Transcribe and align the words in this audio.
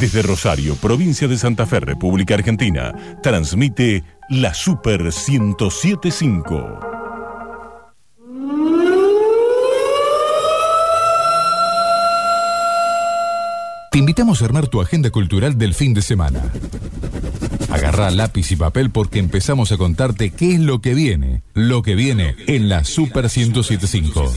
Desde 0.00 0.22
Rosario, 0.22 0.76
provincia 0.76 1.28
de 1.28 1.36
Santa 1.36 1.66
Fe, 1.66 1.78
República 1.78 2.32
Argentina, 2.32 2.94
transmite 3.22 4.02
la 4.30 4.54
Super 4.54 5.02
1075. 5.02 6.80
Te 13.92 13.98
invitamos 13.98 14.40
a 14.40 14.46
armar 14.46 14.68
tu 14.68 14.80
agenda 14.80 15.10
cultural 15.10 15.58
del 15.58 15.74
fin 15.74 15.92
de 15.92 16.00
semana. 16.00 16.50
Agarra 17.68 18.10
lápiz 18.10 18.50
y 18.52 18.56
papel 18.56 18.90
porque 18.90 19.18
empezamos 19.18 19.70
a 19.70 19.76
contarte 19.76 20.30
qué 20.30 20.54
es 20.54 20.60
lo 20.60 20.80
que 20.80 20.94
viene. 20.94 21.42
Lo 21.52 21.82
que 21.82 21.94
viene 21.94 22.36
en 22.46 22.70
la 22.70 22.84
Super 22.84 23.24
1075. 23.24 24.32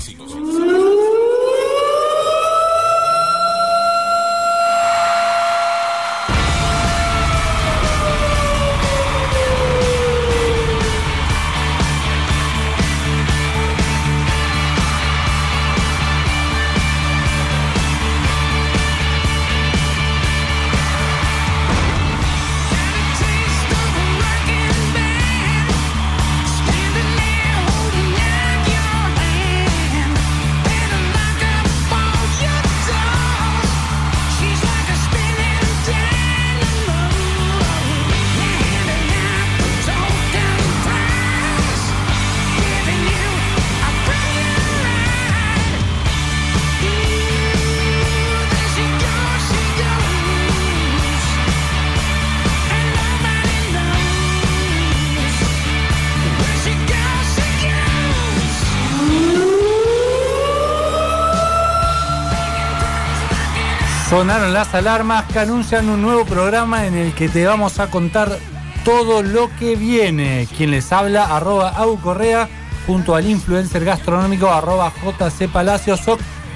Las 64.63 64.75
alarmas 64.75 65.25
que 65.25 65.39
anuncian 65.39 65.89
un 65.89 66.01
nuevo 66.01 66.23
programa 66.23 66.85
en 66.87 66.95
el 66.95 67.13
que 67.13 67.27
te 67.27 67.45
vamos 67.45 67.79
a 67.81 67.87
contar 67.89 68.37
todo 68.85 69.21
lo 69.21 69.49
que 69.59 69.75
viene. 69.75 70.47
Quien 70.55 70.71
les 70.71 70.89
habla, 70.93 71.35
arroba 71.35 71.67
Au 71.71 71.99
Correa, 71.99 72.47
junto 72.87 73.13
al 73.13 73.27
influencer 73.29 73.83
gastronómico, 73.83 74.47
arroba 74.49 74.93
JC 75.03 75.49
Palacios. 75.51 75.99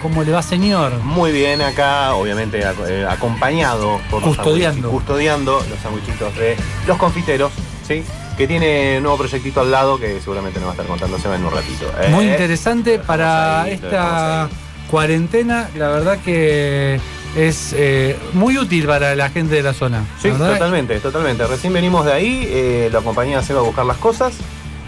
¿Cómo 0.02 0.24
le 0.24 0.32
va, 0.32 0.42
señor? 0.42 0.94
Muy 1.04 1.34
bien, 1.34 1.62
acá, 1.62 2.14
obviamente, 2.14 2.64
ac- 2.66 2.88
eh, 2.88 3.06
acompañado 3.10 4.00
por 4.10 4.22
los 4.26 4.38
Custodiando. 4.38 4.88
sandwichi- 4.88 4.92
custodiando 4.92 5.66
los 5.70 5.80
sandwichitos 5.84 6.34
de 6.38 6.56
los 6.88 6.98
confiteros, 6.98 7.52
¿sí? 7.86 8.06
Que 8.38 8.48
tiene 8.48 8.98
un 8.98 9.04
nuevo 9.04 9.18
proyectito 9.18 9.60
al 9.60 9.70
lado 9.70 10.00
que 10.00 10.22
seguramente 10.22 10.60
nos 10.62 10.68
va 10.68 10.72
a 10.72 10.76
estar 10.76 10.88
contando 10.88 11.20
Seba 11.20 11.36
en 11.36 11.44
un 11.44 11.52
ratito. 11.52 11.92
¿eh? 12.02 12.08
Muy 12.10 12.30
interesante 12.30 13.00
para 13.00 13.64
ahí, 13.64 13.74
esta 13.74 14.48
cuarentena. 14.90 15.70
La 15.76 15.90
verdad 15.90 16.20
que 16.24 17.02
es 17.38 17.74
eh, 17.78 18.18
muy 18.34 18.58
útil 18.58 18.86
para 18.88 19.16
la 19.16 19.30
gente 19.30 19.56
de 19.56 19.64
la 19.64 19.74
zona. 19.74 20.04
Sí, 20.22 20.28
La 20.30 20.34
verdad, 20.38 20.54
totalmente, 20.54 21.00
totalmente. 21.00 21.46
Recién 21.48 21.72
venimos 21.72 22.06
de 22.06 22.12
ahí, 22.14 22.48
eh, 22.52 22.90
lo 22.92 23.00
acompañé 23.00 23.36
a 23.36 23.42
Seba 23.44 23.60
a 23.60 23.64
buscar 23.64 23.86
las 23.86 23.98
cosas. 23.98 24.34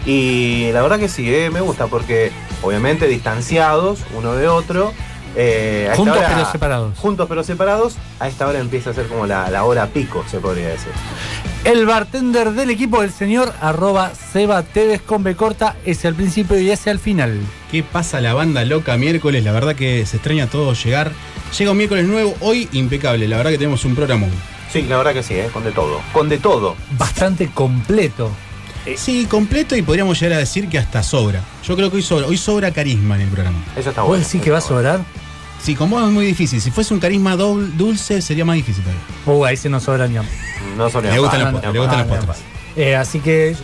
Y 0.06 0.70
la 0.72 0.82
verdad 0.82 0.98
que 0.98 1.08
sí, 1.08 1.32
eh, 1.32 1.50
me 1.50 1.60
gusta 1.60 1.86
porque 1.86 2.32
obviamente 2.62 3.06
distanciados 3.06 4.00
uno 4.16 4.34
de 4.34 4.48
otro. 4.48 4.92
eh, 5.36 5.88
Juntos 5.94 6.16
hora- 6.18 6.28
pero 6.34 6.50
separados. 6.50 6.98
Juntos 6.98 7.26
pero 7.28 7.44
separados, 7.44 7.94
a 8.18 8.26
esta 8.26 8.48
hora 8.48 8.58
empieza 8.58 8.90
a 8.90 8.94
ser 8.94 9.06
como 9.06 9.26
la, 9.26 9.48
la 9.50 9.62
hora 9.64 9.86
pico, 9.86 10.24
se 10.28 10.38
podría 10.40 10.68
decir. 10.68 10.90
El 11.64 11.84
bartender 11.84 12.52
del 12.52 12.70
equipo, 12.70 13.02
el 13.02 13.12
señor 13.12 13.52
arroba 13.60 14.12
Seba 14.14 14.62
Tevez 14.62 15.02
con 15.02 15.22
B 15.22 15.36
corta, 15.36 15.76
es 15.84 16.04
al 16.06 16.14
principio 16.14 16.58
y 16.58 16.70
ese 16.70 16.88
al 16.88 16.98
final. 16.98 17.38
¿Qué 17.70 17.82
pasa 17.82 18.20
la 18.22 18.32
banda 18.32 18.64
loca 18.64 18.96
miércoles? 18.96 19.44
La 19.44 19.52
verdad 19.52 19.74
que 19.76 20.06
se 20.06 20.16
extraña 20.16 20.46
todo 20.46 20.72
llegar. 20.72 21.12
Llega 21.58 21.70
un 21.70 21.76
miércoles 21.76 22.06
nuevo, 22.06 22.34
hoy 22.40 22.66
impecable. 22.72 23.28
La 23.28 23.36
verdad 23.36 23.50
que 23.50 23.58
tenemos 23.58 23.84
un 23.84 23.94
programa. 23.94 24.26
Sí, 24.72 24.82
la 24.82 24.96
verdad 24.96 25.12
que 25.12 25.22
sí, 25.22 25.34
eh, 25.34 25.50
con 25.52 25.62
de 25.62 25.72
todo. 25.72 26.00
Con 26.12 26.30
de 26.30 26.38
todo. 26.38 26.76
Bastante 26.96 27.48
completo. 27.48 28.30
Sí, 28.96 29.26
completo 29.26 29.76
y 29.76 29.82
podríamos 29.82 30.18
llegar 30.18 30.36
a 30.36 30.40
decir 30.40 30.66
que 30.68 30.78
hasta 30.78 31.02
sobra. 31.02 31.42
Yo 31.66 31.76
creo 31.76 31.90
que 31.90 31.96
hoy 31.96 32.02
sobra, 32.02 32.26
hoy 32.26 32.38
sobra 32.38 32.70
carisma 32.70 33.16
en 33.16 33.22
el 33.22 33.28
programa. 33.28 33.58
Eso 33.76 33.90
está 33.90 34.00
¿Vos 34.00 34.08
bueno. 34.08 34.24
decís 34.24 34.40
que 34.40 34.50
va 34.50 34.58
a 34.58 34.62
sobrar? 34.62 35.00
Sí, 35.62 35.74
con 35.74 35.90
vos 35.90 36.02
es 36.02 36.08
muy 36.10 36.24
difícil. 36.26 36.60
Si 36.60 36.70
fuese 36.70 36.94
un 36.94 37.00
carisma 37.00 37.36
doble- 37.36 37.70
dulce 37.76 38.22
sería 38.22 38.44
más 38.44 38.56
difícil 38.56 38.82
todavía. 38.82 39.02
Uh, 39.26 39.44
ahí 39.44 39.56
se 39.56 39.68
nos 39.68 39.82
sobraña. 39.82 40.22
No 40.76 40.88
son 40.88 41.04
Le 41.04 41.18
gustan 41.18 41.40
no, 41.40 41.44
las 41.44 41.52
no, 41.52 41.58
postres, 41.60 41.72
le 41.74 41.78
gustan 41.80 41.98
las 41.98 42.06
no, 42.08 42.14
postres. 42.26 42.46
Eh, 42.76 42.96
así 42.96 43.20
que 43.20 43.54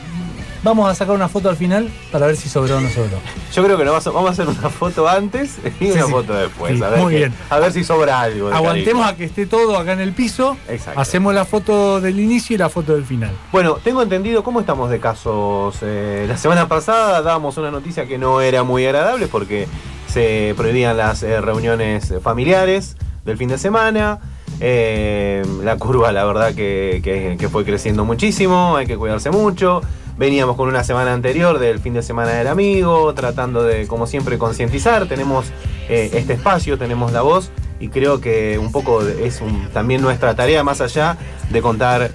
vamos 0.62 0.90
a 0.90 0.94
sacar 0.94 1.14
una 1.14 1.28
foto 1.28 1.48
al 1.48 1.56
final 1.56 1.88
para 2.12 2.26
ver 2.26 2.36
si 2.36 2.48
sobró 2.50 2.76
o 2.76 2.80
no 2.80 2.90
sobró. 2.90 3.18
Yo 3.54 3.64
creo 3.64 3.76
que 3.78 3.82
a- 3.84 4.10
vamos 4.12 4.28
a 4.28 4.32
hacer 4.32 4.46
una 4.48 4.68
foto 4.68 5.08
antes 5.08 5.56
y 5.80 5.90
una 5.92 6.04
sí. 6.04 6.10
foto 6.10 6.34
después. 6.34 6.76
Sí, 6.76 6.82
a 6.84 6.88
ver 6.90 7.00
muy 7.00 7.14
bien. 7.14 7.34
A 7.48 7.58
ver 7.60 7.72
si 7.72 7.82
sobra 7.82 8.20
algo. 8.20 8.48
Aguantemos 8.52 9.02
carisma. 9.02 9.08
a 9.08 9.16
que 9.16 9.24
esté 9.24 9.46
todo 9.46 9.78
acá 9.78 9.92
en 9.94 10.00
el 10.00 10.12
piso. 10.12 10.56
Exacto. 10.68 11.00
Hacemos 11.00 11.34
la 11.34 11.44
foto 11.46 12.00
del 12.02 12.20
inicio 12.20 12.54
y 12.54 12.58
la 12.58 12.68
foto 12.68 12.92
del 12.94 13.04
final. 13.06 13.30
Bueno, 13.52 13.78
tengo 13.82 14.02
entendido 14.02 14.42
cómo 14.44 14.60
estamos 14.60 14.90
de 14.90 15.00
casos. 15.00 15.76
Eh, 15.82 16.26
la 16.28 16.36
semana 16.36 16.68
pasada 16.68 17.22
dábamos 17.22 17.56
una 17.56 17.70
noticia 17.70 18.06
que 18.06 18.18
no 18.18 18.40
era 18.42 18.64
muy 18.64 18.84
agradable 18.84 19.28
porque 19.28 19.66
se 20.16 20.54
prohibían 20.56 20.96
las 20.96 21.22
eh, 21.22 21.42
reuniones 21.42 22.14
familiares 22.22 22.96
del 23.26 23.36
fin 23.36 23.50
de 23.50 23.58
semana. 23.58 24.18
Eh, 24.60 25.44
la 25.62 25.76
curva, 25.76 26.10
la 26.10 26.24
verdad, 26.24 26.54
que, 26.54 27.02
que- 27.38 27.48
fue 27.50 27.66
creciendo 27.66 28.06
muchísimo. 28.06 28.76
Hay 28.78 28.86
que 28.86 28.96
cuidarse 28.96 29.30
mucho. 29.30 29.82
Veníamos 30.16 30.56
con 30.56 30.70
una 30.70 30.84
semana 30.84 31.12
anterior 31.12 31.58
del 31.58 31.80
fin 31.80 31.92
de 31.92 32.02
semana 32.02 32.30
del 32.32 32.46
amigo, 32.46 33.12
tratando 33.12 33.62
de, 33.62 33.86
como 33.86 34.06
siempre, 34.06 34.38
concientizar. 34.38 35.06
Tenemos 35.06 35.44
eh, 35.90 36.08
este 36.14 36.32
espacio, 36.32 36.78
tenemos 36.78 37.12
la 37.12 37.20
voz 37.20 37.50
y 37.78 37.88
creo 37.88 38.18
que 38.22 38.58
un 38.58 38.72
poco 38.72 39.02
es 39.02 39.42
también 39.74 40.00
nuestra 40.00 40.34
tarea, 40.34 40.64
más 40.64 40.80
allá 40.80 41.18
de 41.50 41.60
contar 41.60 42.10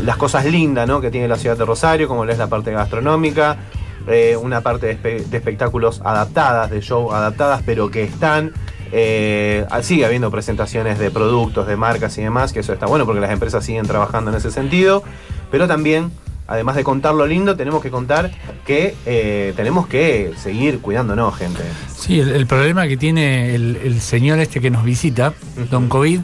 las 0.00 0.16
cosas 0.16 0.46
lindas 0.46 0.88
¿no? 0.88 1.02
que 1.02 1.10
tiene 1.10 1.28
la 1.28 1.36
ciudad 1.36 1.58
de 1.58 1.66
Rosario, 1.66 2.08
como 2.08 2.24
es 2.24 2.38
la 2.38 2.46
parte 2.46 2.70
gastronómica, 2.72 3.58
eh, 4.06 4.36
una 4.40 4.60
parte 4.60 4.86
de, 4.86 4.98
espe- 5.00 5.24
de 5.24 5.36
espectáculos 5.36 6.00
adaptadas, 6.04 6.70
de 6.70 6.80
show 6.80 7.12
adaptadas, 7.12 7.62
pero 7.64 7.90
que 7.90 8.02
están. 8.04 8.52
eh, 8.94 9.64
sigue 9.82 10.04
habiendo 10.04 10.30
presentaciones 10.30 10.98
de 10.98 11.10
productos, 11.10 11.66
de 11.66 11.76
marcas 11.76 12.18
y 12.18 12.22
demás, 12.22 12.52
que 12.52 12.60
eso 12.60 12.72
está 12.74 12.86
bueno 12.86 13.06
porque 13.06 13.20
las 13.20 13.30
empresas 13.30 13.64
siguen 13.64 13.86
trabajando 13.86 14.30
en 14.30 14.36
ese 14.36 14.50
sentido, 14.50 15.02
pero 15.50 15.66
también 15.66 16.10
además 16.46 16.76
de 16.76 16.84
contar 16.84 17.14
lo 17.14 17.26
lindo, 17.26 17.56
tenemos 17.56 17.80
que 17.82 17.90
contar 17.90 18.30
que 18.66 18.94
eh, 19.06 19.54
tenemos 19.56 19.86
que 19.86 20.32
seguir 20.36 20.80
cuidándonos, 20.80 21.34
gente. 21.36 21.62
Sí, 21.96 22.20
el, 22.20 22.28
el 22.30 22.46
problema 22.46 22.86
que 22.86 22.98
tiene 22.98 23.54
el, 23.54 23.76
el 23.82 24.00
señor 24.02 24.38
este 24.40 24.60
que 24.60 24.70
nos 24.70 24.84
visita, 24.84 25.32
Don 25.70 25.88
COVID, 25.88 26.20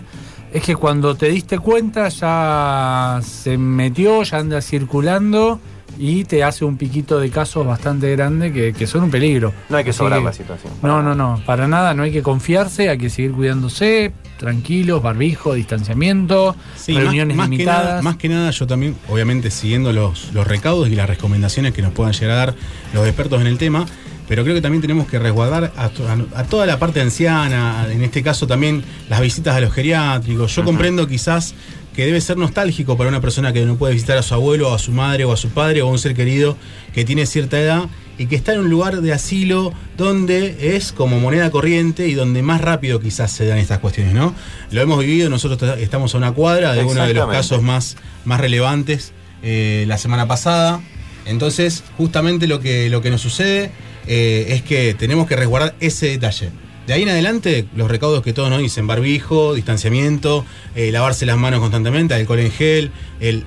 es 0.52 0.62
que 0.62 0.76
cuando 0.76 1.14
te 1.14 1.28
diste 1.30 1.58
cuenta 1.58 2.08
ya 2.10 3.20
se 3.22 3.56
metió, 3.56 4.22
ya 4.24 4.38
anda 4.38 4.60
circulando 4.60 5.58
y 5.98 6.24
te 6.24 6.44
hace 6.44 6.64
un 6.64 6.76
piquito 6.76 7.18
de 7.18 7.28
casos 7.30 7.66
bastante 7.66 8.10
grande 8.14 8.52
que, 8.52 8.72
que 8.72 8.86
son 8.86 9.04
un 9.04 9.10
peligro. 9.10 9.52
No 9.68 9.76
hay 9.76 9.84
que 9.84 9.90
Así 9.90 9.98
sobrar 9.98 10.22
la 10.22 10.32
situación. 10.32 10.72
No, 10.82 11.02
no, 11.02 11.14
no, 11.14 11.42
para 11.44 11.66
nada, 11.66 11.92
no 11.94 12.04
hay 12.04 12.12
que 12.12 12.22
confiarse, 12.22 12.88
hay 12.88 12.98
que 12.98 13.10
seguir 13.10 13.32
cuidándose, 13.32 14.12
tranquilos, 14.38 15.02
barbijo, 15.02 15.54
distanciamiento, 15.54 16.54
Sí, 16.76 16.92
más- 16.92 17.02
reuniones 17.02 17.36
más, 17.36 17.46
que 17.48 17.50
limitadas. 17.52 17.84
nada, 17.84 18.02
más 18.02 18.16
que 18.16 18.28
nada, 18.28 18.50
yo 18.50 18.66
también, 18.66 18.94
obviamente, 19.08 19.50
siguiendo 19.50 19.92
los, 19.92 20.32
los 20.32 20.46
recaudos 20.46 20.88
y 20.88 20.94
las 20.94 21.08
recomendaciones 21.08 21.72
que 21.74 21.82
nos 21.82 21.92
puedan 21.92 22.12
llegar 22.12 22.30
a 22.30 22.36
dar 22.36 22.54
los 22.94 23.06
expertos 23.06 23.40
en 23.40 23.46
el 23.48 23.58
tema, 23.58 23.84
pero 24.28 24.42
creo 24.42 24.54
que 24.54 24.60
también 24.60 24.82
tenemos 24.82 25.06
que 25.08 25.18
resguardar 25.18 25.72
a, 25.76 25.88
to- 25.88 26.06
a- 26.06 26.40
a 26.40 26.44
toda 26.44 26.66
la 26.66 26.78
parte 26.78 27.00
anciana, 27.00 27.86
en 27.90 28.02
este 28.04 28.22
caso 28.22 28.46
también 28.46 28.84
las 29.08 29.20
visitas 29.20 29.56
a 29.56 29.60
los 29.60 29.72
geriátricos. 29.72 30.54
Yo 30.54 30.64
comprendo 30.64 31.06
quizás 31.08 31.54
que 31.98 32.06
debe 32.06 32.20
ser 32.20 32.36
nostálgico 32.36 32.96
para 32.96 33.08
una 33.08 33.20
persona 33.20 33.52
que 33.52 33.66
no 33.66 33.74
puede 33.74 33.92
visitar 33.92 34.16
a 34.16 34.22
su 34.22 34.32
abuelo, 34.32 34.70
o 34.70 34.74
a 34.76 34.78
su 34.78 34.92
madre, 34.92 35.24
o 35.24 35.32
a 35.32 35.36
su 35.36 35.48
padre, 35.48 35.82
o 35.82 35.88
a 35.88 35.90
un 35.90 35.98
ser 35.98 36.14
querido 36.14 36.56
que 36.94 37.04
tiene 37.04 37.26
cierta 37.26 37.58
edad 37.58 37.86
y 38.18 38.26
que 38.26 38.36
está 38.36 38.52
en 38.52 38.60
un 38.60 38.70
lugar 38.70 39.00
de 39.00 39.12
asilo 39.12 39.72
donde 39.96 40.76
es 40.76 40.92
como 40.92 41.18
moneda 41.18 41.50
corriente 41.50 42.06
y 42.06 42.14
donde 42.14 42.40
más 42.40 42.60
rápido 42.60 43.00
quizás 43.00 43.32
se 43.32 43.46
dan 43.46 43.58
estas 43.58 43.80
cuestiones, 43.80 44.14
¿no? 44.14 44.32
Lo 44.70 44.80
hemos 44.80 45.00
vivido, 45.00 45.28
nosotros 45.28 45.76
estamos 45.80 46.14
a 46.14 46.18
una 46.18 46.30
cuadra 46.30 46.72
de 46.72 46.84
uno 46.84 47.04
de 47.04 47.14
los 47.14 47.28
casos 47.30 47.64
más, 47.64 47.96
más 48.24 48.40
relevantes 48.40 49.12
eh, 49.42 49.84
la 49.88 49.98
semana 49.98 50.28
pasada. 50.28 50.80
Entonces, 51.26 51.82
justamente 51.96 52.46
lo 52.46 52.60
que, 52.60 52.88
lo 52.90 53.02
que 53.02 53.10
nos 53.10 53.22
sucede 53.22 53.72
eh, 54.06 54.46
es 54.50 54.62
que 54.62 54.94
tenemos 54.94 55.26
que 55.26 55.34
resguardar 55.34 55.74
ese 55.80 56.06
detalle. 56.06 56.50
De 56.88 56.94
ahí 56.94 57.02
en 57.02 57.10
adelante, 57.10 57.66
los 57.76 57.90
recaudos 57.90 58.22
que 58.22 58.32
todos 58.32 58.48
nos 58.48 58.60
dicen, 58.60 58.86
barbijo, 58.86 59.52
distanciamiento, 59.52 60.46
eh, 60.74 60.90
lavarse 60.90 61.26
las 61.26 61.36
manos 61.36 61.60
constantemente, 61.60 62.14
alcohol 62.14 62.38
en 62.38 62.50
gel, 62.50 62.90
el 63.20 63.44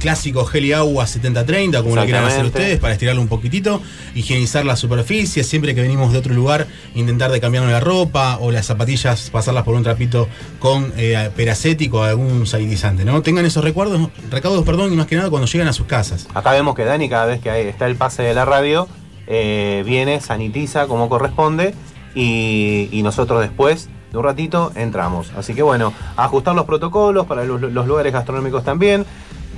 clásico 0.00 0.44
gel 0.44 0.64
y 0.64 0.72
agua 0.72 1.04
70-30, 1.06 1.82
como 1.84 1.94
lo 1.94 2.02
quieran 2.04 2.24
hacer 2.24 2.44
ustedes, 2.46 2.80
para 2.80 2.94
estirarlo 2.94 3.22
un 3.22 3.28
poquitito, 3.28 3.80
higienizar 4.16 4.64
la 4.64 4.74
superficie, 4.74 5.44
siempre 5.44 5.72
que 5.72 5.82
venimos 5.82 6.10
de 6.12 6.18
otro 6.18 6.34
lugar, 6.34 6.66
intentar 6.96 7.30
de 7.30 7.40
cambiarnos 7.40 7.70
la 7.70 7.78
ropa 7.78 8.38
o 8.40 8.50
las 8.50 8.66
zapatillas, 8.66 9.30
pasarlas 9.30 9.62
por 9.62 9.76
un 9.76 9.84
trapito 9.84 10.26
con 10.58 10.92
eh, 10.96 11.30
peracético 11.36 11.98
o 12.00 12.02
algún 12.02 12.44
sanitizante, 12.48 13.04
¿no? 13.04 13.22
Tengan 13.22 13.46
esos 13.46 13.62
recuerdos, 13.62 14.08
recaudos, 14.32 14.64
perdón, 14.64 14.92
y 14.92 14.96
más 14.96 15.06
que 15.06 15.14
nada 15.14 15.30
cuando 15.30 15.46
llegan 15.46 15.68
a 15.68 15.72
sus 15.72 15.86
casas. 15.86 16.26
Acá 16.34 16.50
vemos 16.50 16.74
que 16.74 16.82
Dani, 16.84 17.08
cada 17.08 17.26
vez 17.26 17.40
que 17.40 17.50
hay- 17.50 17.68
está 17.68 17.86
el 17.86 17.94
pase 17.94 18.24
de 18.24 18.34
la 18.34 18.44
radio, 18.44 18.88
eh, 19.28 19.84
viene, 19.86 20.20
sanitiza 20.20 20.88
como 20.88 21.08
corresponde 21.08 21.72
y, 22.14 22.88
y 22.92 23.02
nosotros 23.02 23.40
después 23.40 23.88
de 24.12 24.18
un 24.18 24.24
ratito 24.24 24.72
entramos. 24.74 25.32
Así 25.36 25.54
que 25.54 25.62
bueno, 25.62 25.92
ajustar 26.16 26.54
los 26.54 26.64
protocolos 26.64 27.26
para 27.26 27.44
los, 27.44 27.60
los 27.60 27.86
lugares 27.86 28.12
gastronómicos 28.12 28.64
también. 28.64 29.04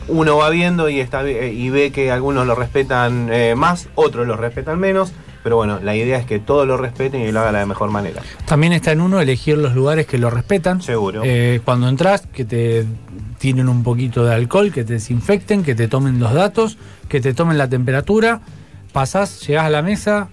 Uno 0.08 0.36
va 0.36 0.50
viendo 0.50 0.88
y, 0.88 1.00
está, 1.00 1.28
y 1.28 1.70
ve 1.70 1.92
que 1.92 2.10
algunos 2.10 2.46
lo 2.46 2.54
respetan 2.54 3.28
eh, 3.32 3.54
más, 3.56 3.88
otros 3.94 4.26
lo 4.26 4.36
respetan 4.36 4.78
menos. 4.78 5.12
Pero 5.42 5.56
bueno, 5.56 5.80
la 5.82 5.96
idea 5.96 6.18
es 6.18 6.26
que 6.26 6.38
todos 6.38 6.66
lo 6.68 6.76
respeten 6.76 7.22
y 7.22 7.32
lo 7.32 7.40
hagan 7.40 7.54
de 7.54 7.60
la 7.60 7.66
mejor 7.66 7.90
manera. 7.90 8.22
También 8.46 8.72
está 8.72 8.92
en 8.92 9.00
uno 9.00 9.20
elegir 9.20 9.58
los 9.58 9.74
lugares 9.74 10.06
que 10.06 10.18
lo 10.18 10.30
respetan. 10.30 10.80
Seguro. 10.80 11.22
Eh, 11.24 11.60
cuando 11.64 11.88
entras, 11.88 12.28
que 12.32 12.44
te 12.44 12.86
tienen 13.38 13.68
un 13.68 13.82
poquito 13.82 14.24
de 14.24 14.34
alcohol, 14.34 14.70
que 14.70 14.84
te 14.84 14.94
desinfecten, 14.94 15.64
que 15.64 15.74
te 15.74 15.88
tomen 15.88 16.20
los 16.20 16.32
datos, 16.32 16.78
que 17.08 17.20
te 17.20 17.34
tomen 17.34 17.58
la 17.58 17.68
temperatura. 17.68 18.40
Pasás, 18.92 19.44
llegás 19.46 19.64
a 19.64 19.70
la 19.70 19.82
mesa, 19.82 20.28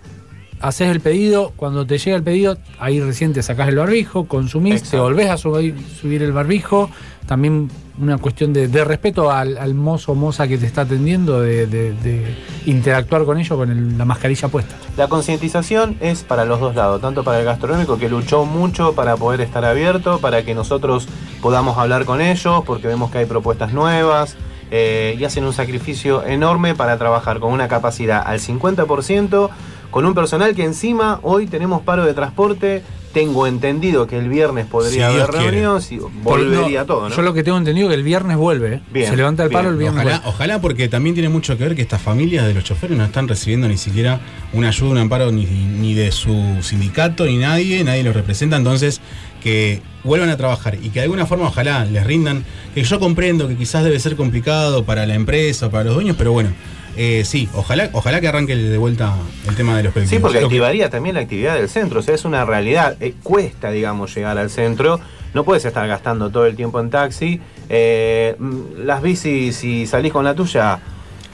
haces 0.61 0.89
el 0.89 0.99
pedido. 1.01 1.51
Cuando 1.55 1.85
te 1.85 1.97
llega 1.97 2.15
el 2.17 2.23
pedido, 2.23 2.57
ahí 2.79 2.99
recién 3.01 3.33
te 3.33 3.41
sacás 3.43 3.67
el 3.69 3.75
barbijo, 3.77 4.25
consumís, 4.25 4.75
Exacto. 4.75 4.97
te 4.97 5.01
volvés 5.01 5.29
a 5.29 5.37
subir, 5.37 5.75
subir 6.01 6.23
el 6.23 6.31
barbijo. 6.31 6.89
También 7.25 7.69
una 8.01 8.17
cuestión 8.17 8.53
de, 8.53 8.67
de 8.67 8.83
respeto 8.83 9.29
al, 9.29 9.57
al 9.57 9.75
mozo 9.75 10.13
o 10.13 10.15
moza 10.15 10.47
que 10.47 10.57
te 10.57 10.65
está 10.65 10.81
atendiendo, 10.81 11.41
de, 11.41 11.67
de- 11.67 11.93
de 11.93 12.35
interactuar 12.65 13.23
con 13.25 13.37
ellos 13.37 13.55
con 13.57 13.69
el- 13.69 13.97
la 13.97 14.05
mascarilla 14.05 14.47
puesta. 14.47 14.75
La 14.97 15.07
concientización 15.07 15.97
es 15.99 16.23
para 16.23 16.45
los 16.45 16.59
dos 16.59 16.75
lados, 16.75 17.01
tanto 17.01 17.23
para 17.23 17.39
el 17.39 17.45
gastronómico 17.45 17.97
que 17.99 18.09
luchó 18.09 18.45
mucho 18.45 18.93
para 18.95 19.15
poder 19.17 19.41
estar 19.41 19.63
abierto, 19.65 20.19
para 20.19 20.43
que 20.43 20.55
nosotros 20.55 21.07
podamos 21.41 21.77
hablar 21.77 22.05
con 22.05 22.19
ellos, 22.21 22.63
porque 22.65 22.87
vemos 22.87 23.11
que 23.11 23.19
hay 23.19 23.25
propuestas 23.25 23.73
nuevas 23.73 24.35
eh, 24.71 25.15
y 25.19 25.23
hacen 25.25 25.43
un 25.43 25.53
sacrificio 25.53 26.23
enorme 26.25 26.73
para 26.75 26.97
trabajar 26.97 27.39
con 27.39 27.51
una 27.53 27.67
capacidad 27.67 28.23
al 28.25 28.39
50%, 28.39 29.49
con 29.91 30.05
un 30.05 30.13
personal 30.13 30.55
que 30.55 30.63
encima 30.63 31.19
hoy 31.23 31.47
tenemos 31.47 31.81
paro 31.81 32.05
de 32.05 32.13
transporte. 32.13 32.83
Tengo 33.13 33.47
entendido 33.47 34.05
que 34.05 34.19
el 34.19 34.29
viernes 34.29 34.67
podría 34.67 35.09
Si 35.09 35.15
haber 35.17 35.31
reunión, 35.31 35.81
si 35.81 35.97
volvería 35.97 36.81
No, 36.81 36.85
todo, 36.85 37.09
¿no? 37.09 37.15
Yo 37.15 37.23
lo 37.23 37.33
que 37.33 37.41
tengo 37.43 37.57
entendido 37.57 37.87
es 37.87 37.93
que 37.93 37.95
el 37.95 38.03
viernes 38.03 38.37
vuelve. 38.37 38.75
¿eh? 38.75 38.81
Bien, 38.93 39.09
Se 39.09 39.17
levanta 39.17 39.43
el 39.43 39.49
paro 39.49 39.63
bien. 39.63 39.73
el 39.73 39.79
viernes. 39.79 40.01
Ojalá, 40.03 40.17
vuelve. 40.19 40.29
ojalá 40.35 40.61
porque 40.61 40.89
también 40.89 41.15
tiene 41.15 41.27
mucho 41.29 41.57
que 41.57 41.63
ver 41.63 41.75
que 41.75 41.81
estas 41.81 41.99
familias 41.99 42.45
de 42.45 42.53
los 42.53 42.63
choferes 42.63 42.95
no 42.95 43.03
están 43.03 43.27
recibiendo 43.27 43.67
ni 43.67 43.77
siquiera 43.77 44.19
una 44.53 44.67
ayuda, 44.67 44.91
un 44.91 44.97
amparo 44.99 45.31
ni, 45.31 45.45
ni 45.45 45.95
de 45.95 46.11
su 46.11 46.57
sindicato, 46.61 47.25
ni 47.25 47.37
nadie, 47.37 47.83
nadie 47.83 48.03
los 48.03 48.15
representa, 48.15 48.57
entonces 48.57 49.01
que 49.41 49.81
vuelvan 50.03 50.29
a 50.29 50.37
trabajar 50.37 50.75
y 50.75 50.89
que 50.89 50.99
de 50.99 51.05
alguna 51.05 51.25
forma 51.25 51.47
ojalá 51.47 51.85
les 51.85 52.05
rindan, 52.05 52.43
que 52.75 52.83
yo 52.83 52.99
comprendo 52.99 53.47
que 53.47 53.55
quizás 53.55 53.83
debe 53.83 53.99
ser 53.99 54.15
complicado 54.17 54.83
para 54.83 55.07
la 55.07 55.15
empresa, 55.15 55.71
para 55.71 55.85
los 55.85 55.95
dueños, 55.95 56.15
pero 56.15 56.31
bueno, 56.31 56.51
eh, 56.97 57.23
sí, 57.25 57.47
ojalá, 57.53 57.89
ojalá 57.93 58.19
que 58.21 58.27
arranque 58.27 58.55
de 58.55 58.77
vuelta 58.77 59.13
el 59.47 59.55
tema 59.55 59.77
de 59.77 59.83
los 59.83 59.93
colectivos. 59.93 60.17
Sí, 60.17 60.21
porque 60.21 60.39
que- 60.39 60.45
activaría 60.45 60.89
también 60.89 61.15
la 61.15 61.21
actividad 61.21 61.55
del 61.55 61.69
centro, 61.69 61.99
o 61.99 62.03
sea, 62.03 62.15
es 62.15 62.25
una 62.25 62.45
realidad. 62.45 62.97
Eh, 62.99 63.13
cuesta, 63.23 63.71
digamos, 63.71 64.13
llegar 64.15 64.37
al 64.37 64.49
centro. 64.49 64.99
No 65.33 65.43
puedes 65.43 65.63
estar 65.65 65.87
gastando 65.87 66.29
todo 66.31 66.45
el 66.47 66.55
tiempo 66.55 66.79
en 66.79 66.89
taxi. 66.89 67.39
Eh, 67.69 68.35
mm, 68.39 68.83
las 68.85 69.01
bicis, 69.01 69.55
si 69.55 69.85
salís 69.85 70.11
con 70.11 70.25
la 70.25 70.33
tuya, 70.33 70.79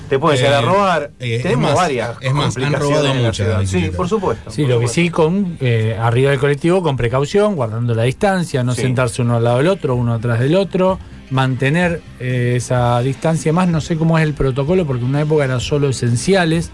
te 0.10 0.20
pueden 0.20 0.38
llegar 0.38 0.56
a 0.56 0.60
Eh, 0.60 0.62
robar. 0.66 1.12
eh, 1.20 1.36
es 1.38 1.44
Tenemos 1.44 1.64
más, 1.72 1.76
varias 1.76 2.12
es 2.22 2.34
más, 2.34 2.58
han 2.58 2.74
robado 2.74 3.14
muchas. 3.16 3.70
Sí, 3.70 3.90
por 3.96 4.08
supuesto. 4.10 4.52
Sí, 4.52 4.64
por 4.64 4.70
lo 4.72 4.80
que 4.82 4.88
supuesto. 4.88 5.02
sí 5.02 5.10
con 5.10 5.58
eh, 5.62 5.98
arriba 6.00 6.32
del 6.32 6.40
colectivo 6.40 6.84
con 6.84 6.98
precaución, 6.98 7.56
guardando 7.56 7.96
la 7.96 8.04
distancia, 8.04 8.64
no 8.64 8.76
Sí. 8.76 8.82
sentarse 8.82 9.22
uno 9.22 9.38
al 9.38 9.44
lado 9.46 9.58
del 9.60 9.68
otro, 9.70 9.96
uno 9.96 10.14
atrás 10.14 10.40
del 10.42 10.56
otro, 10.56 11.00
mantener 11.30 12.02
eh, 12.20 12.54
esa 12.56 13.00
distancia 13.02 13.52
más, 13.54 13.68
no 13.68 13.82
sé 13.82 13.98
cómo 13.98 14.18
es 14.18 14.24
el 14.24 14.34
protocolo, 14.34 14.86
porque 14.86 15.04
en 15.04 15.10
una 15.10 15.22
época 15.22 15.46
era 15.46 15.60
solo 15.60 15.90
esenciales, 15.90 16.72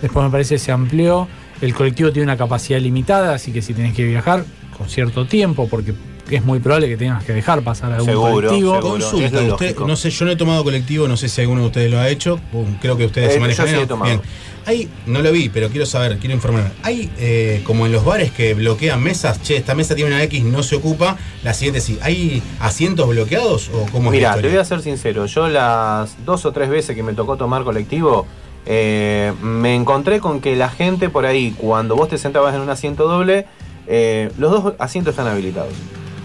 después 0.00 0.24
me 0.24 0.30
parece 0.30 0.56
que 0.56 0.58
se 0.58 0.72
amplió, 0.72 1.28
el 1.60 1.74
colectivo 1.74 2.12
tiene 2.12 2.24
una 2.24 2.36
capacidad 2.36 2.80
limitada, 2.80 3.34
así 3.34 3.52
que 3.52 3.62
si 3.62 3.74
tenés 3.74 3.94
que 3.94 4.04
viajar 4.04 4.44
con 4.76 4.88
cierto 4.88 5.26
tiempo, 5.26 5.68
porque 5.68 5.94
es 6.36 6.44
muy 6.44 6.58
probable 6.60 6.88
que 6.88 6.96
tengas 6.96 7.24
que 7.24 7.32
dejar 7.32 7.62
pasar 7.62 7.92
algún 7.92 8.06
Seguro, 8.08 8.32
colectivo. 8.48 8.74
seguro. 8.76 8.90
Consulta, 8.92 9.42
es 9.42 9.52
usted, 9.52 9.76
no 9.78 9.96
sé, 9.96 10.10
yo 10.10 10.24
no 10.24 10.30
he 10.32 10.36
tomado 10.36 10.62
colectivo, 10.64 11.08
no 11.08 11.16
sé 11.16 11.28
si 11.28 11.40
alguno 11.40 11.60
de 11.62 11.66
ustedes 11.68 11.90
lo 11.90 11.98
ha 11.98 12.08
hecho, 12.08 12.38
um, 12.52 12.74
creo 12.80 12.96
que 12.96 13.06
ustedes 13.06 13.30
Eh, 13.30 13.34
se 13.34 13.40
manejan 13.40 13.66
yo 13.66 13.70
sí 13.70 13.74
bien. 13.74 13.84
he 13.84 13.88
tomado. 13.88 14.10
Bien. 14.10 14.20
Hay, 14.66 14.88
no 15.06 15.22
lo 15.22 15.32
vi, 15.32 15.48
pero 15.48 15.70
quiero 15.70 15.86
saber, 15.86 16.18
quiero 16.18 16.34
informarme. 16.34 16.70
Hay 16.82 17.10
eh, 17.18 17.62
como 17.64 17.86
en 17.86 17.92
los 17.92 18.04
bares 18.04 18.30
que 18.30 18.52
bloquean 18.54 19.02
mesas, 19.02 19.42
che, 19.42 19.56
esta 19.56 19.74
mesa 19.74 19.94
tiene 19.94 20.10
una 20.14 20.22
X, 20.24 20.44
no 20.44 20.62
se 20.62 20.76
ocupa, 20.76 21.16
la 21.42 21.54
siguiente 21.54 21.80
sí. 21.80 21.98
¿Hay 22.02 22.42
asientos 22.60 23.08
bloqueados 23.08 23.70
o 23.72 23.86
cómo 23.90 24.10
es 24.10 24.18
Mira, 24.18 24.36
te 24.36 24.48
voy 24.48 24.58
a 24.58 24.64
ser 24.64 24.82
sincero. 24.82 25.24
Yo 25.26 25.48
las 25.48 26.14
dos 26.26 26.44
o 26.44 26.52
tres 26.52 26.68
veces 26.68 26.94
que 26.94 27.02
me 27.02 27.14
tocó 27.14 27.36
tomar 27.38 27.64
colectivo, 27.64 28.26
eh, 28.66 29.32
me 29.42 29.74
encontré 29.74 30.20
con 30.20 30.40
que 30.42 30.54
la 30.54 30.68
gente 30.68 31.08
por 31.08 31.24
ahí, 31.24 31.52
cuando 31.56 31.96
vos 31.96 32.08
te 32.10 32.18
sentabas 32.18 32.54
en 32.54 32.60
un 32.60 32.68
asiento 32.68 33.08
doble, 33.08 33.46
eh, 33.86 34.30
los 34.38 34.50
dos 34.52 34.74
asientos 34.78 35.12
están 35.12 35.26
habilitados. 35.26 35.72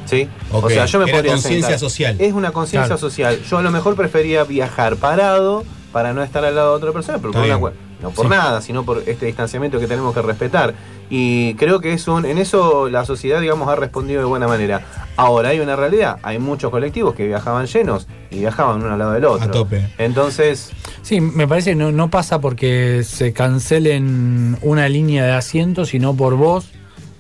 ¿Sí? 0.06 0.30
O 0.52 0.70
sea, 0.70 0.86
yo 0.86 1.00
me 1.00 1.06
era 1.06 1.18
podría 1.18 1.32
conciencia 1.34 1.78
social. 1.78 2.16
Es 2.20 2.34
una 2.34 2.52
conciencia 2.52 2.88
Claro. 2.96 2.98
social. 3.00 3.40
Yo 3.50 3.58
a 3.58 3.62
lo 3.62 3.72
mejor 3.72 3.96
prefería 3.96 4.44
viajar 4.44 4.96
parado 4.98 5.64
para 5.92 6.14
no 6.14 6.24
estar 6.24 6.44
al 6.46 6.56
lado 6.56 6.72
de 6.72 6.78
otra 6.78 6.92
persona, 6.92 7.18
pero 7.20 7.32
por 7.34 7.42
una 7.44 7.72
no 8.02 8.12
por 8.12 8.26
Sí. 8.26 8.30
nada, 8.30 8.62
sino 8.62 8.84
por 8.84 9.04
este 9.08 9.26
distanciamiento 9.26 9.80
que 9.80 9.88
tenemos 9.88 10.14
que 10.14 10.22
respetar. 10.22 10.74
Y 11.10 11.54
creo 11.56 11.80
que 11.80 11.94
es 11.94 12.08
un, 12.08 12.26
en 12.26 12.38
eso 12.38 12.90
la 12.90 13.06
sociedad, 13.06 13.40
digamos, 13.40 13.70
ha 13.70 13.76
respondido 13.76 14.20
de 14.20 14.26
buena 14.26 14.48
manera. 14.48 14.82
Ahora 15.16 15.50
hay 15.50 15.60
una 15.62 15.76
realidad, 15.76 16.18
hay 16.22 16.38
muchos 16.38 16.72
colectivos 16.72 17.16
que 17.16 17.26
viajaban 17.26 17.68
llenos 17.68 18.08
y 18.32 18.40
viajaban 18.40 18.84
uno 18.84 18.92
al 18.94 19.00
lado 19.00 19.12
del 19.14 19.26
otro. 19.26 19.48
A 19.48 19.52
tope. 19.52 19.88
Entonces, 19.98 20.72
Sí, 21.04 21.22
me 21.22 21.48
parece 21.48 21.72
que 21.72 21.76
no, 21.76 21.92
no 21.92 22.10
pasa 22.10 22.42
porque 22.42 23.04
se 23.04 23.32
cancelen 23.34 24.58
una 24.62 24.90
línea 24.90 25.24
de 25.26 25.32
asientos, 25.34 25.90
sino 25.90 26.16
por 26.16 26.36
vos 26.36 26.66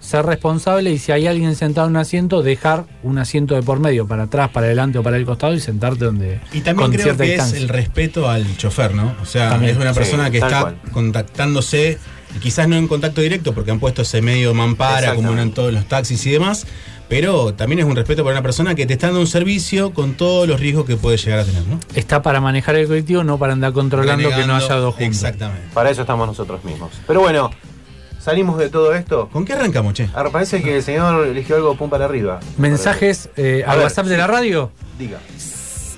ser 0.06 0.26
responsable 0.26 0.92
y 0.92 0.98
si 1.00 1.12
hay 1.12 1.28
alguien 1.28 1.56
sentado 1.56 1.88
en 1.88 1.92
un 1.92 1.98
asiento, 1.98 2.42
dejar 2.44 2.86
un 3.04 3.18
asiento 3.18 3.56
de 3.56 3.64
por 3.64 3.80
medio, 3.80 4.08
para 4.08 4.24
atrás, 4.24 4.50
para 4.52 4.68
adelante 4.68 4.98
o 5.00 5.04
para 5.04 5.18
el 5.18 5.26
costado 5.26 5.54
y 5.54 5.60
sentarte 5.60 6.06
donde 6.06 6.40
Y 6.54 6.62
también 6.62 6.76
con 6.88 6.92
creo 6.92 7.04
cierta 7.04 7.24
que 7.24 7.32
distancia. 7.32 7.58
es 7.58 7.64
el 7.64 7.70
respeto 7.70 8.30
al 8.30 8.56
chofer, 8.58 8.94
¿no? 8.94 9.16
O 9.22 9.26
sea, 9.26 9.50
También. 9.50 9.74
es 9.74 9.78
una 9.78 9.94
Sí, 9.94 10.00
persona 10.00 10.32
que 10.32 10.38
está 10.38 10.62
cual. 10.62 10.78
contactándose, 10.92 11.98
y 12.36 12.40
quizás 12.40 12.68
no 12.68 12.76
en 12.76 12.88
contacto 12.88 13.22
directo, 13.22 13.54
porque 13.54 13.72
han 13.72 13.80
puesto 13.80 14.02
ese 14.04 14.22
medio 14.22 14.54
mampara, 14.54 15.16
como 15.16 15.32
en 15.38 15.52
todos 15.52 15.74
los 15.74 15.86
taxis 15.86 16.26
y 16.26 16.32
demás, 16.32 16.66
pero 17.08 17.54
también 17.54 17.80
es 17.80 17.86
un 17.86 17.96
respeto 17.96 18.24
para 18.24 18.34
una 18.36 18.42
persona 18.42 18.74
que 18.76 18.86
te 18.86 18.94
está 18.94 19.08
dando 19.08 19.22
un 19.22 19.28
servicio 19.28 19.94
con 19.94 20.14
todos 20.16 20.48
los 20.48 20.60
riesgos 20.60 20.86
que 20.86 20.96
puede 20.98 21.18
llegar 21.18 21.40
a 21.40 21.44
tener, 21.46 21.66
¿no? 21.68 21.80
Está 21.94 22.22
para 22.22 22.42
manejar 22.42 22.76
el 22.76 22.88
colectivo, 22.88 23.24
no 23.24 23.38
para 23.38 23.54
andar 23.54 23.74
controlando 23.74 24.30
que 24.30 24.46
no 24.48 24.56
haya 24.56 24.76
dos 24.76 24.96
juntos. 24.96 25.16
Exactamente. 25.16 25.68
para 25.74 25.90
eso 25.92 26.02
estamos 26.02 26.28
nosotros 26.28 26.64
mismos. 26.64 26.92
Pero 27.08 27.22
bueno, 27.22 27.52
salimos 28.26 28.58
de 28.58 28.70
todo 28.70 28.94
esto. 28.96 29.30
¿Con 29.32 29.46
qué 29.46 29.54
arrancamos, 29.54 29.94
che? 29.94 30.10
Ahora 30.16 30.32
parece 30.32 30.64
que 30.64 30.78
el 30.78 30.84
señor 30.84 31.28
eligió 31.28 31.58
algo 31.58 31.78
pum 31.78 31.92
para 31.92 32.06
arriba. 32.06 32.40
Mensajes 32.58 33.30
eh, 33.38 33.64
A 33.68 33.76
ver, 33.76 33.84
WhatsApp 33.84 34.08
de 34.08 34.18
la 34.18 34.26
radio. 34.26 34.72
Diga. 34.98 35.20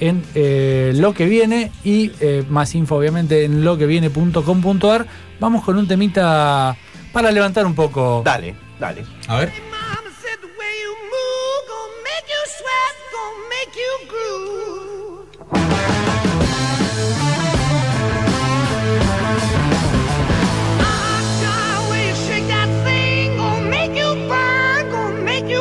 en 0.00 0.22
eh, 0.34 0.92
lo 0.94 1.12
que 1.14 1.26
viene 1.26 1.72
y 1.84 2.12
eh, 2.20 2.44
más 2.48 2.74
info 2.74 2.96
obviamente 2.96 3.44
en 3.44 3.64
loqueviene.com.ar. 3.64 5.06
Vamos 5.40 5.64
con 5.64 5.76
un 5.78 5.86
temita 5.88 6.76
para 7.12 7.30
levantar 7.30 7.64
un 7.66 7.74
poco. 7.74 8.22
Dale, 8.24 8.54
dale. 8.78 9.04
A 9.28 9.38
ver. 9.38 9.52
Mama 9.70 10.10
said 10.20 10.38
the 10.40 10.46
way 10.46 10.72
you 10.82 10.92
move 11.14 11.62
gonna 11.68 11.94
make 12.02 12.26
you 12.28 12.42
sweat, 12.58 12.94
gonna 13.12 13.48
make 13.48 13.72
you 13.76 14.08
groove. 14.08 14.77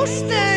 Stay. 0.07 0.56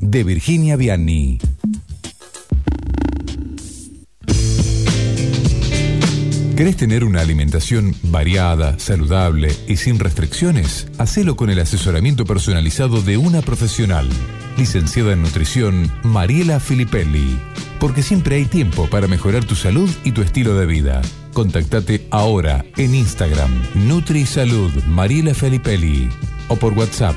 de 0.00 0.24
Virginia 0.24 0.76
Vianney. 0.76 1.38
¿Querés 6.56 6.76
tener 6.76 7.04
una 7.04 7.22
alimentación 7.22 7.94
variada, 8.02 8.78
saludable 8.78 9.54
y 9.66 9.76
sin 9.76 9.98
restricciones? 9.98 10.88
Hacelo 10.98 11.34
con 11.34 11.48
el 11.48 11.58
asesoramiento 11.58 12.26
personalizado 12.26 13.00
de 13.00 13.16
una 13.16 13.40
profesional. 13.40 14.06
Licenciada 14.58 15.12
en 15.12 15.22
nutrición, 15.22 15.90
Mariela 16.02 16.60
Filippelli. 16.60 17.38
Porque 17.78 18.02
siempre 18.02 18.36
hay 18.36 18.44
tiempo 18.44 18.90
para 18.90 19.08
mejorar 19.08 19.44
tu 19.44 19.54
salud 19.54 19.88
y 20.04 20.12
tu 20.12 20.20
estilo 20.20 20.54
de 20.54 20.66
vida. 20.66 21.00
Contactate 21.32 22.06
ahora 22.10 22.66
en 22.76 22.94
Instagram, 22.94 23.50
NutriSalud 23.74 24.84
Mariela. 24.84 25.32
O 26.48 26.56
por 26.56 26.74
WhatsApp 26.74 27.16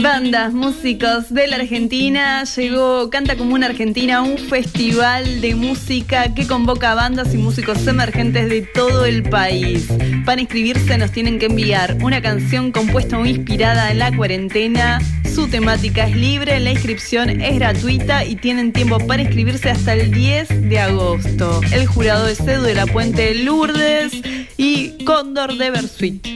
Bandas, 0.00 0.52
músicos 0.54 1.32
de 1.32 1.48
la 1.48 1.56
Argentina, 1.56 2.44
llegó 2.44 3.10
Canta 3.10 3.36
Común 3.36 3.64
Argentina, 3.64 4.22
un 4.22 4.38
festival 4.38 5.40
de 5.40 5.54
música 5.54 6.34
que 6.34 6.46
convoca 6.46 6.92
a 6.92 6.94
bandas 6.94 7.34
y 7.34 7.36
músicos 7.36 7.86
emergentes 7.86 8.48
de 8.48 8.62
todo 8.62 9.04
el 9.04 9.22
país. 9.24 9.88
Para 10.24 10.40
inscribirse 10.40 10.96
nos 10.98 11.12
tienen 11.12 11.38
que 11.38 11.46
enviar 11.46 11.98
una 12.02 12.22
canción 12.22 12.72
compuesta 12.72 13.18
o 13.18 13.26
inspirada 13.26 13.90
en 13.90 13.98
la 13.98 14.16
cuarentena. 14.16 15.00
Su 15.34 15.48
temática 15.48 16.06
es 16.06 16.16
libre, 16.16 16.58
la 16.60 16.70
inscripción 16.70 17.28
es 17.28 17.54
gratuita 17.56 18.24
y 18.24 18.36
tienen 18.36 18.72
tiempo 18.72 18.98
para 18.98 19.22
inscribirse 19.22 19.70
hasta 19.70 19.92
el 19.94 20.10
10 20.10 20.68
de 20.68 20.78
agosto. 20.78 21.60
El 21.72 21.86
jurado 21.86 22.28
es 22.28 22.40
Edu 22.40 22.62
de 22.62 22.74
la 22.74 22.86
Puente 22.86 23.34
Lourdes 23.34 24.12
y 24.56 25.04
Cóndor 25.04 25.56
de 25.56 25.70
Bersuit. 25.70 26.26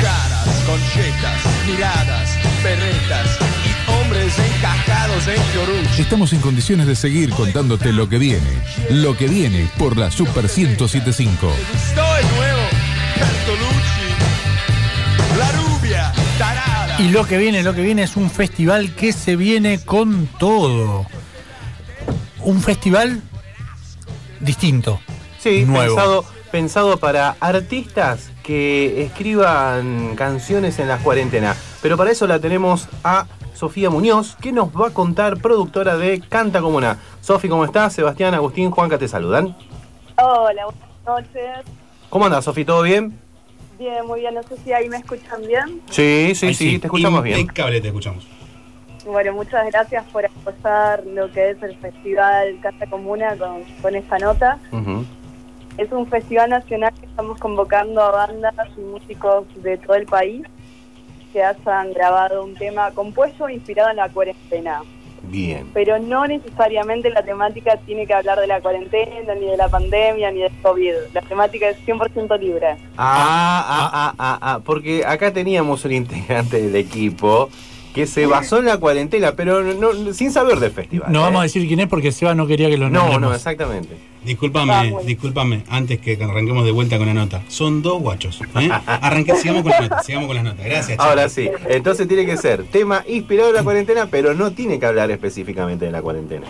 Caras, 0.00 0.64
conchetas, 0.66 1.40
miradas, 1.66 2.30
perretas 2.62 3.38
y 3.66 3.90
hombres 3.90 4.38
encajados 4.38 5.26
en 5.28 5.42
fiorucci. 5.52 6.02
Estamos 6.02 6.32
en 6.32 6.40
condiciones 6.40 6.86
de 6.86 6.96
seguir 6.96 7.30
contándote 7.30 7.92
lo 7.92 8.08
que 8.08 8.18
viene. 8.18 8.48
Lo 8.90 9.16
que 9.16 9.26
viene 9.26 9.68
por 9.78 9.96
la 9.96 10.10
Super 10.10 10.44
1075. 10.44 11.52
Y 17.00 17.08
lo 17.08 17.24
que 17.24 17.38
viene, 17.38 17.62
lo 17.62 17.72
que 17.72 17.80
viene 17.80 18.02
es 18.02 18.14
un 18.18 18.28
festival 18.28 18.94
que 18.94 19.14
se 19.14 19.34
viene 19.34 19.82
con 19.82 20.26
todo. 20.38 21.06
Un 22.40 22.60
festival 22.60 23.22
distinto. 24.38 25.00
Sí, 25.38 25.64
Nuevo. 25.64 25.94
pensado, 25.94 26.24
pensado 26.50 26.96
para 26.98 27.36
artistas 27.40 28.30
que 28.42 29.02
escriban 29.02 30.14
canciones 30.14 30.78
en 30.78 30.88
las 30.88 31.00
cuarentenas. 31.00 31.56
Pero 31.80 31.96
para 31.96 32.10
eso 32.10 32.26
la 32.26 32.38
tenemos 32.38 32.86
a 33.02 33.26
Sofía 33.54 33.88
Muñoz, 33.88 34.36
que 34.36 34.52
nos 34.52 34.68
va 34.68 34.88
a 34.88 34.90
contar, 34.90 35.38
productora 35.38 35.96
de 35.96 36.20
Canta 36.20 36.60
Comuna. 36.60 36.98
Sofi, 37.22 37.48
¿cómo 37.48 37.64
estás? 37.64 37.94
Sebastián, 37.94 38.34
Agustín, 38.34 38.70
Juanca 38.70 38.98
te 38.98 39.08
saludan. 39.08 39.56
Hola, 40.18 40.66
buenas 40.66 41.24
noches. 41.24 41.64
¿Cómo 42.10 42.26
andas, 42.26 42.44
Sofi? 42.44 42.66
¿Todo 42.66 42.82
bien? 42.82 43.18
Bien, 43.80 44.06
muy 44.06 44.20
bien. 44.20 44.34
No 44.34 44.42
sé 44.42 44.58
si 44.58 44.74
ahí 44.74 44.90
me 44.90 44.98
escuchan 44.98 45.40
bien. 45.46 45.80
Sí, 45.88 46.34
sí, 46.34 46.52
sí, 46.52 46.78
te 46.78 46.86
escuchamos 46.86 47.22
bien. 47.22 47.40
Impecable 47.40 47.80
te 47.80 47.86
escuchamos. 47.88 48.26
Bueno, 49.06 49.32
muchas 49.32 49.66
gracias 49.68 50.04
por 50.12 50.26
apoyar 50.26 51.02
lo 51.06 51.32
que 51.32 51.52
es 51.52 51.62
el 51.62 51.74
Festival 51.78 52.58
Casa 52.60 52.86
Comuna 52.90 53.34
con, 53.38 53.64
con 53.80 53.96
esta 53.96 54.18
nota. 54.18 54.58
Es 55.78 55.90
un 55.92 56.06
festival 56.08 56.50
nacional 56.50 56.92
que 57.00 57.06
estamos 57.06 57.38
convocando 57.38 58.02
a 58.02 58.10
bandas 58.10 58.54
y 58.76 58.80
músicos 58.82 59.46
de 59.62 59.78
todo 59.78 59.96
el 59.96 60.04
país 60.04 60.42
que 61.32 61.42
hayan 61.42 61.94
grabado 61.94 62.44
un 62.44 62.54
tema 62.54 62.90
compuesto 62.90 63.48
inspirado 63.48 63.88
en 63.88 63.96
la 63.96 64.10
cuarentena. 64.10 64.82
Bien. 65.22 65.66
Pero 65.74 65.98
no 65.98 66.26
necesariamente 66.26 67.10
la 67.10 67.22
temática 67.22 67.76
tiene 67.86 68.06
que 68.06 68.14
hablar 68.14 68.38
de 68.40 68.46
la 68.46 68.60
cuarentena, 68.60 69.34
ni 69.34 69.46
de 69.46 69.56
la 69.56 69.68
pandemia, 69.68 70.30
ni 70.30 70.40
del 70.40 70.52
COVID. 70.62 70.92
La 71.12 71.20
temática 71.22 71.68
es 71.68 71.76
100% 71.86 72.38
libre. 72.38 72.68
Ah, 72.96 73.64
ah, 73.66 73.90
ah, 73.92 74.14
ah, 74.18 74.38
ah, 74.40 74.60
porque 74.64 75.04
acá 75.04 75.32
teníamos 75.32 75.84
un 75.84 75.92
integrante 75.92 76.60
del 76.62 76.74
equipo 76.76 77.48
que 77.94 78.06
se 78.06 78.24
basó 78.26 78.58
en 78.58 78.66
la 78.66 78.78
cuarentena, 78.78 79.32
pero 79.32 79.62
no, 79.62 79.92
no- 79.92 80.12
sin 80.12 80.30
saber 80.32 80.58
del 80.60 80.70
festival. 80.70 81.10
No 81.12 81.20
¿eh? 81.20 81.22
vamos 81.24 81.40
a 81.40 81.42
decir 81.42 81.66
quién 81.66 81.80
es 81.80 81.88
porque 81.88 82.12
Seba 82.12 82.34
no 82.34 82.46
quería 82.46 82.68
que 82.70 82.78
lo 82.78 82.88
No, 82.88 83.00
nombremos. 83.00 83.20
no, 83.30 83.34
exactamente. 83.34 83.96
Discúlpame, 84.24 84.94
discúlpame, 85.04 85.64
antes 85.70 85.98
que 85.98 86.12
arranquemos 86.22 86.64
de 86.64 86.72
vuelta 86.72 86.98
con 86.98 87.06
la 87.06 87.14
nota. 87.14 87.42
Son 87.48 87.80
dos 87.82 88.00
guachos. 88.02 88.40
¿eh? 88.60 88.68
Arranque, 88.86 89.34
sigamos 89.36 89.62
con 89.62 89.72
la 89.72 89.80
nota, 89.80 90.02
sigamos 90.02 90.26
con 90.26 90.36
las 90.36 90.44
notas. 90.44 90.64
Gracias, 90.64 90.88
chicos. 90.90 91.06
Ahora 91.06 91.28
sí, 91.28 91.50
entonces 91.68 92.06
tiene 92.06 92.26
que 92.26 92.36
ser 92.36 92.64
tema 92.64 93.02
inspirado 93.08 93.48
en 93.50 93.56
la 93.56 93.62
cuarentena, 93.64 94.06
pero 94.10 94.34
no 94.34 94.50
tiene 94.52 94.78
que 94.78 94.86
hablar 94.86 95.10
específicamente 95.10 95.86
de 95.86 95.90
la 95.92 96.02
cuarentena. 96.02 96.46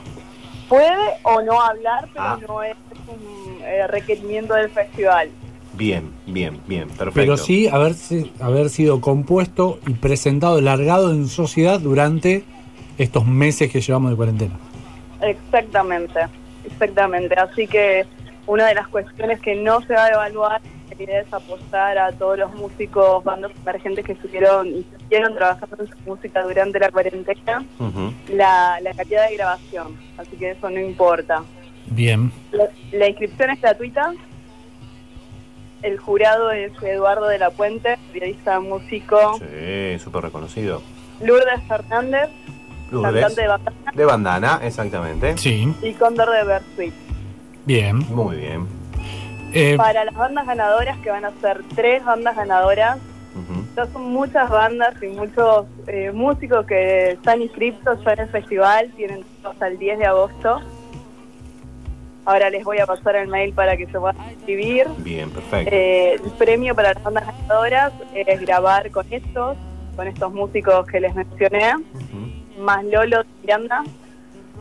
Puede 0.68 1.14
o 1.22 1.42
no 1.42 1.60
hablar, 1.60 2.08
pero 2.12 2.24
Ah. 2.24 2.38
no 2.46 2.62
es 2.62 2.76
un 3.08 3.62
eh, 3.64 3.86
requerimiento 3.86 4.54
del 4.54 4.70
festival. 4.70 5.28
Bien, 5.74 6.10
bien, 6.26 6.60
bien, 6.66 6.88
perfecto. 6.88 7.12
Pero 7.14 7.36
sí 7.36 7.68
haber, 7.68 7.94
haber 8.40 8.68
sido 8.70 9.00
compuesto 9.00 9.78
y 9.86 9.94
presentado, 9.94 10.60
largado 10.60 11.12
en 11.12 11.28
sociedad 11.28 11.78
durante 11.80 12.44
estos 12.98 13.24
meses 13.26 13.70
que 13.70 13.80
llevamos 13.80 14.10
de 14.10 14.16
cuarentena. 14.16 14.54
Exactamente, 15.22 16.20
exactamente. 16.64 17.34
Así 17.34 17.66
que 17.66 18.06
una 18.46 18.66
de 18.66 18.74
las 18.74 18.88
cuestiones 18.88 19.40
que 19.40 19.54
no 19.54 19.80
se 19.82 19.94
va 19.94 20.06
a 20.06 20.08
evaluar 20.08 20.60
es 20.98 21.32
apostar 21.32 21.96
a 21.96 22.12
todos 22.12 22.38
los 22.38 22.52
músicos, 22.54 23.24
bandas 23.24 23.52
emergentes 23.62 24.04
que 24.04 24.12
estuvieron 24.12 24.66
y 24.66 24.86
siguieron 24.98 25.34
trabajando 25.34 25.76
en 25.80 25.88
su 25.88 25.96
música 26.04 26.42
durante 26.42 26.78
la 26.78 26.90
cuarentena, 26.90 27.64
la, 28.28 28.78
la 28.82 28.92
calidad 28.94 29.28
de 29.30 29.36
grabación. 29.36 29.98
Así 30.18 30.36
que 30.36 30.50
eso 30.50 30.68
no 30.68 30.78
importa. 30.78 31.42
Bien. 31.86 32.30
La, 32.52 32.68
la 32.92 33.08
inscripción 33.08 33.50
es 33.50 33.62
gratuita. 33.62 34.12
El 35.82 35.98
jurado 35.98 36.50
es 36.50 36.70
Eduardo 36.82 37.28
de 37.28 37.38
la 37.38 37.48
Puente, 37.48 37.96
periodista, 38.12 38.60
músico. 38.60 39.38
Sí, 39.38 39.98
súper 39.98 40.24
reconocido. 40.24 40.82
Lourdes 41.22 41.62
Fernández, 41.66 42.28
Lourdes. 42.90 43.12
cantante 43.22 43.42
de 43.42 43.48
bandana. 43.48 43.92
De 43.94 44.04
bandana, 44.04 44.60
exactamente. 44.62 45.38
Sí. 45.38 45.74
Y 45.82 45.92
Cóndor 45.94 46.30
de 46.30 46.44
Bersuit. 46.44 46.94
Bien. 47.64 47.98
Muy 48.10 48.36
bien. 48.36 48.66
Eh, 49.52 49.76
Para 49.76 50.04
las 50.04 50.14
bandas 50.14 50.46
ganadoras, 50.46 50.98
que 50.98 51.10
van 51.10 51.24
a 51.24 51.32
ser 51.40 51.60
tres 51.74 52.04
bandas 52.04 52.36
ganadoras, 52.36 52.98
ya 53.76 53.86
son 53.86 54.02
muchas 54.12 54.50
bandas 54.50 54.94
y 55.02 55.06
muchos 55.06 55.66
eh, 55.86 56.10
músicos 56.12 56.66
que 56.66 57.12
están 57.12 57.40
inscritos 57.42 57.98
ya 58.04 58.12
en 58.12 58.20
el 58.20 58.28
festival, 58.28 58.90
tienen 58.96 59.24
hasta 59.44 59.68
el 59.68 59.78
10 59.78 59.98
de 59.98 60.06
agosto. 60.06 60.60
Ahora 62.24 62.50
les 62.50 62.64
voy 62.64 62.78
a 62.78 62.86
pasar 62.86 63.16
el 63.16 63.28
mail 63.28 63.52
para 63.54 63.76
que 63.76 63.86
se 63.86 63.98
puedan 63.98 64.16
inscribir. 64.32 64.86
Bien, 64.98 65.30
perfecto. 65.30 65.70
Eh, 65.74 66.14
el 66.14 66.30
premio 66.32 66.74
para 66.74 66.92
las 66.92 67.02
bandas 67.02 67.24
ganadoras 67.26 67.92
es 68.14 68.40
grabar 68.40 68.90
con 68.90 69.06
estos, 69.10 69.56
con 69.96 70.06
estos 70.06 70.32
músicos 70.32 70.86
que 70.86 71.00
les 71.00 71.14
mencioné, 71.14 71.72
más 72.60 72.84
Lolo 72.84 73.22
Miranda. 73.42 73.82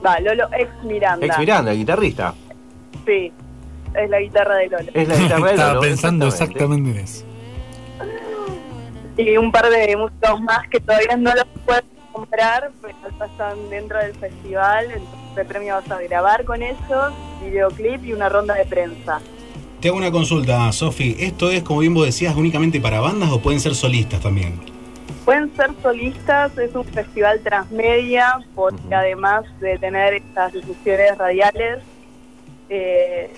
Va, 0.06 0.20
Lolo 0.20 0.48
ex 0.58 0.70
Miranda. 0.84 1.26
Ex 1.26 1.38
Miranda, 1.38 1.72
el 1.72 1.78
guitarrista. 1.78 2.34
Sí. 3.06 3.32
es 3.96 4.10
la 4.10 4.20
guitarra 4.20 4.56
de 4.56 4.68
Lolo. 4.68 4.92
Es 4.94 5.08
la 5.08 5.16
guitarra 5.16 5.46
de 5.48 5.52
Estaba 5.54 5.74
Lolo, 5.74 5.82
pensando 5.82 6.28
exactamente. 6.28 6.90
en 6.92 6.98
eso. 6.98 7.26
Y 9.18 9.36
un 9.36 9.52
par 9.52 9.70
de 9.70 9.98
músicos 9.98 10.42
más 10.42 10.68
que 10.70 10.80
todavía 10.80 11.18
no 11.18 11.34
los 11.36 11.46
puedes 11.66 11.84
comprar, 12.14 12.72
pero 12.82 12.96
ya 13.20 13.26
están 13.26 13.70
dentro 13.70 14.00
del 14.00 14.14
festival. 14.16 14.86
Entonces 14.86 15.38
el 15.38 15.46
premio 15.46 15.76
vas 15.76 15.92
a 15.92 16.02
grabar 16.02 16.46
con 16.46 16.64
ellos, 16.64 17.14
videoclip 17.44 18.06
y 18.06 18.14
una 18.14 18.30
ronda 18.30 18.54
de 18.54 18.66
prensa. 18.66 19.20
Te 19.82 19.88
hago 19.90 19.98
una 19.98 20.12
consulta, 20.12 20.72
Sofi. 20.72 21.16
¿Esto 21.20 21.52
es, 21.52 21.64
como 21.64 21.80
bien 21.80 21.94
vos 21.94 22.06
decías, 22.06 22.36
únicamente 22.36 22.80
para 22.82 23.00
bandas 23.00 23.30
o 23.32 23.42
pueden 23.42 23.60
ser 23.60 23.76
solistas 23.76 24.22
también? 24.22 24.60
Pueden 25.30 25.54
ser 25.56 25.70
solistas, 25.84 26.58
es 26.58 26.74
un 26.74 26.86
festival 26.86 27.40
transmedia, 27.42 28.40
porque 28.56 28.96
además 28.96 29.46
de 29.60 29.78
tener 29.78 30.16
estas 30.16 30.54
difusiones 30.54 31.16
radiales, 31.20 31.84
eh, 32.68 33.32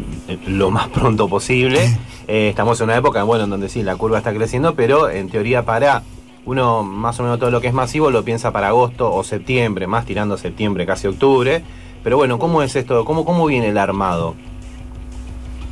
lo 0.47 0.71
más 0.71 0.89
pronto 0.89 1.29
posible. 1.29 1.97
Eh, 2.29 2.49
estamos 2.49 2.81
en 2.81 2.85
una 2.85 2.97
época, 2.97 3.23
bueno, 3.23 3.45
en 3.45 3.51
donde 3.51 3.69
sí, 3.69 3.83
la 3.83 3.97
curva 3.97 4.19
está 4.19 4.33
creciendo, 4.33 4.75
pero 4.75 5.11
en 5.11 5.29
teoría 5.29 5.65
para 5.65 6.03
uno 6.47 6.83
más 6.83 7.21
o 7.21 7.23
menos 7.23 7.39
todo 7.39 7.51
lo 7.51 7.61
que 7.61 7.69
es 7.69 7.75
masivo 7.75 8.11
lo 8.11 8.25
piensa 8.25 8.51
para 8.51 8.69
agosto 8.69 9.13
o 9.13 9.23
septiembre, 9.25 9.87
más 9.87 10.07
tirando 10.07 10.35
a 10.35 10.39
septiembre, 10.39 10.87
casi 10.87 11.07
octubre. 11.07 11.63
Pero 12.03 12.17
bueno, 12.17 12.39
¿cómo 12.39 12.63
es 12.63 12.75
esto? 12.77 13.05
¿Cómo, 13.05 13.25
cómo 13.25 13.47
viene 13.47 13.69
el 13.69 13.79
armado? 13.79 14.35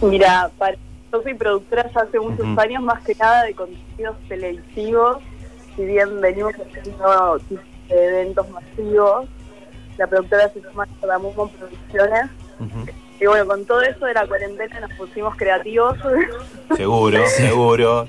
Mira, 0.02 0.50
para, 0.58 0.76
yo 1.12 1.22
soy 1.22 1.34
productora 1.34 1.90
ya 1.92 2.02
hace 2.02 2.20
muchos 2.20 2.46
años, 2.58 2.82
más 2.82 3.02
que 3.02 3.14
nada 3.14 3.44
de 3.44 3.54
contenidos 3.54 4.16
televisivos. 4.28 5.18
Si 5.74 5.84
bien 5.84 6.20
venimos 6.20 6.52
haciendo 6.54 7.38
tipos 7.48 7.64
de 7.88 8.04
eventos 8.04 8.46
masivos, 8.50 9.26
la 9.96 10.06
productora 10.06 10.50
se 10.50 10.60
llama 10.60 10.86
Cardamomo 11.00 11.48
Producciones. 11.48 12.30
Y 13.20 13.26
bueno, 13.26 13.46
con 13.46 13.64
todo 13.64 13.82
eso 13.82 14.06
de 14.06 14.14
la 14.14 14.26
cuarentena 14.26 14.80
nos 14.80 14.92
pusimos 14.92 15.34
creativos. 15.36 15.96
Seguro, 16.76 17.26
seguro, 17.26 18.06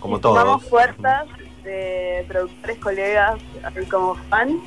como 0.00 0.20
Tomamos 0.20 0.60
todos. 0.60 0.70
fuerzas 0.70 1.26
de 1.64 2.24
productores, 2.28 2.78
colegas, 2.78 3.40
así 3.62 3.86
como 3.86 4.14
fan, 4.28 4.60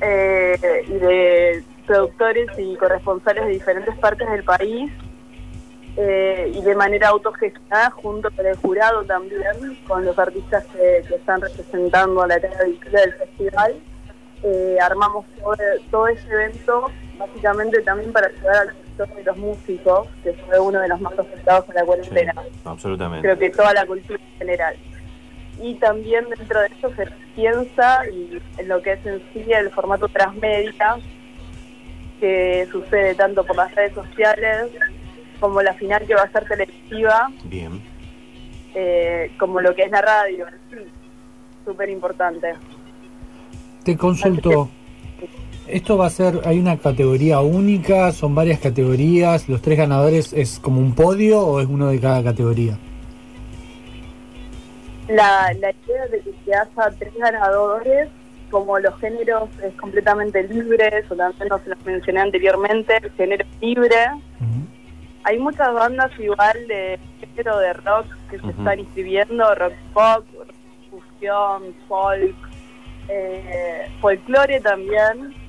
eh, 0.00 0.84
y 0.86 0.92
de 0.92 1.64
productores 1.86 2.48
y 2.58 2.76
corresponsales 2.76 3.46
de 3.46 3.52
diferentes 3.52 3.96
partes 3.98 4.28
del 4.30 4.44
país, 4.44 4.90
eh, 5.96 6.50
y 6.54 6.62
de 6.62 6.74
manera 6.74 7.08
autogestionada 7.08 7.90
junto 7.90 8.30
con 8.30 8.46
el 8.46 8.56
jurado 8.56 9.04
también, 9.04 9.78
con 9.86 10.04
los 10.04 10.18
artistas 10.18 10.64
que, 10.66 11.04
que 11.06 11.14
están 11.16 11.40
representando 11.40 12.22
a 12.22 12.26
la 12.26 12.40
cara 12.40 12.64
del 12.64 13.14
festival. 13.14 13.74
Eh, 14.42 14.76
armamos 14.82 15.24
todo, 15.38 15.54
todo 15.90 16.08
ese 16.08 16.26
evento 16.28 16.90
básicamente 17.18 17.80
también 17.82 18.12
para 18.12 18.26
ayudar 18.26 18.56
al 18.56 18.68
sector 18.70 18.81
de 18.96 19.24
los 19.24 19.36
músicos, 19.36 20.08
que 20.22 20.32
fue 20.34 20.58
uno 20.60 20.80
de 20.80 20.88
los 20.88 21.00
más 21.00 21.18
afectados 21.18 21.64
por 21.64 21.74
la 21.74 21.84
cuarentena 21.84 22.34
Absolutamente. 22.64 23.26
creo 23.26 23.38
que 23.38 23.50
toda 23.50 23.72
la 23.74 23.86
cultura 23.86 24.20
en 24.32 24.38
general. 24.38 24.76
Y 25.60 25.74
también 25.76 26.24
dentro 26.36 26.60
de 26.60 26.66
eso 26.66 26.90
se 26.94 27.06
piensa 27.34 28.08
y 28.08 28.40
en 28.58 28.68
lo 28.68 28.82
que 28.82 28.92
es 28.92 29.06
en 29.06 29.22
sí 29.32 29.44
el 29.52 29.70
formato 29.70 30.08
transmedia, 30.08 30.96
que 32.20 32.68
sucede 32.70 33.14
tanto 33.14 33.44
por 33.44 33.56
las 33.56 33.74
redes 33.74 33.94
sociales 33.94 34.70
como 35.40 35.60
la 35.60 35.74
final 35.74 36.06
que 36.06 36.14
va 36.14 36.22
a 36.22 36.30
ser 36.30 36.46
televisiva, 36.46 37.28
Bien. 37.44 37.82
eh, 38.74 39.30
como 39.38 39.60
lo 39.60 39.74
que 39.74 39.82
es 39.82 39.90
la 39.90 40.00
radio. 40.00 40.46
en 40.48 40.54
sí. 40.78 40.90
Súper 41.64 41.90
importante. 41.90 42.54
Te 43.84 43.96
consulto. 43.96 44.68
Esto 45.68 45.96
va 45.96 46.06
a 46.06 46.10
ser, 46.10 46.40
hay 46.44 46.58
una 46.58 46.76
categoría 46.76 47.40
única, 47.40 48.12
son 48.12 48.34
varias 48.34 48.58
categorías, 48.58 49.48
los 49.48 49.62
tres 49.62 49.78
ganadores 49.78 50.32
es 50.32 50.58
como 50.58 50.80
un 50.80 50.94
podio 50.94 51.40
o 51.40 51.60
es 51.60 51.66
uno 51.66 51.88
de 51.88 52.00
cada 52.00 52.22
categoría. 52.22 52.76
La, 55.08 55.52
la 55.60 55.70
idea 55.70 56.06
de 56.10 56.20
que 56.20 56.32
se 56.44 56.54
haya 56.54 56.90
tres 56.98 57.14
ganadores, 57.16 58.08
como 58.50 58.78
los 58.78 58.98
géneros 58.98 59.48
es 59.64 59.72
completamente 59.74 60.42
libre, 60.42 60.88
eso 60.98 61.16
también 61.16 61.48
no 61.48 61.58
se 61.60 61.70
los 61.70 61.84
mencioné 61.86 62.20
anteriormente, 62.20 62.96
el 63.02 63.10
género 63.12 63.44
es 63.44 63.60
libre. 63.60 63.96
Hay 65.24 65.38
muchas 65.38 65.72
bandas 65.72 66.10
igual 66.18 66.66
de 66.66 66.98
género 67.20 67.58
de 67.58 67.72
rock 67.74 68.06
que 68.28 68.40
se 68.40 68.48
están 68.48 68.80
inscribiendo, 68.80 69.54
rock 69.54 69.72
pop, 69.94 70.24
rock 70.36 70.54
fusión, 70.90 71.74
folk, 71.88 72.34
eh, 73.08 73.86
folclore 74.00 74.60
también. 74.60 75.41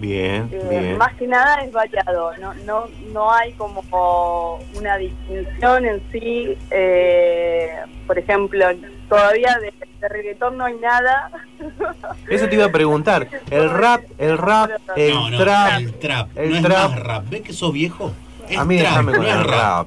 Bien, 0.00 0.48
Eh, 0.50 0.66
bien. 0.70 0.98
Más 0.98 1.14
que 1.14 1.26
nada 1.26 1.56
es 1.62 1.70
variado, 1.72 2.32
no, 2.40 2.54
no, 2.66 2.86
no 3.12 3.32
hay 3.32 3.52
como 3.52 4.58
una 4.76 4.96
distinción 4.96 5.84
en 5.84 6.02
sí. 6.10 6.56
eh, 6.70 7.70
por 8.06 8.18
ejemplo, 8.18 8.64
todavía 9.10 9.58
de, 9.60 9.72
de 10.00 10.08
reggaetón 10.08 10.56
no 10.56 10.64
hay 10.64 10.76
nada. 10.76 11.30
Eso 12.30 12.48
te 12.48 12.54
iba 12.54 12.64
a 12.64 12.72
preguntar. 12.72 13.28
El 13.50 13.68
rap, 13.70 14.02
el 14.18 14.38
rap, 14.38 14.70
el 14.96 15.14
no, 15.14 15.30
no, 15.30 15.38
trap. 15.38 15.80
el 15.80 15.94
trap. 15.94 16.28
el 16.38 16.50
no 16.50 16.56
es 16.56 16.62
trap. 16.62 16.90
más 16.90 17.00
rap. 17.00 17.24
¿Ves 17.28 17.42
que 17.42 17.52
sos 17.52 17.72
viejo? 17.72 18.12
Es 18.48 18.58
A 18.58 18.64
mí 18.64 18.78
trap, 18.78 18.88
déjame 18.90 19.12
con 19.12 19.22
no 19.22 19.28
es 19.28 19.34
el 19.34 19.44
rap. 19.44 19.86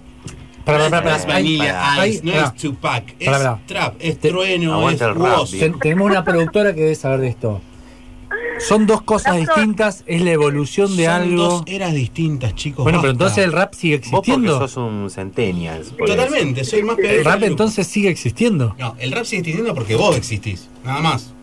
Para, 0.64 0.78
para, 0.78 0.90
para, 0.90 1.10
no 1.10 1.16
es 1.18 1.26
Vanilla 1.26 2.08
Ice, 2.08 2.24
no 2.24 2.32
es 2.34 2.54
Tupac, 2.54 3.16
es 3.20 3.30
trap, 3.66 3.96
es 4.00 4.18
trueno, 4.20 4.90
es 4.90 5.00
tenemos 5.82 6.10
una 6.10 6.24
productora 6.24 6.74
que 6.74 6.82
debe 6.82 6.96
saber 6.96 7.20
de 7.20 7.28
esto. 7.28 7.62
Son 8.60 8.86
dos 8.88 9.02
cosas 9.02 9.38
distintas, 9.38 10.04
es 10.06 10.22
la 10.22 10.32
evolución 10.32 10.96
de 10.96 11.06
Son 11.06 11.14
algo. 11.14 11.44
dos 11.44 11.64
eras 11.68 11.94
distintas, 11.94 12.56
chicos. 12.56 12.84
Bueno, 12.84 13.00
pero 13.02 13.12
entonces 13.12 13.40
el 13.44 13.52
rap 13.52 13.74
sigue 13.74 13.98
Vos 13.98 14.10
porque 14.12 14.32
existiendo. 14.32 14.60
sos 14.68 14.78
un 14.78 15.10
centennial. 15.10 15.82
eso. 15.82 15.96
Totalmente, 15.96 16.64
soy 16.64 16.80
el 16.80 16.86
más 16.86 16.98
El 17.00 17.26
rap 17.26 17.44
entonces 17.44 17.88
sigue 17.88 18.10
existiendo. 18.10 18.76
No, 18.80 18.96
el 19.00 19.12
rap 19.12 19.26
sigue 19.26 19.40
existiendo 19.42 19.74
porque 19.76 19.96
vos 19.96 20.16
existís, 20.16 20.70
nada 20.84 21.02
más. 21.02 21.34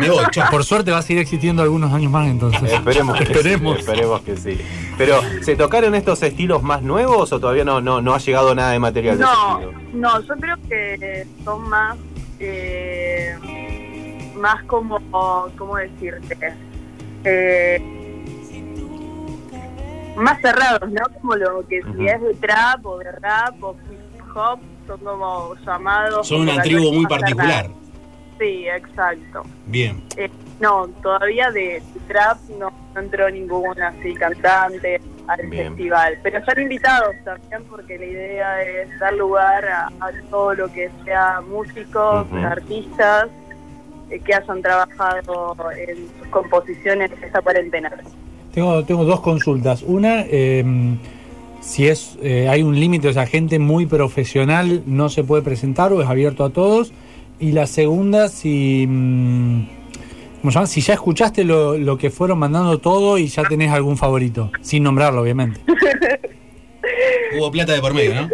Me 0.00 0.10
voy, 0.10 0.24
chao. 0.32 0.50
Por 0.50 0.64
suerte 0.64 0.90
va 0.90 0.98
a 0.98 1.02
seguir 1.02 1.22
existiendo 1.22 1.62
algunos 1.62 1.92
años 1.92 2.10
más 2.10 2.28
entonces. 2.28 2.60
Esperemos 2.72 3.16
que 3.18 3.24
Esperemos. 3.24 3.74
sí. 3.74 3.80
Esperemos 3.80 4.20
que 4.22 4.36
sí. 4.36 4.58
Pero, 4.98 5.20
¿se 5.42 5.54
tocaron 5.56 5.94
estos 5.94 6.22
estilos 6.24 6.62
más 6.62 6.82
nuevos 6.82 7.32
o 7.32 7.38
todavía 7.40 7.64
no, 7.64 7.80
no, 7.80 8.00
no 8.02 8.14
ha 8.14 8.18
llegado 8.18 8.52
nada 8.54 8.72
de 8.72 8.78
material 8.80 9.18
No, 9.20 9.60
no, 9.94 10.20
yo 10.22 10.34
creo 10.40 10.56
que 10.68 11.24
son 11.44 11.68
más, 11.68 11.96
eh, 12.40 13.36
más 14.40 14.62
como, 14.64 14.98
¿cómo 15.56 15.76
decirte? 15.76 16.54
Eh, 17.24 17.80
más 20.16 20.40
cerrados, 20.40 20.90
¿no? 20.90 21.02
Como 21.20 21.36
lo 21.36 21.66
que 21.68 21.82
si 21.82 22.08
es 22.08 22.20
de 22.20 22.34
trap 22.34 22.84
o 22.84 22.98
de 22.98 23.12
rap 23.12 23.62
o 23.62 23.76
hip 23.90 24.36
hop, 24.36 24.58
son 24.86 25.00
como 25.00 25.54
llamados. 25.64 26.26
Son 26.26 26.40
una 26.40 26.60
tribu 26.62 26.92
muy 26.92 27.06
particular. 27.06 27.68
Sí, 28.38 28.66
exacto. 28.66 29.42
Bien. 29.66 30.02
Eh, 30.16 30.30
no, 30.60 30.88
todavía 31.02 31.50
de, 31.50 31.82
trap 32.08 32.38
no, 32.58 32.72
no 32.94 33.00
entró 33.00 33.30
ningún 33.30 33.80
así 33.80 34.14
cantante 34.14 35.00
al 35.26 35.46
Bien. 35.46 35.68
festival, 35.68 36.18
pero 36.22 36.38
están 36.38 36.60
invitados 36.60 37.14
también 37.24 37.62
porque 37.64 37.98
la 37.98 38.04
idea 38.04 38.62
es 38.62 38.98
dar 38.98 39.12
lugar 39.14 39.64
a, 39.66 39.86
a 40.00 40.10
todo 40.30 40.54
lo 40.54 40.72
que 40.72 40.90
sea 41.04 41.40
músicos, 41.42 42.26
artistas 42.32 43.28
que 44.18 44.34
hayan 44.34 44.60
trabajado 44.62 45.56
en 45.76 45.96
sus 46.18 46.28
composiciones 46.28 47.10
esta 47.22 47.40
cuarentena. 47.40 47.90
Tengo, 48.52 48.84
tengo 48.84 49.04
dos 49.04 49.20
consultas. 49.20 49.82
Una, 49.82 50.24
eh, 50.28 50.64
si 51.60 51.86
es 51.86 52.18
eh, 52.22 52.48
hay 52.48 52.62
un 52.62 52.78
límite, 52.78 53.08
o 53.08 53.12
sea, 53.12 53.26
gente 53.26 53.58
muy 53.58 53.86
profesional 53.86 54.82
no 54.86 55.08
se 55.08 55.22
puede 55.22 55.42
presentar 55.42 55.92
o 55.92 56.02
es 56.02 56.08
abierto 56.08 56.44
a 56.44 56.50
todos. 56.50 56.92
Y 57.38 57.52
la 57.52 57.66
segunda, 57.66 58.28
si, 58.28 58.86
mm, 58.88 59.66
¿cómo 60.40 60.50
se 60.50 60.54
llama? 60.54 60.66
si 60.66 60.80
ya 60.80 60.94
escuchaste 60.94 61.44
lo, 61.44 61.78
lo 61.78 61.96
que 61.96 62.10
fueron 62.10 62.38
mandando 62.38 62.78
todo 62.78 63.18
y 63.18 63.28
ya 63.28 63.44
tenés 63.44 63.70
algún 63.70 63.96
favorito, 63.96 64.50
sin 64.60 64.82
nombrarlo, 64.82 65.22
obviamente. 65.22 65.60
Hubo 67.38 67.50
plata 67.50 67.72
de 67.72 67.80
por 67.80 67.94
medio, 67.94 68.14
¿no? 68.14 68.28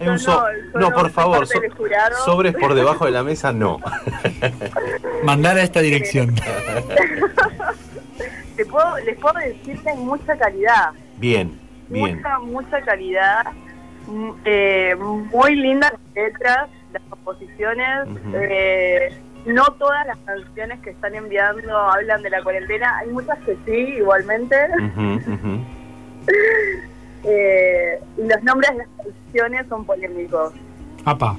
Hay 0.00 0.08
un 0.08 0.16
Yo 0.16 0.18
so- 0.18 0.44
no, 0.78 0.90
por 0.92 1.10
favor, 1.10 1.46
so- 1.46 1.60
sobres 2.24 2.54
por 2.54 2.74
debajo 2.74 3.04
de 3.04 3.10
la 3.10 3.22
mesa, 3.24 3.52
no. 3.52 3.80
Mandar 5.24 5.58
a 5.58 5.62
esta 5.62 5.80
dirección. 5.80 6.34
Te 8.56 8.64
puedo, 8.66 8.98
les 8.98 9.16
puedo 9.18 9.38
decir 9.38 9.80
que 9.82 9.90
hay 9.90 9.96
mucha 9.98 10.36
calidad. 10.36 10.90
Bien, 11.16 11.58
bien. 11.88 12.16
Mucha, 12.16 12.38
mucha 12.40 12.80
calidad. 12.82 13.44
mm, 14.06 14.30
eh, 14.44 14.96
muy 14.96 15.54
lindas 15.56 15.92
las 15.92 16.14
letras, 16.14 16.68
las 16.92 17.02
composiciones. 17.08 18.08
Eh, 18.34 19.10
no 19.46 19.64
todas 19.78 20.06
las 20.06 20.18
canciones 20.18 20.80
que 20.80 20.90
están 20.90 21.14
enviando 21.14 21.76
hablan 21.76 22.22
de 22.22 22.30
la 22.30 22.42
cuarentena. 22.42 22.98
Hay 22.98 23.08
muchas 23.08 23.38
que 23.40 23.56
sí, 23.64 23.94
igualmente. 23.98 24.56
Eh, 27.24 28.00
y 28.16 28.22
los 28.22 28.42
nombres 28.42 28.70
de 28.70 28.78
las 28.78 28.88
canciones 28.96 29.66
son 29.68 29.84
polémicos. 29.84 30.52
Apa. 31.04 31.36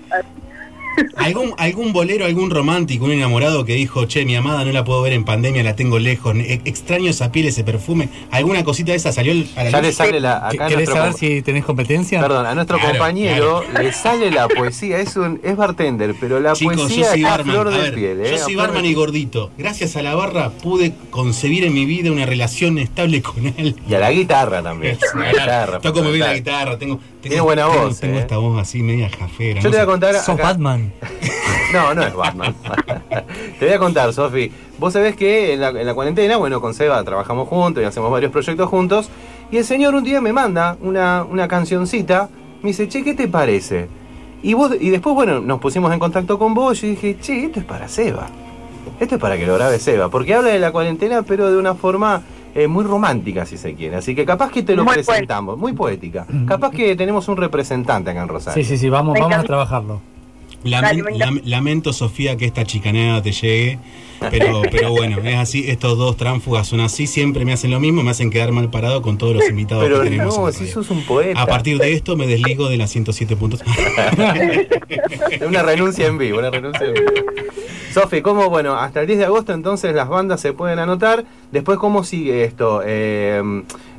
¿Algún, 1.15 1.53
algún 1.57 1.93
bolero, 1.93 2.25
algún 2.25 2.49
romántico, 2.49 3.05
un 3.05 3.11
enamorado 3.11 3.65
que 3.65 3.73
dijo, 3.73 4.05
che, 4.05 4.25
mi 4.25 4.35
amada 4.35 4.63
no 4.65 4.71
la 4.71 4.83
puedo 4.83 5.01
ver 5.01 5.13
en 5.13 5.25
pandemia, 5.25 5.63
la 5.63 5.75
tengo 5.75 5.99
lejos, 5.99 6.35
e- 6.35 6.61
extraño 6.65 7.09
esa 7.09 7.31
piel, 7.31 7.47
ese 7.47 7.63
perfume? 7.63 8.09
¿Alguna 8.31 8.63
cosita 8.63 8.91
de 8.91 8.97
esa 8.97 9.11
salió 9.11 9.33
a 9.55 9.63
la 9.63 9.69
Ya 9.69 9.77
luz? 9.79 9.87
le 9.87 9.93
sale 9.93 10.19
la, 10.19 10.37
acá 10.47 10.67
¿Querés 10.67 10.75
nuestro 10.89 10.95
saber 10.95 11.13
si 11.13 11.41
tenés 11.41 11.65
competencia? 11.65 12.19
Perdón, 12.21 12.45
a 12.45 12.55
nuestro 12.55 12.77
Claro, 12.77 12.91
compañero 12.93 13.63
le 13.81 13.91
sale 13.93 14.31
la 14.31 14.47
poesía, 14.47 14.99
es 14.99 15.15
un 15.15 15.39
es 15.43 15.55
bartender, 15.55 16.15
pero 16.19 16.39
la 16.39 16.53
Chicos, 16.53 16.75
yo 16.75 16.81
poesía 16.83 17.05
soy 17.09 17.19
está 17.21 17.27
a 17.33 17.37
barman. 17.37 17.55
flor 17.55 17.67
A 17.67 17.71
de 17.71 17.77
ver, 17.83 17.93
piel. 17.95 18.19
¿eh? 18.25 18.31
yo 18.31 18.37
soy 18.37 18.55
barman 18.55 18.85
y 18.85 18.93
gordito. 18.93 19.51
Gracias 19.57 19.95
a 19.95 20.01
la 20.01 20.15
barra 20.15 20.49
pude 20.51 20.93
concebir 21.09 21.63
en 21.63 21.73
mi 21.73 21.85
vida 21.85 22.11
una 22.11 22.25
relación 22.25 22.77
estable 22.77 23.21
con 23.21 23.53
él. 23.57 23.75
Y 23.87 23.93
a 23.93 23.99
la 23.99 24.11
guitarra 24.11 24.61
también. 24.61 24.97
La 25.15 25.31
guitarra, 25.31 25.79
Toco 25.79 26.01
muy 26.03 26.13
bien 26.13 26.27
la 26.27 26.33
guitarra, 26.33 26.77
tengo 26.77 26.99
Tiene 27.21 27.41
buena 27.41 27.67
tengo- 27.67 27.83
voz, 27.85 27.99
Tengo 27.99 28.15
eh. 28.17 28.21
esta 28.21 28.37
voz 28.37 28.59
así 28.61 28.81
media 28.81 29.09
jafera. 29.09 29.59
Yo 29.61 29.69
no 29.69 29.71
te 29.71 29.77
voy 29.77 29.83
a 29.83 29.85
contar. 29.85 30.15
Sos 30.15 30.29
acá- 30.29 30.43
Batman. 30.43 30.91
No, 31.71 31.93
no 31.93 32.01
es 32.01 32.15
Batman. 32.15 32.55
te 33.59 33.65
voy 33.65 33.75
a 33.75 33.77
contar, 33.77 34.11
Sofi. 34.11 34.51
Vos 34.79 34.91
sabés 34.93 35.15
que 35.15 35.53
en 35.53 35.61
la, 35.61 35.69
en 35.69 35.85
la 35.85 35.93
cuarentena, 35.93 36.37
bueno, 36.37 36.59
con 36.61 36.73
Seba 36.73 37.03
trabajamos 37.03 37.47
juntos 37.47 37.83
y 37.83 37.85
hacemos 37.85 38.09
varios 38.09 38.31
proyectos 38.31 38.67
juntos. 38.67 39.07
Y 39.51 39.57
el 39.57 39.65
señor 39.65 39.93
un 39.93 40.03
día 40.03 40.19
me 40.19 40.33
manda 40.33 40.77
una, 40.81 41.23
una 41.29 41.47
cancioncita. 41.47 42.27
Me 42.63 42.69
dice, 42.69 42.87
che, 42.87 43.03
¿qué 43.03 43.13
te 43.13 43.27
parece? 43.27 43.87
Y, 44.41 44.55
vos, 44.55 44.71
y 44.79 44.89
después, 44.89 45.13
bueno, 45.13 45.41
nos 45.41 45.59
pusimos 45.59 45.93
en 45.93 45.99
contacto 45.99 46.39
con 46.39 46.55
vos 46.55 46.81
y 46.83 46.87
dije, 46.91 47.17
che, 47.21 47.45
esto 47.45 47.59
es 47.59 47.65
para 47.67 47.87
Seba. 47.87 48.25
Esto 48.99 49.15
es 49.15 49.21
para 49.21 49.37
que 49.37 49.45
lo 49.45 49.53
grabe 49.53 49.77
Seba. 49.77 50.09
Porque 50.09 50.33
habla 50.33 50.49
de 50.49 50.57
la 50.57 50.71
cuarentena, 50.71 51.21
pero 51.21 51.51
de 51.51 51.57
una 51.57 51.75
forma 51.75 52.23
eh, 52.55 52.67
muy 52.67 52.83
romántica, 52.83 53.45
si 53.45 53.57
se 53.57 53.73
quiere. 53.73 53.97
Así 53.97 54.15
que 54.15 54.25
capaz 54.25 54.51
que 54.51 54.63
te 54.63 54.75
lo 54.75 54.83
Muy 54.83 54.95
presentamos. 54.95 55.57
Muy 55.57 55.73
poética. 55.73 56.25
Capaz 56.47 56.71
que 56.71 56.95
tenemos 56.95 57.27
un 57.27 57.37
representante 57.37 58.09
acá 58.09 58.21
en 58.21 58.27
Rosario. 58.27 58.63
Sí, 58.63 58.67
sí, 58.67 58.77
sí, 58.77 58.89
vamos, 58.89 59.17
vamos 59.19 59.37
a 59.37 59.43
trabajarlo. 59.43 60.01
Lamen- 60.63 60.81
Dale, 60.81 61.01
venga. 61.03 61.25
lam- 61.25 61.41
lamento, 61.45 61.93
Sofía, 61.93 62.35
que 62.37 62.45
esta 62.45 62.65
chicanada 62.65 63.21
te 63.21 63.31
llegue. 63.31 63.79
Pero, 64.31 64.61
pero 64.69 64.91
bueno, 64.91 65.19
es 65.23 65.35
así. 65.37 65.69
Estos 65.69 65.97
dos 65.97 66.17
tránfugas 66.17 66.67
son 66.67 66.81
así. 66.81 67.07
Siempre 67.07 67.45
me 67.45 67.53
hacen 67.53 67.71
lo 67.71 67.79
mismo. 67.79 68.03
Me 68.03 68.11
hacen 68.11 68.29
quedar 68.29 68.51
mal 68.51 68.69
parado 68.69 69.01
con 69.01 69.17
todos 69.17 69.33
los 69.33 69.49
invitados 69.49 69.85
Pero 69.85 69.99
que 70.01 70.09
tenemos. 70.09 70.35
en 70.37 70.41
no, 70.43 70.51
si 70.51 70.67
sos 70.67 70.89
un 70.89 71.03
poeta. 71.03 71.41
A 71.41 71.45
partir 71.45 71.77
de 71.77 71.93
esto 71.93 72.17
me 72.17 72.27
desligo 72.27 72.67
de 72.67 72.75
las 72.75 72.89
107 72.91 73.37
puntos. 73.37 73.61
Una 75.47 75.63
renuncia 75.63 76.07
en 76.07 76.17
vivo, 76.17 76.39
una 76.39 76.49
renuncia 76.49 76.85
en 76.87 76.93
vivo. 76.93 77.11
Sofi, 77.93 78.21
¿cómo, 78.21 78.49
bueno, 78.49 78.75
hasta 78.75 79.01
el 79.01 79.07
10 79.07 79.19
de 79.19 79.25
agosto 79.25 79.53
entonces 79.53 79.95
las 79.95 80.07
bandas 80.09 80.41
se 80.41 80.53
pueden 80.53 80.79
anotar? 80.79 81.25
Después, 81.51 81.79
¿cómo 81.79 82.03
sigue 82.03 82.43
esto? 82.43 82.81
Eh, 82.85 83.41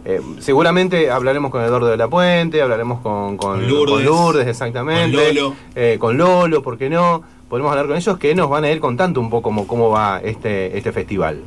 eh, 0.04 0.20
seguramente 0.38 1.10
hablaremos 1.10 1.50
con 1.50 1.62
Eduardo 1.62 1.88
de 1.88 1.96
la 1.96 2.08
Puente, 2.08 2.62
hablaremos 2.62 3.00
con, 3.00 3.36
con, 3.36 3.58
Con 3.58 3.68
Lourdes. 3.68 3.94
con 3.94 4.04
Lourdes, 4.04 4.46
exactamente. 4.46 5.16
Con 5.16 5.34
Lolo. 5.34 5.54
Eh, 5.74 5.96
con 5.98 6.16
Lolo, 6.16 6.62
¿por 6.62 6.78
qué 6.78 6.88
no? 6.90 7.22
Podemos 7.48 7.70
hablar 7.70 7.86
con 7.86 7.96
ellos 7.96 8.18
que 8.18 8.34
nos 8.34 8.48
van 8.48 8.64
a 8.64 8.70
ir 8.70 8.80
contando 8.80 9.20
un 9.20 9.28
poco 9.28 9.42
cómo, 9.42 9.66
cómo 9.66 9.90
va 9.90 10.20
este, 10.22 10.76
este 10.76 10.92
festival. 10.92 11.40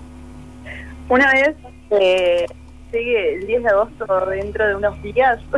Una 1.09 1.31
vez 1.31 1.55
eh, 1.91 2.45
llegue 2.91 3.35
el 3.35 3.47
10 3.47 3.63
de 3.63 3.69
agosto, 3.69 4.05
dentro 4.29 4.67
de 4.67 4.75
unos 4.75 5.01
días, 5.01 5.39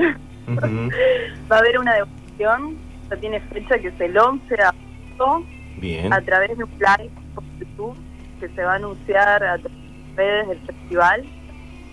va 1.52 1.56
a 1.56 1.60
haber 1.60 1.80
una 1.80 1.94
devolución. 1.94 2.78
Ya 3.10 3.18
tiene 3.18 3.40
fecha 3.42 3.78
que 3.80 3.88
es 3.90 4.00
el 4.00 4.18
11 4.18 4.56
de 4.56 4.64
agosto. 4.64 5.46
Bien. 5.78 6.12
a 6.14 6.22
través 6.22 6.58
de 6.58 6.64
un 6.64 6.70
live 6.72 7.12
por 7.36 7.44
YouTube 7.60 7.98
que 8.40 8.48
se 8.48 8.64
va 8.64 8.74
a 8.74 8.76
anunciar 8.76 9.44
a 9.44 9.58
través 9.58 9.64
de 9.64 9.70
las 9.70 10.16
redes 10.16 10.48
del 10.48 10.60
festival. 10.62 11.26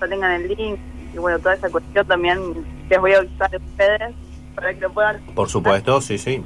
Ya 0.00 0.08
tengan 0.08 0.32
el 0.32 0.48
link 0.48 0.78
y 1.12 1.18
bueno, 1.18 1.38
toda 1.38 1.54
esa 1.54 1.68
cuestión 1.70 2.06
también 2.06 2.38
les 2.88 3.00
voy 3.00 3.12
a 3.12 3.18
avisar 3.18 3.54
a 3.54 3.58
ustedes 3.58 4.14
para 4.54 4.74
que 4.74 4.80
lo 4.80 4.92
puedan. 4.92 5.20
Por 5.34 5.48
supuesto, 5.48 6.00
sí, 6.00 6.18
sí. 6.18 6.42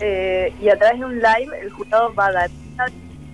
Eh, 0.00 0.52
y 0.60 0.68
a 0.68 0.78
través 0.78 0.98
de 0.98 1.04
un 1.04 1.16
live 1.18 1.60
el 1.60 1.70
jurado 1.70 2.14
va 2.14 2.26
a 2.26 2.32
dar 2.32 2.50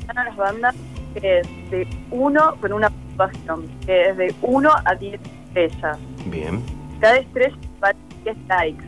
a 0.09 0.25
las 0.25 0.37
bandas 0.37 0.75
que 1.15 1.39
es 1.41 1.71
de 1.71 1.87
1 2.11 2.57
con 2.61 2.73
una 2.73 2.91
puntuación, 2.91 3.67
que 3.87 4.11
es 4.11 4.17
de 4.17 4.35
1 4.43 4.71
a 4.85 4.95
10 4.95 5.21
estrellas. 5.55 5.99
Bien. 6.27 6.63
Cada 7.01 7.19
estrella 7.19 7.57
vale 7.81 7.99
10 8.25 8.37
likes. 8.49 8.85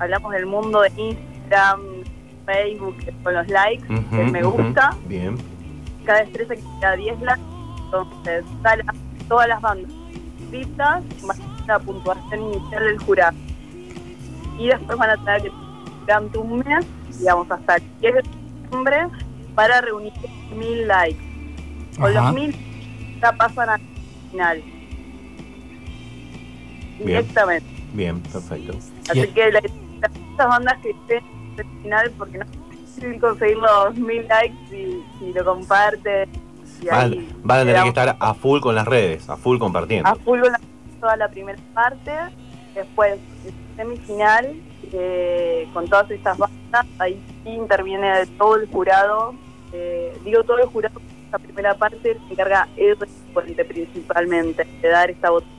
Hablamos 0.00 0.32
del 0.32 0.46
mundo 0.46 0.80
de 0.82 0.90
Instagram, 0.96 1.80
Facebook, 2.46 2.96
con 3.22 3.34
los 3.34 3.48
likes, 3.48 3.84
Ujú, 3.92 4.10
que 4.10 4.24
me 4.24 4.42
gusta 4.42 4.90
Bien. 5.06 5.36
cada 6.04 6.20
estrella 6.20 6.54
que 6.54 6.62
da 6.80 6.96
10 6.96 7.20
likes, 7.20 7.42
entonces 7.84 8.44
sale 8.62 8.84
todas 9.28 9.48
las 9.48 9.60
bandas 9.60 9.92
inscritas 10.48 11.02
más 11.24 11.38
la 11.66 11.78
puntuación 11.78 12.40
inicial 12.40 12.84
del 12.84 12.98
jurado. 12.98 13.36
Y 14.58 14.68
después 14.68 14.98
van 14.98 15.10
a 15.10 15.16
tener 15.24 15.42
que 15.42 15.52
durante 16.00 16.38
un 16.38 16.58
mes, 16.60 16.86
digamos 17.18 17.50
hasta 17.50 17.76
el 17.76 17.82
10 18.00 18.14
de 18.14 18.22
septiembre, 18.22 19.06
para 19.54 19.80
reunir 19.80 20.12
mil 20.56 20.88
likes. 20.88 21.20
Con 21.96 22.16
Ajá. 22.16 22.26
los 22.26 22.34
mil 22.34 22.56
ya 23.20 23.32
pasan 23.32 23.68
al 23.68 23.80
final. 24.30 24.62
Bien. 26.98 27.06
Directamente. 27.06 27.66
Bien, 27.92 28.20
perfecto. 28.20 28.78
Así 29.08 29.20
Bien. 29.20 29.34
que 29.34 29.52
la, 29.52 29.58
estas 29.58 30.48
bandas 30.48 30.78
que 30.78 30.90
estén 30.90 31.24
al 31.58 31.82
final, 31.82 32.10
porque 32.18 32.38
no 32.38 32.44
es 32.44 32.70
difícil 32.70 33.20
conseguir 33.20 33.56
los 33.56 33.96
mil 33.96 34.26
likes 34.28 34.76
y, 34.76 35.04
y 35.24 35.32
lo 35.32 35.44
comparten. 35.44 36.47
Y 36.82 36.86
Van, 36.86 37.12
ahí 37.12 37.28
van 37.42 37.58
a 37.58 37.64
tener 37.64 37.82
que 37.82 37.88
estar 37.88 38.16
a 38.18 38.34
full 38.34 38.60
con 38.60 38.74
las 38.74 38.86
redes, 38.86 39.28
a 39.28 39.36
full 39.36 39.58
compartiendo. 39.58 40.08
a 40.08 40.14
full 40.16 40.40
con 40.40 40.52
la- 40.52 40.60
toda 41.00 41.16
la 41.16 41.28
primera 41.28 41.58
parte. 41.74 42.12
Después, 42.74 43.18
semifinal, 43.76 44.54
eh, 44.92 45.68
con 45.72 45.88
todas 45.88 46.10
estas 46.10 46.36
bandas, 46.38 46.86
ahí 46.98 47.20
sí 47.44 47.50
interviene 47.50 48.26
todo 48.38 48.56
el 48.56 48.68
jurado. 48.68 49.34
Eh, 49.72 50.16
digo 50.24 50.42
todo 50.44 50.58
el 50.58 50.66
jurado, 50.66 51.00
esta 51.24 51.38
primera 51.38 51.74
parte 51.74 51.98
se 52.26 52.32
encarga 52.32 52.68
el 52.76 52.96
Puente 53.34 53.64
principalmente 53.64 54.66
de 54.82 54.88
dar 54.88 55.10
esta 55.10 55.30
votación. 55.30 55.58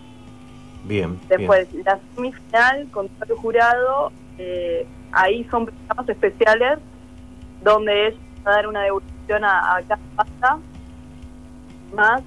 Bien. 0.83 1.19
Después, 1.29 1.67
la 1.85 1.99
semifinal 2.15 2.87
con 2.91 3.07
todo 3.09 3.33
el 3.33 3.39
jurado, 3.39 4.11
eh, 4.37 4.87
ahí 5.11 5.43
son 5.51 5.65
programas 5.65 6.09
especiales 6.09 6.79
donde 7.63 8.07
es 8.07 8.15
a 8.45 8.51
dar 8.51 8.67
una 8.67 8.81
devolución 8.81 9.43
a, 9.43 9.75
a 9.75 9.81
cada 9.83 9.99
banda 10.15 10.59
más 11.93 12.21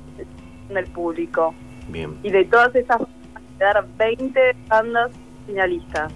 del 0.69 0.87
público. 0.87 1.55
bien. 1.89 2.17
Y 2.23 2.31
de 2.31 2.45
todas 2.45 2.75
esas 2.75 2.99
van 2.99 3.09
a 3.35 3.59
quedar 3.59 3.87
20 3.99 4.41
bandas 4.69 5.11
finalistas. 5.47 6.13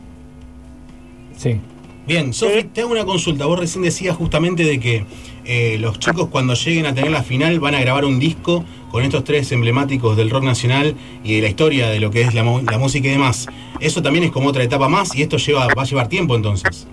Sí. 1.36 1.60
Bien, 2.06 2.32
Sofi, 2.32 2.62
te 2.62 2.82
hago 2.82 2.92
una 2.92 3.04
consulta. 3.04 3.46
Vos 3.46 3.58
recién 3.58 3.82
decías 3.82 4.16
justamente 4.16 4.62
de 4.62 4.78
que 4.78 5.04
eh, 5.44 5.76
los 5.78 5.98
chicos 5.98 6.28
cuando 6.28 6.54
lleguen 6.54 6.86
a 6.86 6.94
tener 6.94 7.10
la 7.10 7.24
final 7.24 7.58
van 7.58 7.74
a 7.74 7.80
grabar 7.80 8.04
un 8.04 8.20
disco 8.20 8.64
con 8.92 9.02
estos 9.02 9.24
tres 9.24 9.50
emblemáticos 9.50 10.16
del 10.16 10.30
rock 10.30 10.44
nacional 10.44 10.94
y 11.24 11.34
de 11.34 11.42
la 11.42 11.48
historia 11.48 11.88
de 11.88 11.98
lo 11.98 12.12
que 12.12 12.20
es 12.20 12.32
la, 12.32 12.44
la 12.44 12.78
música 12.78 13.08
y 13.08 13.10
demás. 13.10 13.48
Eso 13.80 14.02
también 14.02 14.24
es 14.24 14.30
como 14.30 14.50
otra 14.50 14.62
etapa 14.62 14.88
más 14.88 15.16
y 15.16 15.22
esto 15.22 15.36
lleva 15.36 15.66
va 15.76 15.82
a 15.82 15.84
llevar 15.84 16.08
tiempo 16.08 16.36
entonces. 16.36 16.86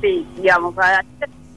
Sí, 0.00 0.24
digamos, 0.36 0.74
a, 0.78 1.04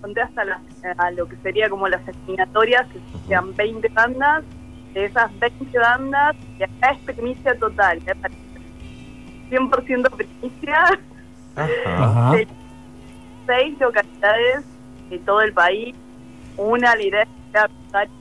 conté 0.04 0.22
hasta 0.22 0.44
las- 0.44 0.60
a 0.98 1.12
lo 1.12 1.26
que 1.28 1.38
sería 1.38 1.70
como 1.70 1.88
las 1.88 2.06
eliminatorias, 2.08 2.86
que 2.92 3.00
sean 3.28 3.56
20 3.56 3.88
bandas. 3.90 4.44
De 4.94 5.06
esas 5.06 5.32
20 5.40 5.80
bandas, 5.80 6.36
y 6.60 6.64
acá 6.64 6.92
es 6.92 7.00
primicia 7.00 7.58
total, 7.58 7.98
¿eh? 8.06 8.14
100% 9.50 10.10
primicia. 10.12 11.00
Ajá. 11.56 12.32
De 12.36 12.48
seis 13.48 13.80
localidades 13.80 14.64
de 15.10 15.18
todo 15.20 15.42
el 15.42 15.52
país. 15.54 15.96
Una 16.58 16.96
la 16.96 17.02
idea 17.02 17.22
es 17.24 17.28
que 17.30 17.52
sea 17.54 17.68
Rosario, 17.86 18.14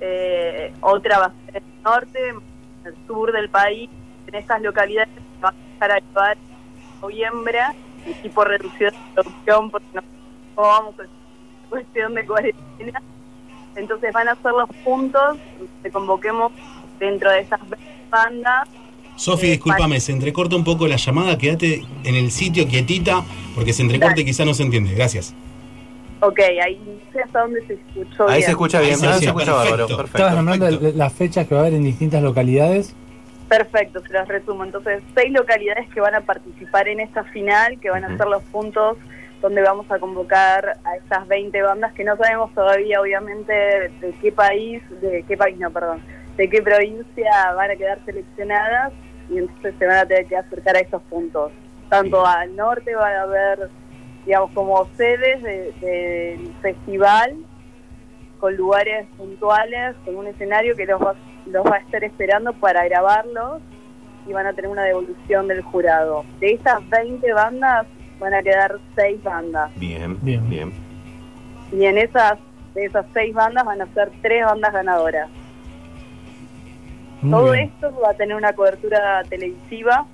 eh, 0.00 0.72
otra 0.80 1.18
va 1.18 1.24
a 1.26 1.32
ser 1.44 1.56
en 1.56 1.64
el 1.76 1.82
norte, 1.82 2.28
en 2.28 2.36
el 2.86 2.94
sur 3.06 3.32
del 3.32 3.48
país. 3.50 3.90
En 4.28 4.34
estas 4.34 4.62
localidades 4.62 5.08
se 5.14 5.42
va 5.42 5.50
a 5.50 5.52
empezar 5.52 5.92
a 5.92 5.98
llevar 5.98 6.36
en 6.38 7.00
noviembre 7.02 7.58
y 8.06 8.12
tipo 8.14 8.44
reducción 8.44 8.92
de 8.92 8.98
producción 9.22 9.70
porque 9.70 9.86
no, 9.92 10.02
a 10.64 10.82
cuestión 11.68 12.14
de 12.14 12.26
cuarentena. 12.26 13.02
Entonces 13.76 14.12
van 14.12 14.28
a 14.28 14.34
ser 14.36 14.52
los 14.52 14.68
puntos 14.84 15.36
que 15.82 15.90
convoquemos 15.90 16.52
dentro 16.98 17.30
de 17.30 17.40
esas 17.40 17.60
20 17.60 17.78
bandas 18.10 18.68
Sofi, 19.18 19.48
discúlpame, 19.48 19.98
se 19.98 20.12
entrecorta 20.12 20.54
un 20.54 20.62
poco 20.62 20.86
la 20.86 20.94
llamada, 20.94 21.36
quédate 21.36 21.82
en 22.04 22.14
el 22.14 22.30
sitio 22.30 22.68
quietita, 22.68 23.24
porque 23.56 23.72
se 23.72 23.82
entrecorta 23.82 24.20
y 24.20 24.24
quizá 24.24 24.44
no 24.44 24.54
se 24.54 24.62
entiende. 24.62 24.94
Gracias. 24.94 25.34
Ok, 26.20 26.38
ahí 26.64 26.80
no 26.86 27.12
sé 27.12 27.22
hasta 27.22 27.40
dónde 27.40 27.66
se 27.66 27.74
escuchó 27.74 28.28
Ahí 28.28 28.36
bien. 28.36 28.42
se 28.44 28.50
escucha 28.52 28.80
bien, 28.80 28.92
Ahí 28.92 28.98
sí, 29.00 29.06
ah, 29.06 29.12
sí, 29.14 29.18
se 29.20 29.26
escucha 29.26 29.46
perfecto. 29.46 29.70
bárbaro. 29.70 29.86
Perfecto. 29.88 30.18
Estabas 30.18 30.34
nombrando 30.36 30.92
las 30.94 31.12
fechas 31.12 31.48
que 31.48 31.54
va 31.56 31.60
a 31.60 31.64
haber 31.64 31.74
en 31.74 31.82
distintas 31.82 32.22
localidades. 32.22 32.94
Perfecto, 33.48 34.00
se 34.06 34.12
las 34.12 34.28
resumo. 34.28 34.62
Entonces, 34.64 35.02
seis 35.16 35.32
localidades 35.32 35.88
que 35.92 36.00
van 36.00 36.14
a 36.14 36.20
participar 36.20 36.86
en 36.86 37.00
esta 37.00 37.24
final, 37.24 37.80
que 37.80 37.90
van 37.90 38.04
a 38.04 38.08
Ujú. 38.08 38.18
ser 38.18 38.26
los 38.28 38.42
puntos 38.44 38.98
donde 39.40 39.62
vamos 39.62 39.90
a 39.90 39.98
convocar 39.98 40.78
a 40.84 40.96
estas 40.96 41.26
20 41.28 41.62
bandas 41.62 41.92
que 41.92 42.04
no 42.04 42.16
sabemos 42.16 42.52
todavía, 42.54 43.00
obviamente, 43.00 43.52
de 43.52 44.14
qué 44.20 44.32
país, 44.32 44.82
de 45.00 45.22
qué 45.28 45.36
país, 45.36 45.56
no, 45.58 45.70
perdón, 45.70 46.02
de 46.36 46.48
qué 46.50 46.60
provincia 46.62 47.52
van 47.54 47.70
a 47.70 47.76
quedar 47.76 47.98
seleccionadas 48.04 48.92
y 49.30 49.38
entonces 49.38 49.74
se 49.78 49.86
van 49.86 49.98
a 49.98 50.06
tener 50.06 50.26
que 50.26 50.36
acercar 50.36 50.76
a 50.76 50.80
estos 50.80 51.02
puntos. 51.02 51.52
Tanto 51.88 52.24
al 52.26 52.54
norte 52.56 52.94
va 52.94 53.08
a 53.08 53.22
haber, 53.22 53.68
digamos, 54.26 54.50
como 54.52 54.86
sedes 54.96 55.42
de- 55.42 55.72
del 55.80 56.52
festival 56.60 57.36
con 58.40 58.56
lugares 58.56 59.06
puntuales, 59.16 59.96
con 60.04 60.16
un 60.16 60.26
escenario 60.28 60.74
que 60.76 60.86
los 60.86 61.00
va, 61.00 61.14
los 61.46 61.64
va 61.66 61.76
a 61.76 61.78
estar 61.80 62.04
esperando 62.04 62.52
para 62.54 62.84
grabarlos 62.84 63.60
y 64.26 64.32
van 64.32 64.46
a 64.46 64.52
tener 64.52 64.70
una 64.70 64.84
devolución 64.84 65.48
del 65.48 65.62
jurado. 65.62 66.24
De 66.40 66.52
estas 66.52 66.86
20 66.88 67.32
bandas 67.32 67.86
van 68.18 68.34
a 68.34 68.42
quedar 68.42 68.78
6 68.96 69.22
bandas 69.22 69.70
Bien, 69.76 70.16
Bien. 70.22 70.48
bien. 70.48 70.72
y 71.72 71.84
en 71.84 71.98
esas 71.98 72.38
de 72.74 72.84
esas 72.84 73.06
6 73.14 73.34
bandas 73.34 73.64
van 73.64 73.80
a 73.82 73.86
ser 73.94 74.10
3 74.22 74.44
bandas 74.44 74.72
ganadoras. 74.72 75.28
Muy 77.22 77.30
Todo 77.32 77.52
bien. 77.52 77.64
esto 77.74 77.92
va 78.00 78.10
a 78.10 78.14
tener 78.14 78.36
una 78.36 78.52
cobertura 78.52 79.22
televisiva. 79.28 80.06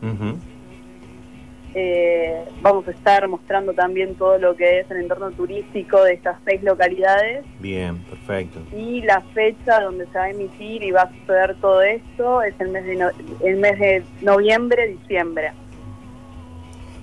Eh, 1.77 2.45
vamos 2.62 2.87
a 2.87 2.93
estar 2.93 3.27
mostrando 3.27 3.73
también 3.73 4.14
todo 4.14 4.38
lo 4.38 4.55
que 4.55 4.79
es 4.79 4.90
el 4.93 4.99
entorno 4.99 5.33
turístico 5.33 6.05
de 6.05 6.12
estas 6.14 6.37
6 6.45 6.62
localidades. 6.62 7.45
Bien, 7.59 7.99
perfecto. 8.05 8.61
y 8.77 9.03
la 9.03 9.21
fecha 9.35 9.81
donde 9.81 10.07
se 10.07 10.17
va 10.17 10.25
a 10.25 10.31
emitir 10.31 10.85
y 10.85 10.93
va 10.93 11.03
a 11.03 11.11
suceder 11.11 11.57
todo 11.61 11.83
esto 11.83 12.43
es 12.43 12.55
el 12.61 12.69
mes 12.69 12.85
de, 12.87 12.95
no- 12.95 13.11
el 13.45 13.57
mes 13.57 13.79
de 13.81 14.05
noviembre, 14.23 14.87
diciembre. 14.87 15.51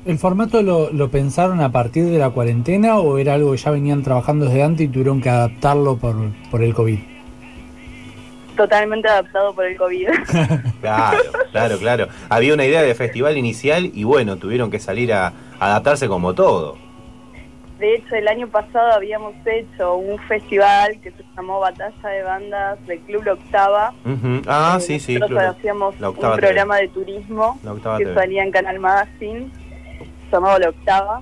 ¿El 0.05 0.17
formato 0.17 0.61
lo, 0.63 0.91
lo 0.91 1.09
pensaron 1.11 1.61
a 1.61 1.71
partir 1.71 2.05
de 2.05 2.17
la 2.17 2.31
cuarentena 2.31 2.97
o 2.97 3.17
era 3.19 3.35
algo 3.35 3.51
que 3.51 3.57
ya 3.57 3.69
venían 3.71 4.01
trabajando 4.01 4.45
desde 4.45 4.63
antes 4.63 4.85
y 4.85 4.89
tuvieron 4.89 5.21
que 5.21 5.29
adaptarlo 5.29 5.97
por, 5.97 6.15
por 6.49 6.63
el 6.63 6.73
COVID? 6.73 6.97
Totalmente 8.57 9.07
adaptado 9.07 9.53
por 9.53 9.65
el 9.65 9.77
COVID. 9.77 10.07
Claro, 10.81 11.17
claro, 11.51 11.77
claro. 11.77 12.07
Había 12.29 12.53
una 12.55 12.65
idea 12.65 12.81
de 12.81 12.95
festival 12.95 13.37
inicial 13.37 13.91
y 13.93 14.03
bueno, 14.03 14.37
tuvieron 14.37 14.71
que 14.71 14.79
salir 14.79 15.13
a 15.13 15.31
adaptarse 15.59 16.07
como 16.07 16.33
todo. 16.33 16.77
De 17.79 17.95
hecho, 17.95 18.15
el 18.15 18.27
año 18.27 18.47
pasado 18.47 18.91
habíamos 18.93 19.33
hecho 19.45 19.95
un 19.95 20.17
festival 20.27 20.99
que 21.01 21.11
se 21.11 21.23
llamó 21.35 21.59
Batalla 21.59 22.09
de 22.09 22.23
Bandas 22.23 22.87
del 22.87 22.99
Club 23.01 23.23
La 23.25 23.33
Octava. 23.33 23.93
Ah, 24.47 24.77
Eh, 24.79 24.81
sí, 24.81 24.99
sí. 24.99 25.17
Nosotros 25.17 25.43
hacíamos 25.43 25.95
un 25.99 26.15
TV. 26.15 26.37
programa 26.37 26.77
de 26.77 26.87
turismo 26.89 27.59
que 27.97 28.03
TV. 28.05 28.13
salía 28.15 28.43
en 28.43 28.51
Canal 28.51 28.79
Magazine, 28.79 29.49
llamado 30.31 30.59
La 30.59 30.69
Octava. 30.69 31.21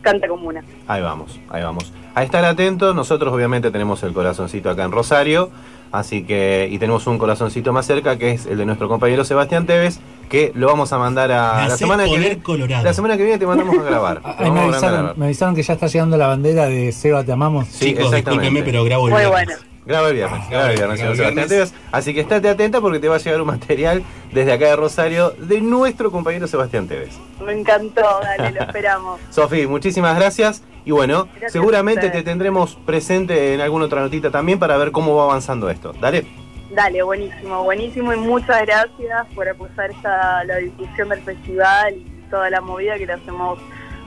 Canta 0.06 0.28
Comuna. 0.28 0.64
Ahí 0.88 1.02
vamos, 1.02 1.40
ahí 1.50 1.62
vamos. 1.64 1.92
A 2.14 2.24
estar 2.24 2.46
atentos, 2.46 2.96
nosotros 2.96 3.34
obviamente 3.34 3.72
tenemos 3.72 4.02
el 4.04 4.14
corazoncito 4.14 4.70
acá 4.70 4.84
en 4.86 4.92
Rosario, 4.92 5.50
así 5.92 6.24
que, 6.24 6.70
y 6.72 6.78
tenemos 6.80 7.08
un 7.08 7.18
corazoncito 7.18 7.74
más 7.74 7.86
cerca 7.86 8.18
que 8.18 8.32
es 8.32 8.46
el 8.46 8.58
de 8.58 8.66
nuestro 8.66 8.88
compañero 8.88 9.26
Sebastián 9.26 9.66
Tevez, 9.66 10.00
que 10.30 10.52
lo 10.56 10.68
vamos 10.68 10.94
a 10.94 10.98
mandar 10.98 11.32
a 11.32 11.62
Me 11.64 11.68
la 11.70 11.78
semana 11.78 12.06
que 12.06 12.18
viene. 12.18 12.38
colorado. 12.42 12.84
La 12.84 12.94
semana 12.94 13.18
que 13.18 13.24
viene 13.24 13.38
te 13.40 13.46
mandamos 13.46 13.78
a 13.78 13.82
grabar. 13.90 14.22
Te 14.22 14.30
Ah, 14.30 14.50
me, 14.52 14.60
a 14.60 14.64
avisaron, 14.64 14.92
grabar. 15.00 15.18
me 15.18 15.26
avisaron 15.26 15.56
que 15.56 15.64
ya 15.64 15.74
está 15.74 15.88
llegando 15.88 16.16
la 16.18 16.28
bandera 16.28 16.68
de 16.68 16.92
Seba, 16.92 17.24
te 17.24 17.32
amamos. 17.34 17.68
Sí, 17.68 17.88
Chicos, 17.88 18.06
exactamente. 18.06 18.44
discúlpenme, 18.44 18.64
pero 18.64 18.84
grabo 18.86 19.08
el 19.08 19.14
Muy 19.14 19.26
bueno. 19.26 19.52
Graba 19.86 20.10
el 20.10 20.16
viernes, 20.16 20.42
Ah, 20.48 20.50
graba 20.50 20.94
el 20.96 21.14
viernes. 21.36 21.74
Así 21.92 22.14
que 22.14 22.22
estate 22.22 22.50
atenta 22.50 22.82
porque 22.82 23.00
te 23.00 23.08
va 23.08 23.16
a 23.16 23.20
llegar 23.20 23.40
un 23.42 23.48
material 23.48 24.04
desde 24.34 24.52
acá 24.54 24.66
de 24.66 24.76
Rosario 24.76 25.32
de 25.38 25.62
nuestro 25.62 26.12
compañero 26.12 26.48
Sebastián 26.48 26.88
Tevez. 26.88 27.18
Me 27.46 27.54
encantó, 27.54 28.02
dale, 28.22 28.52
lo 28.52 28.62
esperamos. 28.66 29.20
Sofi, 29.30 29.68
muchísimas 29.68 30.16
gracias. 30.16 30.64
Y 30.86 30.92
bueno, 30.92 31.26
Gracias 31.32 31.52
seguramente 31.52 32.10
te 32.10 32.24
tendremos 32.24 32.76
presente 32.86 33.54
en 33.54 33.62
alguna 33.62 33.86
otra 33.86 34.02
notita 34.02 34.30
también 34.32 34.60
para 34.60 34.78
ver 34.78 34.92
cómo 34.92 35.16
va 35.16 35.24
avanzando 35.24 35.70
esto. 35.70 35.94
Dale. 36.00 36.26
Dale, 36.72 37.04
buenísimo, 37.04 37.64
buenísimo 37.64 38.12
y 38.14 38.18
muchas 38.18 38.62
gracias 38.66 39.28
por 39.34 39.48
apoyar 39.48 39.92
esta, 39.92 40.44
la 40.44 40.58
difusión 40.58 41.10
del 41.10 41.22
festival 41.22 41.96
y 41.96 42.06
toda 42.30 42.50
la 42.50 42.60
movida 42.60 42.98
que 42.98 43.06
la 43.06 43.16
hacemos 43.16 43.60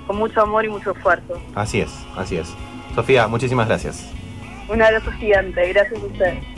con 0.06 0.16
mucho 0.16 0.40
amor 0.42 0.64
y 0.64 0.68
mucho 0.68 0.90
esfuerzo. 0.90 1.40
Así 1.54 1.80
es, 1.80 1.90
así 2.16 2.36
es. 2.36 2.48
Sofía, 2.94 3.26
muchísimas 3.28 3.68
gracias. 3.68 4.10
Un 4.68 4.82
abrazo 4.82 5.10
gigante, 5.12 5.72
gracias 5.72 6.02
a 6.02 6.06
ustedes. 6.06 6.57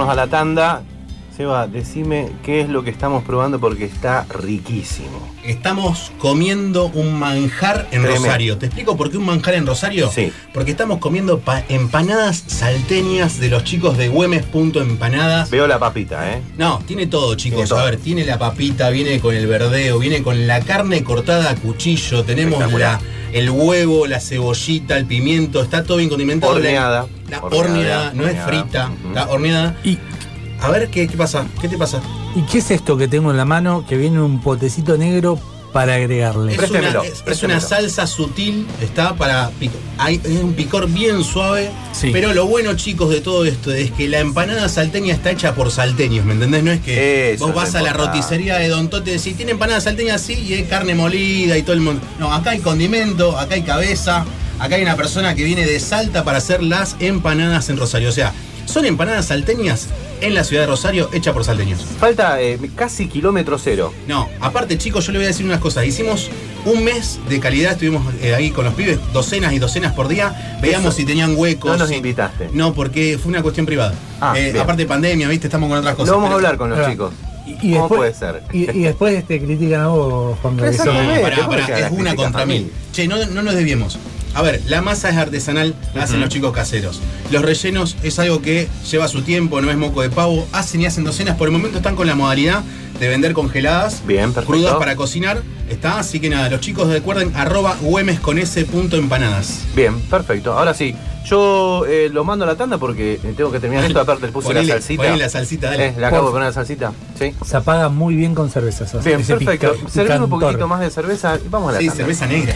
Irnos 0.00 0.12
a 0.12 0.14
la 0.14 0.26
tanda, 0.28 0.82
Seba, 1.36 1.66
decime 1.66 2.30
qué 2.44 2.60
es 2.60 2.68
lo 2.68 2.84
que 2.84 2.90
estamos 2.90 3.22
probando 3.24 3.58
porque 3.60 3.84
está 3.84 4.24
riquísimo. 4.28 5.26
Estamos 5.44 6.12
comiendo 6.18 6.86
un 6.86 7.18
manjar 7.18 7.86
en 7.92 8.02
Tremendo. 8.02 8.24
Rosario. 8.26 8.58
¿Te 8.58 8.66
explico 8.66 8.96
por 8.96 9.10
qué 9.10 9.16
un 9.16 9.24
manjar 9.24 9.54
en 9.54 9.66
Rosario? 9.66 10.10
Sí. 10.14 10.32
Porque 10.52 10.70
estamos 10.72 10.98
comiendo 10.98 11.38
pa- 11.40 11.62
empanadas 11.70 12.44
salteñas 12.46 13.38
de 13.40 13.48
los 13.48 13.64
chicos 13.64 13.96
de 13.96 14.08
Güemes.empanadas. 14.08 15.50
Veo 15.50 15.66
la 15.66 15.78
papita, 15.78 16.30
¿eh? 16.32 16.42
No, 16.58 16.80
tiene 16.86 17.06
todo, 17.06 17.34
chicos. 17.36 17.56
Tiene 17.56 17.68
todo. 17.68 17.78
A 17.78 17.84
ver, 17.84 17.96
tiene 17.98 18.24
la 18.26 18.38
papita, 18.38 18.90
viene 18.90 19.18
con 19.20 19.34
el 19.34 19.46
verdeo, 19.46 19.98
viene 19.98 20.22
con 20.22 20.46
la 20.46 20.60
carne 20.60 21.02
cortada 21.04 21.50
a 21.50 21.54
cuchillo, 21.56 22.22
tenemos 22.24 22.60
la. 22.72 23.00
El 23.32 23.50
huevo, 23.50 24.06
la 24.06 24.20
cebollita, 24.20 24.96
el 24.96 25.06
pimiento, 25.06 25.62
está 25.62 25.84
todo 25.84 25.98
bien 25.98 26.08
condimentado. 26.08 26.52
Horneada. 26.54 27.06
La, 27.28 27.38
la 27.38 27.42
Horneada, 27.44 27.60
horneada, 28.08 28.12
no 28.14 28.26
es 28.26 28.40
frita, 28.42 28.90
Ujú. 28.90 29.08
está 29.08 29.30
horneada. 29.30 29.76
Y, 29.84 29.98
A 30.60 30.70
ver, 30.70 30.88
¿qué, 30.90 31.08
qué 31.08 31.16
pasa? 31.16 31.46
¿Qué 31.60 31.68
te 31.68 31.78
pasa? 31.78 32.00
¿Y 32.36 32.42
qué 32.42 32.58
es 32.58 32.70
esto 32.70 32.96
que 32.96 33.08
tengo 33.08 33.30
en 33.30 33.36
la 33.36 33.44
mano 33.44 33.84
que 33.88 33.96
viene 33.96 34.20
un 34.20 34.40
potecito 34.40 34.96
negro 34.96 35.38
para 35.72 35.94
agregarle? 35.94 36.52
Es 36.52 36.58
Préstemelo, 36.58 37.00
una, 37.02 37.08
es- 37.32 37.42
una 37.42 37.60
salsa 37.60 38.06
sutil, 38.06 38.66
está 38.82 39.14
para 39.14 39.50
hay, 39.98 40.20
es 40.24 40.40
un 40.42 40.54
picor 40.54 40.88
bien 40.88 41.22
suave. 41.24 41.70
Sí. 41.92 42.10
Pero 42.12 42.32
lo 42.32 42.46
bueno, 42.46 42.74
chicos, 42.74 43.10
de 43.10 43.20
todo 43.20 43.44
esto 43.44 43.72
es 43.72 43.90
que 43.90 44.08
la 44.08 44.18
empanada 44.20 44.68
salteña 44.68 45.12
está 45.14 45.30
hecha 45.30 45.54
por 45.54 45.70
salteños, 45.70 46.24
¿me 46.24 46.32
entendés? 46.34 46.62
No 46.62 46.70
es 46.72 46.80
que 46.80 47.32
Eso 47.32 47.46
vos 47.46 47.54
vas 47.54 47.74
a 47.74 47.82
la 47.82 47.92
roticería 47.92 48.56
de 48.58 48.68
Don 48.68 48.88
Tote 48.88 49.10
y 49.10 49.16
decís, 49.18 49.36
tiene 49.36 49.52
empanada 49.52 49.80
salteña 49.80 50.14
así 50.14 50.34
y 50.34 50.54
es 50.54 50.68
carne 50.68 50.94
molida 50.94 51.56
y 51.58 51.62
todo 51.62 51.74
el 51.74 51.80
mundo. 51.80 52.00
No, 52.18 52.32
acá 52.32 52.50
hay 52.50 52.60
condimento, 52.60 53.38
acá 53.38 53.54
hay 53.54 53.62
cabeza, 53.62 54.24
acá 54.58 54.76
hay 54.76 54.82
una 54.82 54.96
persona 54.96 55.34
que 55.34 55.44
viene 55.44 55.66
de 55.66 55.78
Salta 55.80 56.24
para 56.24 56.38
hacer 56.38 56.62
las 56.62 56.96
empanadas 57.00 57.68
en 57.68 57.76
Rosario. 57.76 58.08
O 58.08 58.12
sea, 58.12 58.32
son 58.70 58.86
empanadas 58.86 59.26
salteñas 59.26 59.88
en 60.20 60.34
la 60.34 60.44
ciudad 60.44 60.62
de 60.62 60.66
Rosario 60.68 61.08
hecha 61.12 61.32
por 61.32 61.44
salteños. 61.44 61.80
Falta 61.98 62.40
eh, 62.40 62.58
casi 62.76 63.08
kilómetro 63.08 63.58
cero. 63.58 63.92
No, 64.06 64.28
aparte 64.40 64.78
chicos, 64.78 65.06
yo 65.06 65.12
le 65.12 65.18
voy 65.18 65.24
a 65.24 65.28
decir 65.28 65.44
unas 65.46 65.60
cosas. 65.60 65.84
Hicimos 65.86 66.30
un 66.66 66.84
mes 66.84 67.18
de 67.28 67.40
calidad, 67.40 67.72
estuvimos 67.72 68.02
eh, 68.22 68.34
ahí 68.34 68.50
con 68.50 68.64
los 68.64 68.74
pibes, 68.74 68.98
docenas 69.12 69.52
y 69.52 69.58
docenas 69.58 69.92
por 69.94 70.08
día. 70.08 70.58
Veíamos 70.60 70.88
Eso. 70.88 70.96
si 70.98 71.04
tenían 71.04 71.34
huecos. 71.36 71.70
No 71.72 71.76
nos 71.78 71.88
si- 71.88 71.96
invitaste. 71.96 72.50
No, 72.52 72.74
porque 72.74 73.18
fue 73.20 73.30
una 73.30 73.42
cuestión 73.42 73.66
privada. 73.66 73.94
Ah, 74.20 74.34
Eh, 74.36 74.54
aparte 74.60 74.82
de 74.82 74.88
pandemia, 74.88 75.26
viste, 75.28 75.46
estamos 75.46 75.68
con 75.68 75.78
otras 75.78 75.94
cosas. 75.94 76.10
Lo 76.10 76.16
vamos 76.16 76.30
a 76.32 76.34
hablar 76.34 76.56
con 76.58 76.70
los 76.70 76.86
chicos. 76.88 77.12
Y, 77.46 77.52
y 77.52 77.72
¿Cómo 77.72 77.88
después, 77.88 77.98
puede 77.98 78.14
ser? 78.14 78.42
Y, 78.52 78.70
y 78.78 78.82
después 78.82 79.26
te 79.26 79.40
critican 79.40 79.80
a 79.80 79.88
vos, 79.88 80.38
Juan 80.40 80.56
Gabriel. 80.56 80.76
No, 80.76 80.82
Exactamente, 80.84 81.20
pará, 81.22 81.36
¿cómo 81.36 81.48
pará, 81.48 81.78
es 81.86 81.90
una 81.92 82.14
contra 82.14 82.46
mil. 82.46 82.70
Che, 82.92 83.08
no, 83.08 83.16
no 83.26 83.42
nos 83.42 83.54
desviemos. 83.54 83.98
A 84.34 84.42
ver, 84.42 84.60
la 84.66 84.80
masa 84.80 85.10
es 85.10 85.16
artesanal, 85.16 85.74
la 85.94 86.04
hacen 86.04 86.20
los 86.20 86.28
chicos 86.28 86.52
caseros. 86.52 87.00
Los 87.30 87.42
rellenos 87.42 87.96
es 88.02 88.18
algo 88.18 88.40
que 88.42 88.68
lleva 88.90 89.08
su 89.08 89.22
tiempo, 89.22 89.60
no 89.60 89.70
es 89.70 89.76
moco 89.76 90.02
de 90.02 90.10
pavo. 90.10 90.46
Hacen 90.52 90.80
y 90.80 90.86
hacen 90.86 91.04
docenas. 91.04 91.36
Por 91.36 91.48
el 91.48 91.52
momento 91.52 91.78
están 91.78 91.96
con 91.96 92.06
la 92.06 92.14
modalidad 92.14 92.62
de 93.00 93.08
vender 93.08 93.32
congeladas. 93.32 94.02
Bien. 94.06 94.32
Crudas 94.32 94.74
para 94.76 94.94
cocinar. 94.96 95.42
Está, 95.68 95.98
así 95.98 96.20
que 96.20 96.28
nada, 96.30 96.48
los 96.48 96.60
chicos 96.60 96.88
recuerden 96.88 97.32
arroba 97.36 97.76
güemes 97.80 98.20
con 98.20 98.38
ese 98.38 98.64
punto 98.64 98.96
empanadas. 98.96 99.60
Bien, 99.74 100.00
perfecto. 100.00 100.52
Ahora 100.58 100.74
sí, 100.74 100.94
yo 101.24 101.84
eh, 101.86 102.08
lo 102.12 102.24
mando 102.24 102.44
a 102.44 102.48
la 102.48 102.56
tanda 102.56 102.78
porque 102.78 103.20
tengo 103.36 103.52
que 103.52 103.60
terminar 103.60 103.84
esto. 103.84 104.00
Aparte 104.00 104.26
le 104.26 104.32
puse 104.32 104.48
Ponele- 104.48 104.66
la 104.66 104.74
salsita. 104.74 105.16
la 105.16 105.28
salsita, 105.28 105.70
dale. 105.70 105.86
Eh, 105.88 105.94
le 105.96 106.06
acabo 106.06 106.26
de 106.26 106.32
poner 106.32 106.48
la 106.48 106.52
salsita. 106.54 106.92
Sí. 107.18 107.32
Se 107.44 107.56
apaga 107.56 107.88
muy 107.88 108.14
bien 108.16 108.34
con 108.34 108.50
cervezas. 108.50 108.94
así, 108.94 109.08
Bien, 109.08 109.22
perfecto. 109.24 109.74
Servimos 109.88 110.30
un 110.30 110.40
poquito 110.40 110.66
más 110.68 110.80
de 110.80 110.90
cerveza 110.90 111.36
y 111.44 111.48
vamos 111.48 111.70
a 111.70 111.72
la 111.74 111.78
Sí, 111.80 111.86
tanda. 111.86 111.96
cerveza 112.02 112.26
negra. 112.26 112.54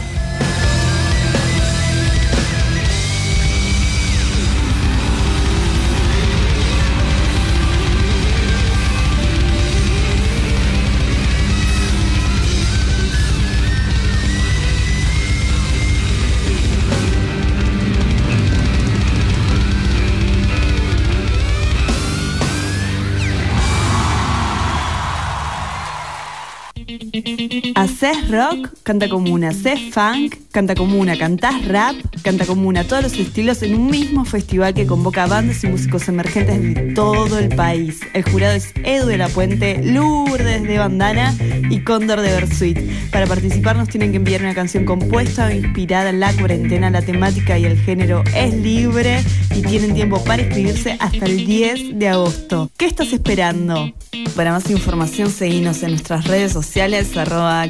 Haces 27.84 28.30
rock, 28.30 28.70
canta 28.82 29.10
como 29.10 29.30
una. 29.30 29.50
Haces 29.50 29.78
funk, 29.92 30.36
canta 30.50 30.74
como 30.74 30.98
una. 30.98 31.18
Cantás 31.18 31.68
rap, 31.68 31.94
canta 32.22 32.46
como 32.46 32.66
una. 32.66 32.82
Todos 32.84 33.02
los 33.02 33.12
estilos 33.12 33.62
en 33.62 33.74
un 33.74 33.90
mismo 33.90 34.24
festival 34.24 34.72
que 34.72 34.86
convoca 34.86 35.26
bandas 35.26 35.62
y 35.64 35.66
músicos 35.66 36.08
emergentes 36.08 36.62
de 36.62 36.94
todo 36.94 37.38
el 37.38 37.54
país. 37.54 38.00
El 38.14 38.22
jurado 38.22 38.54
es 38.54 38.72
Edu 38.84 39.04
de 39.04 39.18
la 39.18 39.28
Puente, 39.28 39.82
Lourdes 39.84 40.62
de 40.62 40.78
Bandana 40.78 41.34
y 41.68 41.80
Cóndor 41.80 42.22
de 42.22 42.32
Versuit. 42.32 42.78
Para 43.10 43.26
participar 43.26 43.76
nos 43.76 43.90
tienen 43.90 44.12
que 44.12 44.16
enviar 44.16 44.40
una 44.40 44.54
canción 44.54 44.86
compuesta 44.86 45.48
o 45.48 45.50
inspirada 45.50 46.08
en 46.08 46.20
la 46.20 46.32
cuarentena. 46.32 46.88
La 46.88 47.02
temática 47.02 47.58
y 47.58 47.66
el 47.66 47.78
género 47.78 48.24
es 48.34 48.54
libre 48.54 49.22
y 49.54 49.60
tienen 49.60 49.92
tiempo 49.92 50.24
para 50.24 50.40
inscribirse 50.40 50.96
hasta 51.00 51.26
el 51.26 51.44
10 51.44 51.98
de 51.98 52.08
agosto. 52.08 52.70
¿Qué 52.78 52.86
estás 52.86 53.12
esperando? 53.12 53.92
Para 54.34 54.52
más 54.52 54.70
información, 54.70 55.30
seguinos 55.30 55.82
en 55.82 55.90
nuestras 55.90 56.26
redes 56.26 56.52
sociales, 56.52 57.08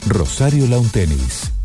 Rosario 0.08 0.68
Lawn 0.68 0.90
Tennis. 0.90 1.54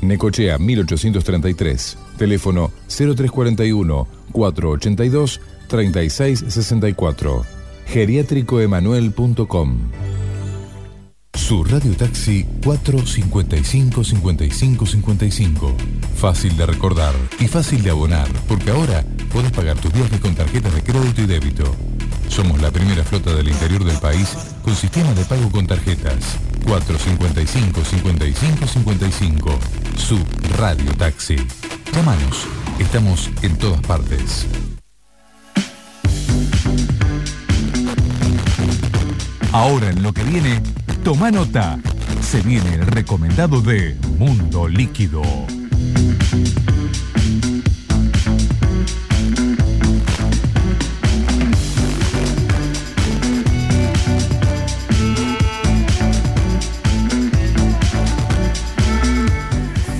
Necochea 0.00 0.58
1833. 0.58 1.98
Teléfono 2.16 2.70
0341 2.88 4.06
482 4.32 5.40
3664. 5.68 7.44
Geriátricoemanuel.com 7.86 9.78
Su 11.32 11.64
radio 11.64 11.92
taxi 11.96 12.44
455 12.62 14.04
55 14.04 14.86
55. 14.86 15.74
Fácil 16.16 16.56
de 16.56 16.66
recordar 16.66 17.14
y 17.40 17.48
fácil 17.48 17.82
de 17.82 17.90
abonar, 17.90 18.28
porque 18.46 18.70
ahora 18.70 19.04
puedes 19.32 19.52
pagar 19.52 19.78
tus 19.78 19.92
viajes 19.92 20.20
con 20.20 20.34
tarjetas 20.34 20.74
de 20.74 20.82
crédito 20.82 21.22
y 21.22 21.26
débito. 21.26 21.64
Somos 22.28 22.60
la 22.60 22.70
primera 22.70 23.02
flota 23.04 23.34
del 23.34 23.48
interior 23.48 23.84
del 23.84 23.98
país 23.98 24.36
con 24.62 24.74
sistema 24.74 25.12
de 25.14 25.24
pago 25.24 25.50
con 25.50 25.66
tarjetas. 25.66 26.38
455 26.68 27.82
55 27.82 28.66
55. 28.66 29.58
Su 29.96 30.18
radio 30.58 30.92
taxi. 30.98 31.36
Llámanos. 31.94 32.46
Estamos 32.78 33.30
en 33.40 33.56
todas 33.56 33.80
partes. 33.80 34.46
Ahora 39.52 39.88
en 39.88 40.02
lo 40.02 40.12
que 40.12 40.22
viene, 40.24 40.60
toma 41.02 41.30
nota. 41.30 41.78
Se 42.20 42.42
viene 42.42 42.74
el 42.74 42.86
recomendado 42.86 43.62
de 43.62 43.96
Mundo 44.18 44.68
Líquido. 44.68 45.22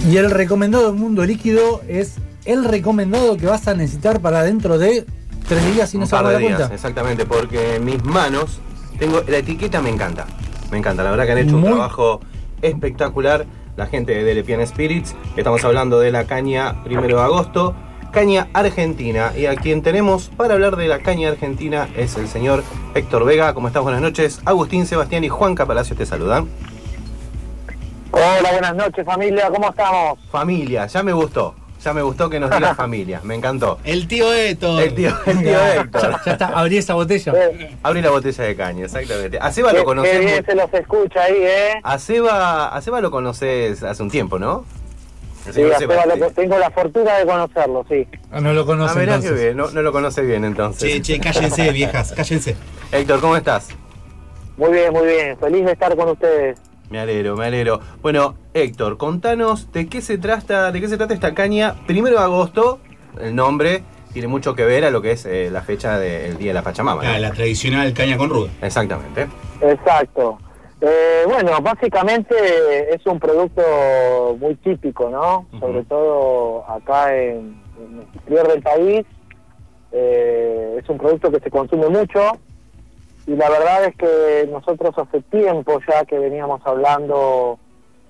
Y 0.09 0.17
el 0.17 0.31
recomendado 0.31 0.93
mundo 0.95 1.25
líquido 1.25 1.83
es 1.89 2.15
el 2.45 2.65
recomendado 2.65 3.37
que 3.37 3.47
vas 3.47 3.69
a 3.69 3.75
necesitar 3.75 4.21
para 4.21 4.43
dentro 4.43 4.79
de 4.79 5.05
tres 5.47 5.75
días 5.75 5.91
si 5.91 5.99
no 5.99 6.07
se 6.07 6.13
par 6.13 6.25
va 6.25 6.29
a 6.29 6.33
de 6.33 6.35
dar 6.35 6.43
días, 6.43 6.57
cuenta. 6.59 6.75
exactamente, 6.75 7.27
porque 7.27 7.77
en 7.77 7.85
mis 7.85 8.03
manos 8.05 8.61
tengo 8.99 9.23
la 9.29 9.39
etiqueta 9.39 9.81
me 9.83 9.91
encanta. 9.91 10.27
Me 10.71 10.79
encanta, 10.79 11.03
la 11.03 11.11
verdad 11.11 11.27
que 11.27 11.33
han 11.33 11.39
hecho 11.39 11.57
Muy- 11.57 11.69
un 11.69 11.75
trabajo 11.77 12.21
espectacular 12.63 13.47
la 13.77 13.87
gente 13.87 14.23
de 14.25 14.35
Lepian 14.35 14.67
Spirits. 14.67 15.15
Estamos 15.37 15.65
hablando 15.65 16.01
de 16.01 16.11
la 16.11 16.25
caña 16.25 16.83
primero 16.85 17.19
de 17.19 17.23
agosto, 17.23 17.75
caña 18.13 18.49
argentina. 18.53 19.33
Y 19.37 19.47
a 19.47 19.57
quien 19.57 19.83
tenemos 19.83 20.31
para 20.37 20.55
hablar 20.55 20.77
de 20.77 20.89
la 20.89 20.99
caña 21.01 21.29
argentina 21.29 21.89
es 21.97 22.17
el 22.17 22.29
señor 22.29 22.65
Héctor 22.95 23.25
Vega. 23.25 23.55
¿Cómo 23.55 23.69
estás? 23.69 23.83
Buenas 23.83 24.01
noches. 24.03 24.41
Agustín, 24.45 24.87
Sebastián 24.87 25.23
y 25.25 25.29
Juan 25.29 25.55
Palacio 25.55 25.95
te 25.95 26.07
saludan. 26.07 26.49
Hola, 28.11 28.51
buenas 28.53 28.75
noches 28.77 29.05
familia, 29.05 29.51
¿cómo 29.51 29.69
estamos? 29.71 30.19
Familia, 30.31 30.87
ya 30.87 31.03
me 31.03 31.13
gustó. 31.13 31.55
Ya 31.85 31.93
me 31.93 32.03
gustó 32.03 32.29
que 32.29 32.41
nos 32.41 32.51
digas 32.51 32.77
familia, 32.77 33.21
me 33.23 33.37
encantó. 33.37 33.79
El 33.85 34.09
tío 34.09 34.33
Héctor. 34.33 34.83
El 34.83 34.95
tío, 34.95 35.11
el 35.27 35.39
tío 35.43 35.59
Héctor. 35.67 36.03
Ya, 36.11 36.21
ya 36.25 36.33
está, 36.33 36.47
abrí 36.49 36.79
esa 36.79 36.95
botella. 36.95 37.33
Abrí 37.85 38.03
la 38.03 38.11
botella 38.11 38.45
de 38.45 38.57
caña, 38.57 38.85
exactamente. 38.87 39.39
A 39.41 39.53
Seba 39.53 39.71
Qué, 39.71 39.77
lo 39.77 39.83
qué 39.83 39.87
conocemos. 39.87 40.25
bien 40.25 40.45
se 40.45 40.55
los 40.57 40.75
escucha 40.75 41.23
ahí, 41.23 41.37
¿eh? 41.39 41.81
A 41.85 41.99
Seba, 41.99 42.69
a 42.69 42.81
Seba 42.81 43.01
lo 43.01 43.11
conoces 43.13 43.83
hace 43.85 44.03
un 44.03 44.11
tiempo, 44.11 44.39
¿no? 44.41 44.65
Sí, 45.53 45.63
a 45.63 45.79
Seba 45.79 46.05
lo- 46.05 46.31
tengo 46.33 46.59
la 46.59 46.71
fortuna 46.71 47.17
de 47.19 47.27
conocerlo, 47.27 47.87
sí. 47.89 48.09
Ah, 48.33 48.41
no 48.41 48.53
lo 48.53 48.63
Ah, 48.63 48.67
conoce 48.67 49.07
qué 49.23 49.31
bien, 49.33 49.57
no, 49.57 49.71
no 49.71 49.83
lo 49.83 49.93
conoce 49.93 50.23
bien 50.23 50.45
entonces. 50.45 50.93
Che, 50.95 51.01
che, 51.01 51.21
cállense, 51.21 51.71
viejas, 51.71 52.13
cállense. 52.13 52.57
Héctor, 52.91 53.21
¿cómo 53.21 53.37
estás? 53.37 53.69
Muy 54.57 54.73
bien, 54.73 54.93
muy 54.93 55.07
bien. 55.07 55.39
Feliz 55.39 55.65
de 55.65 55.73
estar 55.73 55.95
con 55.95 56.09
ustedes. 56.09 56.59
Me 56.91 56.99
alegro, 56.99 57.36
me 57.36 57.47
alegro. 57.47 57.80
Bueno, 58.01 58.34
Héctor, 58.55 58.97
contanos 58.97 59.70
de 59.72 59.89
qué 59.89 60.01
se 60.01 60.16
trata, 60.16 60.72
de 60.72 60.80
qué 60.80 60.89
se 60.89 60.97
trata 60.97 61.12
esta 61.12 61.34
caña. 61.34 61.74
Primero 61.86 62.16
de 62.16 62.24
agosto, 62.24 62.80
el 63.20 63.34
nombre 63.34 63.82
tiene 64.12 64.28
mucho 64.28 64.55
que 64.55 64.64
ver 64.64 64.84
a 64.84 64.91
lo 64.91 65.03
que 65.03 65.12
es 65.12 65.26
eh, 65.26 65.51
la 65.51 65.61
fecha 65.61 65.99
del 65.99 66.39
Día 66.39 66.49
de 66.49 66.55
la 66.55 66.62
Pachamama. 66.62 67.03
¿no? 67.03 67.11
Ah, 67.11 67.18
la 67.18 67.30
tradicional 67.32 67.93
caña 67.93 68.16
con 68.16 68.30
ruda. 68.30 68.51
Exactamente. 68.62 69.28
Exacto. 69.61 70.39
Eh, 70.80 71.24
bueno, 71.26 71.61
básicamente 71.61 72.34
es 72.95 73.05
un 73.05 73.18
producto 73.18 74.36
muy 74.41 74.55
típico, 74.57 75.11
¿no? 75.11 75.47
Sobre 75.59 75.84
todo 75.84 76.64
acá 76.70 77.14
en, 77.14 77.61
en 77.78 77.99
el 78.01 78.07
interior 78.14 78.49
del 78.49 78.62
país. 78.62 79.05
Eh, 79.93 80.78
es 80.82 80.89
un 80.89 80.99
producto 80.99 81.30
que 81.30 81.41
se 81.41 81.51
consume 81.51 81.89
mucho 81.89 82.39
y 83.29 83.37
la 83.37 83.49
verdad 83.51 83.85
es 83.85 83.95
que 83.97 84.49
nosotros 84.51 84.97
hace 84.99 85.20
tiempo 85.22 85.79
ya 85.89 86.05
que 86.05 86.18
veníamos 86.18 86.61
hablando 86.64 87.59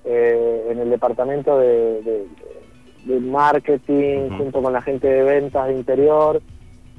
eh, 0.04 0.68
en 0.70 0.78
el 0.78 0.90
departamento 0.90 1.58
de, 1.58 2.02
de- 2.02 2.26
de 3.04 3.20
marketing 3.20 4.28
junto 4.36 4.62
con 4.62 4.72
la 4.72 4.82
gente 4.82 5.06
de 5.08 5.22
ventas 5.22 5.66
de 5.68 5.74
interior 5.74 6.40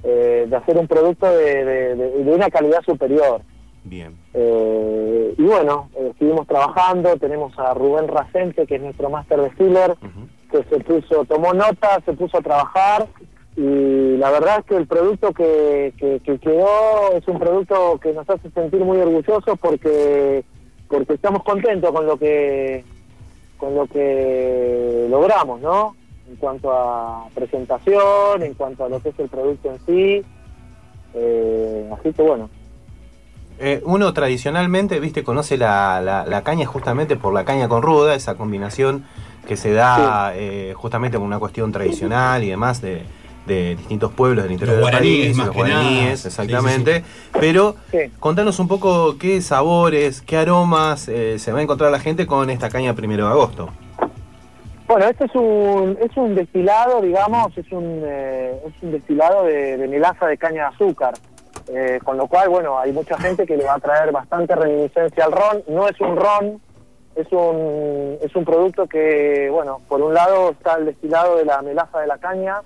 eh, 0.03 0.45
de 0.49 0.55
hacer 0.55 0.77
un 0.77 0.87
producto 0.87 1.25
de, 1.31 1.63
de- 1.65 1.95
de- 1.95 2.23
de 2.23 2.31
una 2.33 2.49
calidad 2.49 2.81
superior. 2.83 3.41
Bien. 3.83 4.17
Eh, 4.33 5.33
y 5.37 5.43
bueno, 5.43 5.89
eh, 5.95 6.11
seguimos 6.19 6.47
trabajando, 6.47 7.15
tenemos 7.17 7.57
a 7.59 7.73
Rubén 7.73 8.07
Racente, 8.07 8.65
que 8.65 8.75
es 8.75 8.81
nuestro 8.81 9.09
master 9.09 9.43
distiller, 9.43 9.95
que 10.51 10.63
se 10.63 10.79
puso, 10.83 11.25
tomó 11.25 11.53
nota, 11.53 11.99
se 12.05 12.13
puso 12.13 12.37
a 12.37 12.41
trabajar 12.41 13.07
y 13.55 14.17
la 14.17 14.29
verdad 14.31 14.59
es 14.59 14.65
que 14.65 14.75
el 14.77 14.87
producto 14.87 15.33
que, 15.33 15.93
que, 15.97 16.19
que 16.23 16.37
quedó 16.39 17.11
es 17.13 17.27
un 17.27 17.39
producto 17.39 17.99
que 18.01 18.13
nos 18.13 18.29
hace 18.29 18.49
sentir 18.51 18.79
muy 18.81 18.97
orgullosos 18.99 19.57
porque 19.59 20.43
porque 20.87 21.13
estamos 21.13 21.43
contentos 21.43 21.91
con 21.91 22.05
lo 22.05 22.17
que 22.17 22.83
con 23.57 23.75
lo 23.75 23.85
que 23.87 25.07
logramos, 25.09 25.59
¿no? 25.61 25.95
En 26.29 26.35
cuanto 26.37 26.71
a 26.71 27.27
presentación, 27.35 28.41
en 28.43 28.53
cuanto 28.53 28.85
a 28.85 28.89
lo 28.89 28.99
que 29.01 29.09
es 29.09 29.19
el 29.19 29.27
producto 29.29 29.71
en 29.71 29.79
sí. 29.85 30.25
Eh, 31.13 31.89
así 31.99 32.13
que 32.13 32.21
bueno, 32.21 32.49
Eh, 33.61 33.81
uno 33.83 34.13
tradicionalmente, 34.13 34.99
viste, 35.01 35.23
conoce 35.23 35.57
la, 35.57 35.99
la- 36.01 36.25
la 36.25 36.43
caña 36.43 36.65
justamente 36.65 37.17
por 37.17 37.33
la 37.33 37.43
caña 37.43 37.67
con 37.67 37.81
ruda, 37.81 38.15
esa 38.15 38.35
combinación 38.35 39.03
que 39.47 39.57
se 39.57 39.73
da 39.73 40.31
eh, 40.35 40.73
justamente 40.77 41.17
por 41.17 41.25
una 41.27 41.39
cuestión 41.39 41.71
tradicional 41.73 42.41
y 42.43 42.49
demás 42.49 42.81
de, 42.81 43.03
de 43.49 43.75
distintos 43.75 44.13
pueblos 44.13 44.43
del 44.43 44.53
interior 44.53 44.77
Los 44.77 44.85
del 44.85 44.91
guaraníes, 44.93 45.25
país, 45.25 45.37
más 45.37 45.47
los 45.47 45.55
que 45.55 45.61
nada. 45.63 45.73
guaraníes, 45.81 46.19
Sí, 46.21 46.27
exactamente. 46.29 47.03
Pero 47.39 47.75
contanos 48.19 48.59
un 48.59 48.67
poco 48.69 49.17
qué 49.17 49.41
sabores, 49.41 50.21
qué 50.21 50.37
aromas 50.37 51.09
eh, 51.09 51.37
se 51.39 51.51
va 51.51 51.59
a 51.59 51.61
encontrar 51.61 51.91
la 51.91 51.99
gente 51.99 52.25
con 52.25 52.49
esta 52.49 52.69
caña 52.69 52.93
primero 52.93 53.25
de 53.25 53.31
agosto. 53.31 53.69
Bueno, 54.87 55.05
este 55.05 55.25
es 55.25 55.35
un, 55.35 55.97
es 56.01 56.15
un 56.17 56.33
destilado, 56.33 57.01
digamos, 57.01 57.55
es 57.57 57.71
un, 57.71 58.01
eh, 58.03 58.59
es 58.65 58.73
un 58.81 58.91
destilado 58.91 59.43
de, 59.43 59.77
de 59.77 59.87
melaza 59.87 60.25
de 60.25 60.37
caña 60.37 60.69
de 60.69 60.75
azúcar. 60.75 61.13
Eh, 61.71 61.99
con 62.03 62.17
lo 62.17 62.25
cual, 62.25 62.49
bueno, 62.49 62.79
hay 62.79 62.91
mucha 62.91 63.15
gente 63.19 63.45
que 63.45 63.55
le 63.55 63.63
va 63.65 63.75
a 63.75 63.79
traer 63.79 64.11
bastante 64.11 64.55
reminiscencia 64.55 65.25
al 65.25 65.31
ron. 65.31 65.63
No 65.67 65.87
es 65.87 66.01
un 66.01 66.15
ron, 66.15 66.59
es 67.15 67.27
un, 67.31 68.17
es 68.23 68.35
un 68.35 68.43
producto 68.43 68.87
que, 68.87 69.49
bueno, 69.51 69.77
por 69.87 70.01
un 70.01 70.15
lado 70.15 70.49
está 70.49 70.77
el 70.77 70.85
destilado 70.85 71.35
de 71.37 71.45
la 71.45 71.61
melaza 71.61 71.99
de 71.99 72.07
la 72.07 72.17
caña 72.17 72.61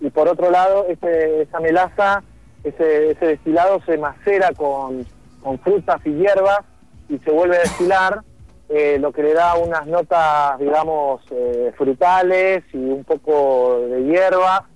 y 0.00 0.10
por 0.10 0.28
otro 0.28 0.50
lado 0.50 0.86
ese, 0.88 1.42
esa 1.42 1.60
melaza, 1.60 2.22
ese, 2.64 3.12
ese 3.12 3.26
destilado 3.26 3.80
se 3.86 3.98
macera 3.98 4.50
con, 4.56 5.06
con 5.42 5.58
frutas 5.58 6.00
y 6.04 6.10
hierbas 6.10 6.60
y 7.08 7.18
se 7.18 7.30
vuelve 7.30 7.56
a 7.56 7.60
destilar, 7.60 8.20
eh, 8.68 8.98
lo 9.00 9.12
que 9.12 9.22
le 9.22 9.32
da 9.34 9.54
unas 9.56 9.86
notas, 9.86 10.58
digamos, 10.58 11.22
eh, 11.30 11.72
frutales 11.76 12.62
y 12.72 12.76
un 12.76 13.02
poco 13.04 13.80
de 13.88 14.04
hierba 14.04 14.66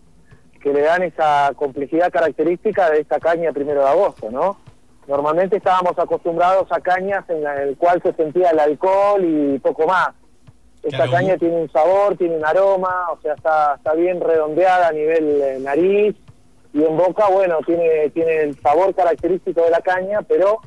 que 0.63 0.73
le 0.73 0.81
dan 0.81 1.03
esa 1.03 1.51
complejidad 1.57 2.11
característica 2.11 2.89
de 2.91 3.01
esta 3.01 3.19
caña 3.19 3.53
primero 3.53 3.83
de 3.83 3.89
agosto, 3.89 4.31
¿no? 4.31 4.57
Normalmente 5.09 5.57
estábamos 5.57 5.99
acostumbrados 5.99 6.71
a 6.71 6.81
cañas 6.81 7.25
en 7.29 7.43
la- 7.43 7.63
el 7.65 7.77
cual 7.77 8.01
se 8.03 8.13
sentía 8.15 8.51
el 8.51 8.61
alcohol 8.61 9.23
y 9.25 9.59
poco 9.59 9.87
más. 9.87 10.11
Esta 10.83 10.97
Claro. 10.97 11.13
caña 11.13 11.37
tiene 11.39 11.57
un 11.63 11.71
sabor, 11.71 12.17
tiene 12.17 12.37
un 12.37 12.45
aroma, 12.45 13.07
o 13.13 13.19
sea, 13.23 13.35
está, 13.35 13.75
está 13.77 13.95
bien 13.95 14.21
redondeada 14.21 14.89
a 14.89 14.93
nivel 14.93 15.41
eh, 15.41 15.59
nariz 15.61 16.17
y 16.75 16.83
en 16.83 16.97
boca, 16.97 17.29
bueno, 17.29 17.59
tiene, 17.65 18.11
tiene 18.11 18.43
el 18.43 18.61
sabor 18.61 18.95
característico 18.95 19.63
de 19.63 19.71
la 19.71 19.81
caña, 19.81 20.23
pero 20.23 20.59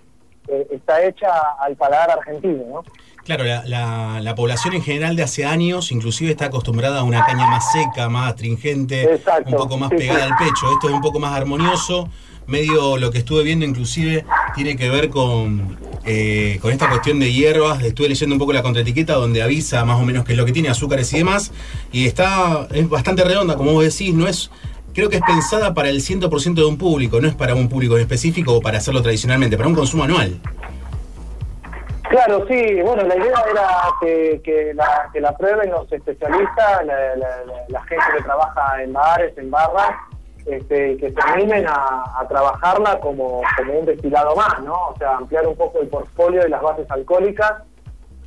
eh, 0.47 0.67
está 0.71 1.03
hecha 1.03 1.27
al 1.59 1.75
paladar 1.75 2.11
argentino, 2.11 2.63
¿no? 2.69 2.83
Claro, 3.25 3.43
la, 3.43 3.63
la- 3.65 4.19
la 4.21 4.35
población 4.35 4.75
en 4.75 4.83
general 4.83 5.15
de 5.15 5.23
hace 5.23 5.43
años 5.45 5.91
inclusive 5.91 6.29
está 6.31 6.45
acostumbrada 6.45 6.99
a 6.99 7.03
una 7.03 7.25
caña 7.25 7.47
más 7.47 7.71
seca, 7.71 8.07
más 8.07 8.29
astringente, 8.33 9.15
Exacto, 9.15 9.49
un 9.49 9.55
poco 9.57 9.77
más 9.77 9.89
sí, 9.89 9.95
pegada 9.97 10.19
sí. 10.19 10.31
al 10.31 10.37
pecho. 10.37 10.71
Esto 10.71 10.87
es 10.89 10.93
un 10.93 11.01
poco 11.01 11.19
más 11.19 11.35
armonioso, 11.35 12.07
medio 12.47 12.97
lo 12.97 13.11
que 13.11 13.17
estuve 13.19 13.43
viendo 13.43 13.65
inclusive 13.65 14.25
tiene 14.55 14.75
que 14.77 14.89
ver 14.89 15.09
con, 15.09 15.77
eh, 16.05 16.59
con 16.61 16.71
esta 16.71 16.89
cuestión 16.89 17.19
de 17.19 17.31
hierbas. 17.33 17.83
Estuve 17.83 18.09
leyendo 18.09 18.35
un 18.35 18.39
poco 18.39 18.53
la 18.53 18.61
contraetiqueta 18.63 19.13
donde 19.13 19.41
avisa 19.41 19.83
más 19.85 19.99
o 19.99 20.03
menos 20.05 20.25
qué 20.25 20.33
es 20.33 20.37
lo 20.37 20.45
que 20.45 20.51
tiene, 20.51 20.69
azúcares 20.69 21.11
y 21.13 21.17
demás. 21.17 21.51
Y 21.91 22.05
está, 22.05 22.67
es 22.71 22.87
bastante 22.89 23.23
redonda, 23.23 23.55
como 23.55 23.73
vos 23.73 23.83
decís, 23.83 24.13
no 24.13 24.27
es... 24.27 24.49
Creo 24.93 25.09
que 25.09 25.17
es 25.17 25.23
pensada 25.23 25.73
para 25.73 25.89
el 25.89 25.97
100% 25.99 26.53
de 26.53 26.63
un 26.63 26.77
público, 26.77 27.19
no 27.19 27.27
es 27.27 27.35
para 27.35 27.53
un 27.53 27.67
público 27.67 27.95
en 27.97 28.01
específico 28.03 28.53
o 28.53 28.61
para 28.61 28.77
hacerlo 28.77 29.01
tradicionalmente, 29.01 29.57
para 29.57 29.67
un 29.67 29.75
consumo 29.75 30.05
anual. 30.05 30.39
Claro, 32.09 32.45
sí, 32.47 32.81
bueno, 32.81 33.03
la 33.03 33.17
idea 33.17 33.43
era 33.51 33.67
que, 33.99 34.39
que, 34.43 34.73
la, 34.73 35.09
que 35.11 35.19
la 35.19 35.35
prueben 35.35 35.71
los 35.71 35.91
especialistas, 35.91 36.85
la, 36.85 37.15
la- 37.67 37.83
gente 37.85 38.05
que 38.17 38.23
trabaja 38.23 38.83
en 38.83 38.93
bares, 38.93 39.37
en 39.37 39.51
barras, 39.51 39.91
este, 40.45 40.97
que 40.97 41.11
se 41.11 41.21
animen 41.25 41.65
a, 41.67 42.03
a 42.19 42.27
trabajarla 42.27 42.99
como, 42.99 43.41
como 43.57 43.79
un 43.79 43.85
destilado 43.85 44.35
más, 44.35 44.61
¿no? 44.63 44.73
O 44.89 44.95
sea, 44.97 45.17
ampliar 45.17 45.47
un 45.47 45.55
poco 45.55 45.79
el 45.81 45.87
portfolio 45.87 46.41
de 46.43 46.49
las 46.49 46.61
bases 46.61 46.89
alcohólicas, 46.91 47.63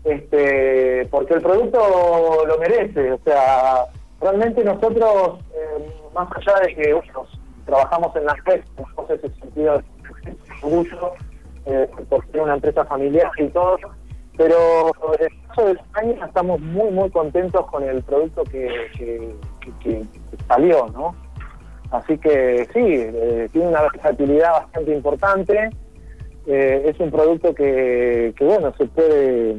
este, 0.05 1.07
porque 1.11 1.35
el 1.35 1.43
producto 1.43 2.45
lo 2.47 2.59
merece. 2.59 3.13
O 3.13 3.19
sea, 3.25 3.85
realmente 4.21 4.65
nosotros, 4.65 5.39
eh, 5.55 5.87
más 6.15 6.29
allá 6.37 6.61
de 6.67 6.75
que 6.75 7.01
trabajamos 7.67 8.15
en 8.17 8.25
las 8.25 8.45
redes, 8.45 8.65
tenemos 8.75 9.11
ese 9.11 9.29
sentido 9.41 9.79
de 9.79 9.85
orgullo 10.63 11.13
eh, 11.67 11.89
por 12.09 12.25
una 12.41 12.55
empresa 12.55 12.85
familiar 12.87 13.31
y 13.37 13.47
todo, 13.49 13.77
pero 14.37 14.91
en 15.19 15.25
el 15.27 15.47
caso 15.49 15.67
de 15.67 15.73
España 15.73 16.27
estamos 16.27 16.61
muy, 16.61 16.91
muy 16.91 17.11
contentos 17.11 17.67
con 17.71 17.83
el 17.85 18.03
producto 18.03 18.45
que- 18.45 18.87
que- 18.97 19.35
que- 19.83 20.01
que 20.31 20.45
salió, 20.49 20.87
¿no? 20.89 21.15
Así 21.91 22.19
que 22.19 22.69
sí, 22.73 22.81
eh, 22.85 23.49
tiene 23.53 23.69
una 23.69 23.83
versatilidad 23.83 24.53
bastante 24.53 24.95
importante. 24.95 25.71
Eh, 26.47 26.83
es 26.87 27.01
un 27.01 27.11
producto 27.11 27.55
que, 27.55 28.35
que, 28.37 28.45
bueno, 28.45 28.73
se 28.77 28.87
puede 28.87 29.57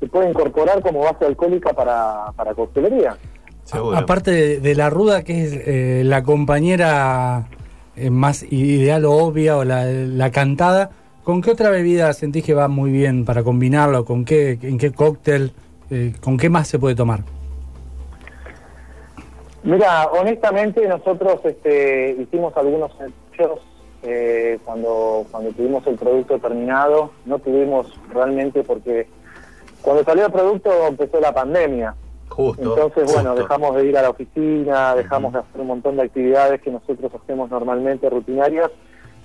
se 0.00 0.06
puede 0.06 0.30
incorporar 0.30 0.82
como 0.82 1.00
base 1.00 1.24
alcohólica 1.24 1.72
para, 1.72 2.32
para 2.36 2.54
coctelería. 2.54 3.16
Aparte 3.94 4.30
de, 4.30 4.60
de 4.60 4.74
la 4.74 4.90
ruda, 4.90 5.24
que 5.24 5.44
es 5.44 5.52
eh, 5.52 6.02
la 6.04 6.22
compañera 6.22 7.48
eh, 7.96 8.10
más 8.10 8.44
ideal 8.44 9.04
o 9.04 9.12
obvia, 9.12 9.56
o 9.56 9.64
la, 9.64 9.86
la 9.86 10.30
cantada, 10.30 10.90
¿con 11.24 11.42
qué 11.42 11.50
otra 11.50 11.70
bebida 11.70 12.12
sentís 12.12 12.44
que 12.44 12.54
va 12.54 12.68
muy 12.68 12.92
bien 12.92 13.24
para 13.24 13.42
combinarlo? 13.42 14.04
¿Con 14.04 14.24
qué, 14.24 14.58
¿En 14.62 14.78
qué 14.78 14.92
cóctel? 14.92 15.52
Eh, 15.90 16.12
¿Con 16.20 16.36
qué 16.36 16.48
más 16.48 16.68
se 16.68 16.78
puede 16.78 16.94
tomar? 16.94 17.24
Mira, 19.66 20.06
honestamente 20.12 20.86
nosotros 20.86 21.40
este, 21.42 22.16
hicimos 22.20 22.56
algunos 22.56 22.92
ensayos 23.00 23.60
eh, 24.04 24.60
cuando, 24.64 25.26
cuando 25.32 25.50
tuvimos 25.50 25.84
el 25.88 25.96
producto 25.96 26.38
terminado. 26.38 27.10
No 27.24 27.40
tuvimos 27.40 27.92
realmente 28.12 28.62
porque 28.62 29.08
cuando 29.82 30.04
salió 30.04 30.26
el 30.26 30.32
producto 30.32 30.70
empezó 30.86 31.20
la 31.20 31.34
pandemia. 31.34 31.96
Justo. 32.28 32.62
Entonces, 32.62 33.12
bueno, 33.12 33.34
dejamos 33.34 33.74
de 33.74 33.86
ir 33.86 33.98
a 33.98 34.02
la 34.02 34.10
oficina, 34.10 34.94
dejamos 34.94 35.32
de 35.32 35.40
hacer 35.40 35.60
un 35.60 35.66
montón 35.66 35.96
de 35.96 36.02
actividades 36.02 36.60
que 36.60 36.70
nosotros 36.70 37.10
hacemos 37.14 37.50
normalmente 37.50 38.08
rutinarias. 38.08 38.70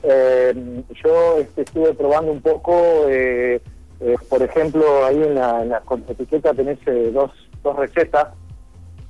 Eh, 0.01 0.83
yo 1.03 1.37
este, 1.37 1.61
estuve 1.61 1.93
probando 1.93 2.31
un 2.31 2.41
poco, 2.41 2.73
eh, 3.07 3.61
eh, 3.99 4.15
por 4.27 4.41
ejemplo, 4.41 5.05
ahí 5.05 5.21
en 5.21 5.35
la, 5.35 5.61
en 5.61 5.69
la 5.69 5.81
contraetiqueta 5.81 6.55
tenés 6.55 6.79
eh, 6.87 7.11
dos, 7.13 7.31
dos 7.61 7.75
recetas. 7.75 8.29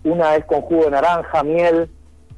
Una 0.03 0.35
es 0.35 0.45
con 0.45 0.61
jugo 0.61 0.85
de 0.85 0.91
naranja, 0.91 1.43
miel, 1.43 1.89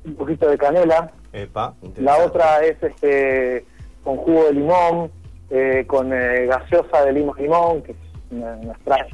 un 0.06 0.16
poquito 0.16 0.50
de 0.50 0.58
canela. 0.58 1.12
Epa, 1.32 1.74
La 1.98 2.18
otra 2.26 2.64
es 2.64 2.82
este 2.82 3.66
con 4.04 4.18
jugo 4.18 4.46
de 4.46 4.54
limón, 4.54 5.12
eh, 5.50 5.86
con 5.88 6.12
eh, 6.14 6.46
gaseosa 6.46 7.06
de 7.06 7.14
limón 7.14 7.36
limón, 7.38 7.82
que 7.84 7.94
es 7.94 7.98
una, 8.32 8.54
una 8.56 8.74
extraña, 8.74 9.08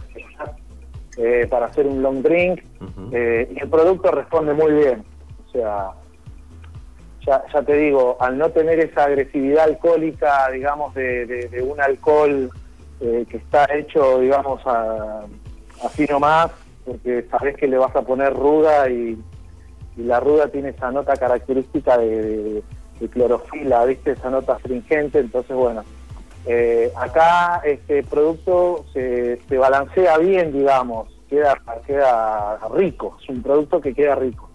eh, 1.18 1.48
para 1.50 1.68
hacer 1.68 1.86
un 1.86 2.02
long 2.02 2.22
drink. 2.24 2.62
eh, 3.14 3.52
y 3.56 3.60
el 3.62 3.70
producto 3.70 4.10
responde 4.12 4.54
muy 4.54 4.72
bien. 4.74 5.04
O 5.48 5.52
sea, 5.52 5.92
ya, 7.26 7.44
ya 7.54 7.62
te 7.62 7.74
digo, 7.76 8.18
al 8.20 8.38
no 8.38 8.50
tener 8.50 8.80
esa 8.80 9.04
agresividad 9.06 9.66
alcohólica, 9.66 10.50
digamos, 10.52 10.94
de, 10.96 11.26
de- 11.26 11.48
de 11.50 11.62
un 11.62 11.80
alcohol 11.82 12.50
eh, 13.02 13.26
que 13.30 13.38
está 13.38 13.66
hecho, 13.76 14.20
digamos, 14.20 14.62
a- 14.66 15.26
así 15.86 16.06
nomás, 16.10 16.52
porque 16.92 17.26
sabes 17.32 17.56
que 17.56 17.68
le 17.68 17.78
vas 17.78 17.96
a 17.96 18.02
poner 18.02 18.34
ruda 18.34 18.90
y, 18.90 19.18
y 19.98 20.04
la 20.04 20.20
ruda 20.20 20.48
tiene 20.50 20.70
esa 20.70 20.92
nota 20.92 21.14
característica 21.16 21.98
de, 21.98 22.22
de- 22.22 22.64
de 23.00 23.08
clorofila, 23.08 23.86
¿viste? 23.86 24.12
Esa 24.12 24.30
nota 24.30 24.54
astringente, 24.56 25.20
entonces 25.20 25.56
bueno, 25.56 25.84
eh, 26.46 26.92
acá 26.98 27.62
este 27.64 28.04
producto 28.04 28.84
se, 28.92 29.40
se 29.48 29.58
balancea 29.58 30.18
bien, 30.18 30.52
digamos, 30.52 31.08
queda, 31.30 31.58
queda 31.88 32.60
rico, 32.76 33.18
es 33.24 33.30
un 33.30 33.42
producto 33.42 33.80
que 33.80 33.94
queda 33.94 34.16
rico. 34.16 34.50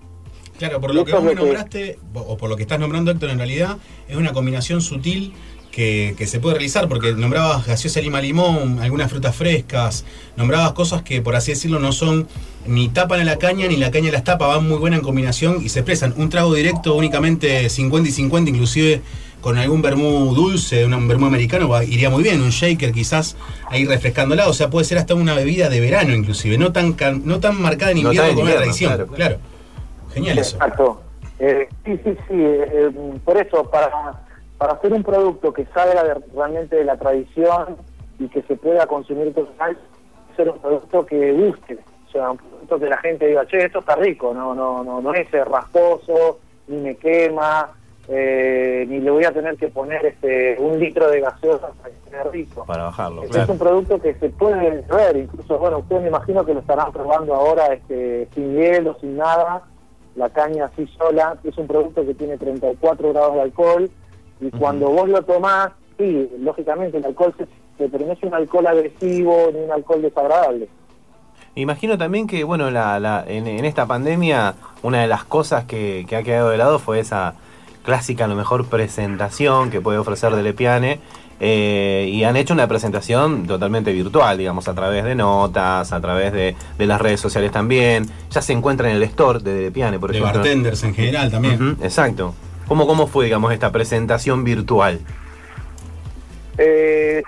Claro, 0.59 0.79
por 0.81 0.95
lo 0.95 1.05
que 1.07 1.13
vos 1.13 1.23
me 1.23 1.35
nombraste, 1.35 1.99
o 2.15 2.37
por 2.37 2.51
lo 2.51 2.57
que 2.57 2.63
estás 2.63 2.79
nombrando, 2.79 3.11
Héctor, 3.11 3.31
en 3.31 3.39
realidad 3.39 3.79
es 4.09 4.17
una 4.17 4.33
combinación 4.35 4.83
sutil 4.83 5.33
que, 5.75 6.15
que 6.17 6.27
se 6.29 6.39
puede 6.39 6.55
realizar, 6.55 6.89
porque 6.89 7.13
nombrabas 7.15 7.67
gaseosa 7.67 8.01
lima 8.01 8.21
limón, 8.21 8.79
algunas 8.81 9.11
frutas 9.11 9.35
frescas, 9.35 10.05
nombrabas 10.37 10.73
cosas 10.73 11.03
que, 11.03 11.21
por 11.21 11.35
así 11.35 11.51
decirlo, 11.53 11.81
no 11.81 11.91
son 11.91 12.29
ni 12.67 12.89
tapan 12.91 13.21
a 13.21 13.25
la 13.25 13.39
caña, 13.39 13.67
ni 13.67 13.77
la 13.77 13.91
caña 13.91 14.13
las 14.13 14.23
tapa, 14.23 14.47
van 14.47 14.69
muy 14.69 14.79
buena 14.79 14.97
en 14.97 15.03
combinación 15.03 15.59
y 15.65 15.69
se 15.71 15.81
expresan. 15.81 16.15
Un 16.17 16.29
trago 16.31 16.55
directo 16.55 16.95
únicamente 16.95 17.69
50 17.69 18.09
y 18.09 18.13
50, 18.13 18.51
inclusive 18.51 19.03
con 19.41 19.59
algún 19.59 19.83
vermú 19.83 20.33
dulce, 20.35 20.87
un 20.87 21.09
vermú 21.09 21.27
americano, 21.27 21.69
va- 21.69 21.85
iría 21.85 22.09
muy 22.09 22.23
bien, 22.23 22.41
un 22.41 22.51
shaker 22.51 22.93
quizás 22.93 23.37
ahí 23.69 23.85
refrescándola, 23.85 24.49
o 24.49 24.53
sea, 24.53 24.71
puede 24.71 24.85
ser 24.87 24.97
hasta 24.99 25.15
una 25.17 25.35
bebida 25.35 25.69
de 25.69 25.81
verano 25.81 26.15
inclusive, 26.15 26.57
no 26.57 26.71
tan, 26.73 26.93
can- 26.93 27.23
no 27.25 27.41
tan 27.41 27.61
marcada 27.61 27.91
en 27.91 28.03
No 28.05 28.13
invierno 28.13 28.29
como 28.35 28.45
la 28.47 28.53
invierno, 28.53 28.63
tradición, 28.63 28.93
claro, 28.95 29.13
claro. 29.13 29.39
Genial 30.15 30.39
eso. 30.39 30.55
Exacto. 30.57 31.01
Eh, 31.41 31.69
sí, 31.85 31.93
sí, 32.05 32.11
sí. 32.29 32.35
eh, 32.35 32.65
eh, 32.73 32.91
por 33.25 33.37
eso, 33.37 33.69
para, 33.71 33.91
para 34.59 34.75
hacer 34.75 34.93
un 34.93 35.03
producto 35.03 35.53
que 35.53 35.67
salga 35.67 36.03
de- 36.05 36.15
realmente 36.35 36.77
de 36.77 36.85
la 36.85 36.97
tradición 36.97 37.77
y 38.19 38.29
que 38.29 38.43
se 38.43 38.57
pueda 38.57 38.87
consumir 38.87 39.35
total, 39.35 39.77
ser 40.37 40.49
un 40.51 40.59
producto 40.59 41.05
que 41.07 41.33
guste. 41.33 41.79
O 42.09 42.11
sea, 42.13 42.31
un 42.31 42.39
producto 42.39 42.79
que 42.79 42.87
la 42.89 42.99
gente 42.99 43.27
diga, 43.27 43.45
che, 43.47 43.65
esto 43.65 43.81
está 43.81 43.97
rico, 43.97 44.33
no 44.33 44.55
no 44.55 44.85
no 44.85 45.01
no 45.01 45.15
es 45.15 45.33
eh, 45.35 45.45
rasposo, 45.45 46.39
ni 46.69 46.77
me 46.81 46.95
quema, 46.97 47.71
eh, 48.09 48.85
ni 48.89 49.01
le 49.01 49.11
voy 49.11 49.25
a 49.25 49.33
tener 49.33 49.57
que 49.57 49.69
poner 49.69 50.05
este 50.07 50.57
un 50.61 50.79
litro 50.79 51.09
de 51.11 51.21
gaseosa 51.21 51.69
para 51.83 51.89
que 51.95 52.11
sea 52.11 52.23
rico. 52.25 52.65
Para 52.67 52.85
bajarlo, 52.85 53.23
Este 53.23 53.39
Es 53.39 53.45
claro. 53.47 53.53
un 53.55 53.59
producto 53.59 54.01
que 54.01 54.15
se 54.15 54.29
puede 54.31 54.83
ver, 54.83 55.17
incluso, 55.17 55.59
bueno, 55.59 55.79
ustedes 55.79 56.03
me 56.03 56.09
imagino 56.09 56.45
que 56.45 56.55
lo 56.55 56.61
estarán 56.61 56.93
probando 56.93 57.35
ahora 57.35 57.67
este, 57.75 58.29
sin 58.35 58.55
hielo, 58.55 58.97
sin 59.01 59.17
nada, 59.17 59.63
la 60.15 60.29
caña 60.31 60.67
así 60.67 60.87
sola, 60.97 61.37
es 61.43 61.59
un 61.59 61.67
producto 61.67 62.07
que 62.07 62.15
tiene 62.15 62.37
34 62.39 63.13
grados 63.13 63.35
de 63.35 63.41
alcohol 63.43 63.91
y 64.41 64.51
cuando 64.51 64.89
vos 64.91 65.09
lo 65.09 65.23
tomás, 65.23 65.71
sí, 65.99 66.29
lógicamente 66.41 66.99
el 66.99 67.05
alcohol 67.07 67.35
se, 67.39 67.45
se- 67.79 67.89
pero 67.89 68.07
no 68.07 68.13
es 68.13 68.23
un 68.23 68.35
alcohol 68.35 68.67
agresivo 68.67 69.51
ni 69.53 69.61
un 69.61 69.73
alcohol 69.73 70.03
desagradable. 70.03 70.69
Imagino 71.57 71.97
también 71.97 72.27
que, 72.27 72.43
bueno, 72.45 72.71
la, 72.71 72.99
la- 72.99 73.25
en, 73.27 73.47
en 73.47 73.65
esta 73.65 73.87
pandemia, 73.87 74.55
una 74.83 75.01
de 75.03 75.07
las 75.07 75.25
cosas 75.25 75.65
que, 75.65 76.05
que 76.09 76.17
ha 76.17 76.23
quedado 76.23 76.51
de 76.51 76.57
lado 76.59 76.79
fue 76.81 76.99
esa 76.99 77.35
clásica, 77.85 78.25
a 78.25 78.29
lo 78.29 78.35
mejor, 78.35 78.67
presentación 78.67 79.71
que 79.71 79.81
puede 79.81 79.99
ofrecer 79.99 80.35
Delepiane. 80.35 80.99
eh, 81.41 82.09
y 82.11 82.25
han 82.25 82.37
hecho 82.37 82.55
una 82.55 82.67
presentación 82.67 83.47
totalmente 83.47 83.93
virtual, 83.93 84.39
digamos, 84.39 84.67
a 84.69 84.75
través 84.75 85.05
de 85.05 85.15
notas, 85.15 85.93
a 85.93 86.01
través 86.01 86.33
de, 86.33 86.57
de 86.79 86.87
las 86.87 87.01
redes 87.01 87.21
sociales 87.21 87.53
también. 87.53 88.07
Ya 88.31 88.41
se 88.43 88.53
encuentra 88.53 88.89
en 88.91 88.97
el 88.97 89.03
store 89.05 89.41
de 89.41 89.53
Delepiane, 89.55 89.99
por 89.99 90.11
De 90.13 90.19
ejemplo. 90.19 90.41
bartenders 90.41 90.83
en 90.85 90.95
general 90.95 91.31
también. 91.31 91.77
Exacto. 91.83 92.35
¿Cómo, 92.67 92.87
¿Cómo 92.87 93.07
fue, 93.07 93.27
digamos, 93.27 93.53
esta 93.53 93.71
presentación 93.73 94.45
virtual? 94.45 95.01
Eh, 96.59 97.23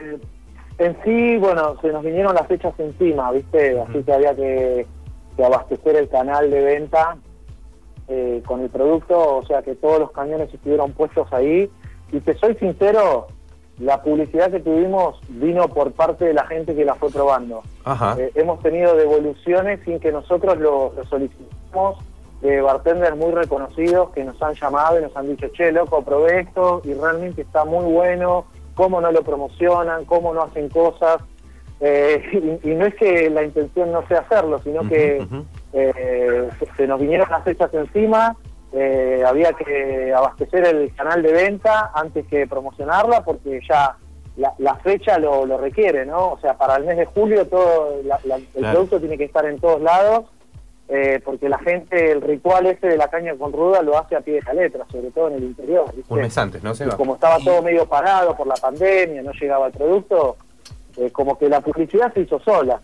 en 0.79 0.97
sí, 1.05 1.37
bueno, 1.39 1.77
se 1.81 1.89
nos 1.89 2.05
vinieron 2.05 2.35
las 2.35 2.47
fechas 2.47 2.75
encima, 2.79 3.31
¿viste? 3.33 3.81
Así 3.81 4.03
que 4.03 4.13
había 4.13 4.35
que, 4.35 4.87
que 5.37 5.45
abastecer 5.45 5.97
el 5.97 6.09
canal 6.09 6.51
de 6.51 6.61
venta 6.61 7.17
eh, 8.09 8.43
con 8.47 8.61
el 8.61 8.71
producto, 8.71 9.39
o 9.39 9.47
sea 9.47 9.63
que 9.63 9.75
todos 9.75 9.99
los 9.99 10.13
cañones 10.13 10.53
estuvieron 10.53 10.93
puestos 10.93 11.33
ahí. 11.33 11.71
Y 12.13 12.21
te 12.21 12.35
soy 12.35 12.55
sincero, 12.57 13.27
la 13.79 14.03
publicidad 14.03 14.51
que 14.51 14.61
tuvimos 14.61 15.21
vino 15.29 15.69
por 15.69 15.93
parte 15.93 16.25
de 16.25 16.35
la 16.35 16.47
gente 16.47 16.75
que 16.75 16.85
la 16.85 16.95
fue 16.95 17.11
probando. 17.11 17.63
Ajá. 17.85 18.17
Eh, 18.19 18.31
hemos 18.35 18.61
tenido 18.63 18.97
devoluciones 18.97 19.81
sin 19.85 19.99
que 19.99 20.13
nosotros 20.13 20.57
lo, 20.59 20.93
lo 20.95 21.05
solicitemos 21.05 21.99
de 22.41 22.61
bartenders 22.61 23.17
muy 23.17 23.33
reconocidos 23.33 24.11
que 24.11 24.25
nos 24.25 24.41
han 24.43 24.55
llamado 24.55 24.99
y 24.99 25.03
nos 25.03 25.17
han 25.17 25.27
dicho, 25.29 25.49
che, 25.49 25.73
loco, 25.73 26.03
probé 26.03 26.41
esto 26.41 26.83
y 26.85 26.95
realmente 26.95 27.43
está 27.43 27.65
muy 27.65 27.85
bueno, 27.93 28.45
cómo 28.75 29.01
no 29.01 29.11
lo 29.11 29.23
promocionan, 29.23 30.05
cómo 30.05 30.35
no 30.35 30.43
hacen 30.43 30.69
cosas. 30.69 31.19
Eh, 31.81 32.59
y, 32.63 32.71
y 32.71 32.75
no 32.75 32.87
es 32.87 32.95
que 32.95 33.31
la 33.31 33.43
intención 33.43 33.91
no 33.93 34.07
sea 34.07 34.21
hacerlo, 34.21 34.61
sino 34.63 34.87
que 34.89 35.27
eh, 35.73 36.49
se, 36.59 36.67
se 36.77 36.87
nos 36.87 37.01
vinieron 37.01 37.29
las 37.31 37.43
fechas 37.45 37.73
encima, 37.75 38.37
eh, 38.73 39.23
había 39.27 39.53
que 39.53 40.13
abastecer 40.15 40.67
el 40.67 40.95
canal 40.95 41.23
de 41.23 41.33
venta 41.33 41.91
antes 41.95 42.27
que 42.27 42.47
promocionarla 42.47 43.25
porque 43.25 43.61
ya 43.69 43.97
la, 44.37 44.53
la 44.59 44.75
fecha 44.77 45.19
lo, 45.19 45.47
lo 45.47 45.57
requiere, 45.57 46.05
¿no? 46.05 46.33
O 46.33 46.39
sea, 46.41 46.55
para 46.59 46.77
el 46.77 46.85
mes 46.85 46.99
de 46.99 47.07
julio 47.07 47.47
todo 47.47 48.03
la- 48.05 48.21
la- 48.25 48.37
el 48.37 48.45
Claro. 48.55 48.73
producto 48.75 49.01
tiene 49.01 49.17
que 49.17 49.25
estar 49.25 49.47
en 49.47 49.59
todos 49.59 49.81
lados 49.81 50.27
eh, 50.89 51.21
porque 51.25 51.49
la 51.49 51.59
gente, 51.59 52.13
el 52.13 52.21
ritual 52.21 52.67
ese 52.67 52.87
de 52.87 52.97
la 52.97 53.09
caña 53.09 53.35
con 53.35 53.53
ruda 53.53 53.83
lo 53.83 53.99
hace 53.99 54.15
a 54.15 54.21
pie 54.21 54.35
de 54.35 54.43
la 54.43 54.55
letra, 54.55 54.87
sobre 54.91 55.11
todo 55.11 55.29
en 55.29 55.35
el 55.35 55.45
interior. 55.45 55.93
¿viste? 55.95 56.13
Un 56.13 56.21
mes 56.21 56.39
antes, 56.39 56.63
¿no? 56.63 56.75
Se 56.75 56.87
Y 56.87 56.89
como 56.91 57.15
estaba 57.15 57.39
todo 57.41 57.61
medio 57.63 57.87
parado 57.87 58.37
por 58.37 58.47
la 58.47 58.55
pandemia, 58.55 59.23
no 59.23 59.33
llegaba 59.33 59.67
el 59.67 59.73
producto, 59.73 60.37
eh, 60.97 61.11
como 61.11 61.37
que 61.37 61.49
la 61.49 61.61
publicidad 61.61 62.13
se 62.15 62.21
hizo 62.21 62.39
sola. 62.41 62.81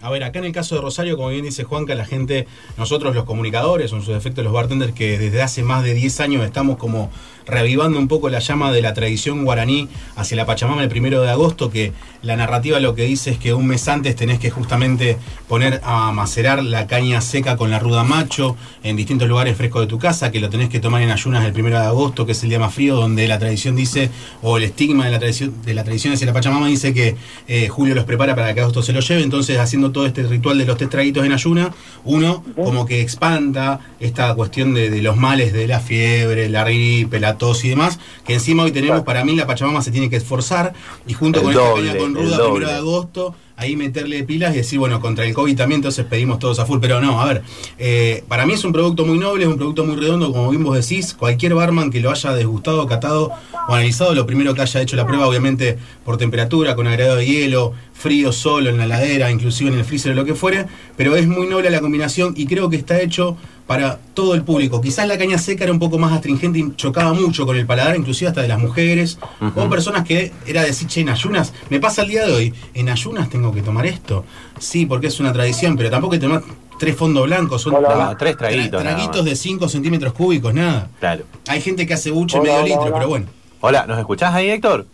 A 0.00 0.10
ver, 0.10 0.22
acá 0.22 0.38
en 0.38 0.46
el 0.46 0.52
caso 0.52 0.74
de 0.74 0.80
Rosario, 0.82 1.16
como 1.16 1.28
bien 1.28 1.44
dice 1.44 1.64
Juanca, 1.64 1.94
la 1.94 2.04
gente, 2.04 2.46
nosotros 2.76 3.14
los 3.14 3.24
comunicadores, 3.24 3.92
en 3.92 4.02
su 4.02 4.12
defecto 4.12 4.42
los 4.42 4.52
bartenders, 4.52 4.92
que 4.92 5.18
desde 5.18 5.42
hace 5.42 5.62
más 5.62 5.82
de 5.82 5.94
10 5.94 6.20
años 6.20 6.44
estamos 6.44 6.76
como 6.76 7.10
revivando 7.46 7.98
un 7.98 8.08
poco 8.08 8.28
la 8.28 8.38
llama 8.38 8.72
de 8.72 8.82
la 8.82 8.94
tradición 8.94 9.44
guaraní 9.44 9.88
hacia 10.16 10.36
la 10.36 10.46
Pachamama 10.46 10.82
el 10.82 10.88
primero 10.88 11.22
de 11.22 11.30
agosto, 11.30 11.70
que 11.70 11.92
la 12.22 12.36
narrativa 12.36 12.80
lo 12.80 12.94
que 12.94 13.04
dice 13.04 13.30
es 13.30 13.38
que 13.38 13.52
un 13.52 13.66
mes 13.66 13.86
antes 13.88 14.16
tenés 14.16 14.38
que 14.38 14.50
justamente 14.50 15.18
poner 15.48 15.80
a 15.84 16.10
macerar 16.12 16.62
la 16.62 16.86
caña 16.86 17.20
seca 17.20 17.56
con 17.56 17.70
la 17.70 17.78
ruda 17.78 18.02
macho 18.02 18.56
en 18.82 18.96
distintos 18.96 19.28
lugares 19.28 19.56
frescos 19.56 19.82
de 19.82 19.86
tu 19.86 19.98
casa, 19.98 20.30
que 20.30 20.40
lo 20.40 20.48
tenés 20.48 20.70
que 20.70 20.80
tomar 20.80 21.02
en 21.02 21.10
ayunas 21.10 21.44
el 21.44 21.52
primero 21.52 21.78
de 21.78 21.86
agosto, 21.86 22.24
que 22.24 22.32
es 22.32 22.42
el 22.42 22.48
día 22.48 22.58
más 22.58 22.72
frío, 22.72 22.96
donde 22.96 23.28
la 23.28 23.38
tradición 23.38 23.76
dice, 23.76 24.10
o 24.42 24.56
el 24.56 24.64
estigma 24.64 25.04
de 25.04 25.10
la 25.10 25.18
tradición, 25.18 25.62
de 25.64 25.74
la 25.74 25.84
tradición 25.84 26.14
hacia 26.14 26.26
la 26.26 26.32
Pachamama 26.32 26.66
dice 26.66 26.94
que 26.94 27.16
eh, 27.46 27.68
Julio 27.68 27.94
los 27.94 28.04
prepara 28.04 28.34
para 28.34 28.54
que 28.54 28.60
agosto 28.60 28.82
se 28.82 28.92
los 28.92 29.06
lleve, 29.06 29.22
entonces 29.22 29.58
haciendo 29.58 29.92
todo 29.92 30.06
este 30.06 30.22
ritual 30.22 30.56
de 30.58 30.64
los 30.64 30.76
tres 30.76 30.90
traguitos 30.90 31.24
en 31.24 31.32
ayuna, 31.32 31.74
uno 32.04 32.42
como 32.56 32.86
que 32.86 33.00
expanda 33.00 33.80
esta 34.00 34.34
cuestión 34.34 34.74
de, 34.74 34.90
de 34.90 35.02
los 35.02 35.16
males 35.16 35.52
de 35.52 35.66
la 35.66 35.80
fiebre, 35.80 36.48
la 36.48 36.64
gripe, 36.64 37.20
la 37.20 37.33
tos 37.38 37.64
y 37.64 37.68
demás, 37.68 37.98
que 38.26 38.34
encima 38.34 38.62
hoy 38.62 38.72
tenemos, 38.72 39.02
para 39.02 39.24
mí 39.24 39.34
la 39.36 39.46
Pachamama 39.46 39.82
se 39.82 39.90
tiene 39.90 40.10
que 40.10 40.16
esforzar 40.16 40.72
y 41.06 41.14
junto 41.14 41.40
El 41.40 41.44
con 41.46 41.54
doble, 41.54 41.86
esta 41.88 41.98
con 41.98 42.14
ruda 42.14 42.38
primero 42.38 42.68
de 42.68 42.74
agosto, 42.74 43.34
ahí 43.56 43.76
meterle 43.76 44.24
pilas 44.24 44.54
y 44.54 44.58
decir, 44.58 44.78
bueno, 44.78 45.00
contra 45.00 45.24
el 45.24 45.34
COVID 45.34 45.56
también, 45.56 45.78
entonces 45.78 46.04
pedimos 46.04 46.38
todos 46.38 46.58
a 46.58 46.66
full. 46.66 46.78
Pero 46.80 47.00
no, 47.00 47.20
a 47.20 47.26
ver, 47.26 47.42
eh, 47.78 48.24
para 48.28 48.46
mí 48.46 48.54
es 48.54 48.64
un 48.64 48.72
producto 48.72 49.04
muy 49.04 49.18
noble, 49.18 49.44
es 49.44 49.48
un 49.48 49.56
producto 49.56 49.84
muy 49.84 49.96
redondo, 49.96 50.32
como 50.32 50.50
bien 50.50 50.64
vos 50.64 50.76
decís, 50.76 51.14
cualquier 51.14 51.54
barman 51.54 51.90
que 51.90 52.00
lo 52.00 52.10
haya 52.10 52.32
desgustado, 52.32 52.86
catado 52.86 53.30
o 53.68 53.74
analizado, 53.74 54.14
lo 54.14 54.26
primero 54.26 54.54
que 54.54 54.62
haya 54.62 54.80
hecho 54.80 54.96
la 54.96 55.06
prueba, 55.06 55.26
obviamente 55.26 55.78
por 56.04 56.16
temperatura, 56.16 56.74
con 56.74 56.86
agregado 56.86 57.16
de 57.16 57.26
hielo, 57.26 57.72
frío 57.92 58.32
solo 58.32 58.70
en 58.70 58.78
la 58.78 58.84
heladera, 58.84 59.30
inclusive 59.30 59.70
en 59.70 59.78
el 59.78 59.84
freezer 59.84 60.12
o 60.12 60.14
lo 60.14 60.24
que 60.24 60.34
fuere, 60.34 60.66
pero 60.96 61.16
es 61.16 61.26
muy 61.26 61.46
noble 61.46 61.70
la 61.70 61.80
combinación 61.80 62.34
y 62.36 62.46
creo 62.46 62.68
que 62.68 62.76
está 62.76 63.00
hecho 63.00 63.36
para 63.66 63.98
todo 64.14 64.34
el 64.34 64.42
público. 64.42 64.80
Quizás 64.80 65.08
la 65.08 65.16
caña 65.16 65.38
seca 65.38 65.64
era 65.64 65.72
un 65.72 65.78
poco 65.78 65.98
más 65.98 66.12
astringente 66.12 66.58
y 66.58 66.76
chocaba 66.76 67.12
mucho 67.14 67.46
con 67.46 67.56
el 67.56 67.66
paladar, 67.66 67.96
inclusive 67.96 68.28
hasta 68.28 68.42
de 68.42 68.48
las 68.48 68.58
mujeres, 68.58 69.18
o 69.56 69.68
personas 69.70 70.04
que 70.04 70.32
era 70.46 70.62
decir, 70.62 70.86
che, 70.88 71.00
en 71.00 71.08
ayunas, 71.08 71.52
me 71.70 71.80
pasa 71.80 72.02
el 72.02 72.08
día 72.08 72.26
de 72.26 72.32
hoy, 72.32 72.54
en 72.74 72.88
ayunas 72.90 73.28
tengo 73.30 73.52
que 73.52 73.62
tomar 73.62 73.86
esto. 73.86 74.24
Sí, 74.58 74.84
porque 74.86 75.06
es 75.06 75.18
una 75.20 75.32
tradición, 75.32 75.76
pero 75.76 75.90
tampoco 75.90 76.14
hay 76.14 76.20
que 76.20 76.26
tomar 76.26 76.42
tres 76.78 76.94
fondos 76.96 77.24
blancos, 77.24 77.62
son 77.62 77.74
Hola. 77.76 78.14
Tres 78.18 78.36
traguitos 78.36 78.82
tra- 78.82 78.84
traguitos 78.94 79.24
de 79.24 79.34
5 79.36 79.68
centímetros 79.68 80.12
cúbicos, 80.12 80.52
nada. 80.52 80.88
Claro. 81.00 81.24
Hay 81.48 81.60
gente 81.62 81.86
que 81.86 81.94
hace 81.94 82.10
buche 82.10 82.38
Hola, 82.38 82.44
medio 82.44 82.56
hola, 82.58 82.66
litro, 82.68 82.82
hola. 82.82 82.94
pero 82.96 83.08
bueno. 83.08 83.26
Hola, 83.60 83.86
¿nos 83.86 83.98
escuchás 83.98 84.34
ahí, 84.34 84.50
Héctor? 84.50 84.86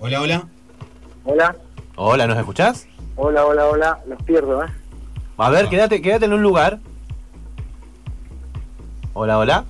Hola, 0.00 0.20
hola. 0.20 0.44
Hola, 1.24 1.56
Hola, 1.96 2.26
¿nos 2.26 2.36
escuchás? 2.38 2.86
hola, 3.16 3.46
hola, 3.46 3.66
hola. 3.66 3.98
Los 4.08 4.20
pierdo, 4.24 4.64
¿eh? 4.64 4.68
A 5.36 5.50
ver, 5.50 5.68
quédate, 5.68 6.00
quédate 6.00 6.26
en 6.26 6.32
un 6.32 6.42
lugar. 6.42 6.78
Hola, 9.12 9.38
hola. 9.38 9.64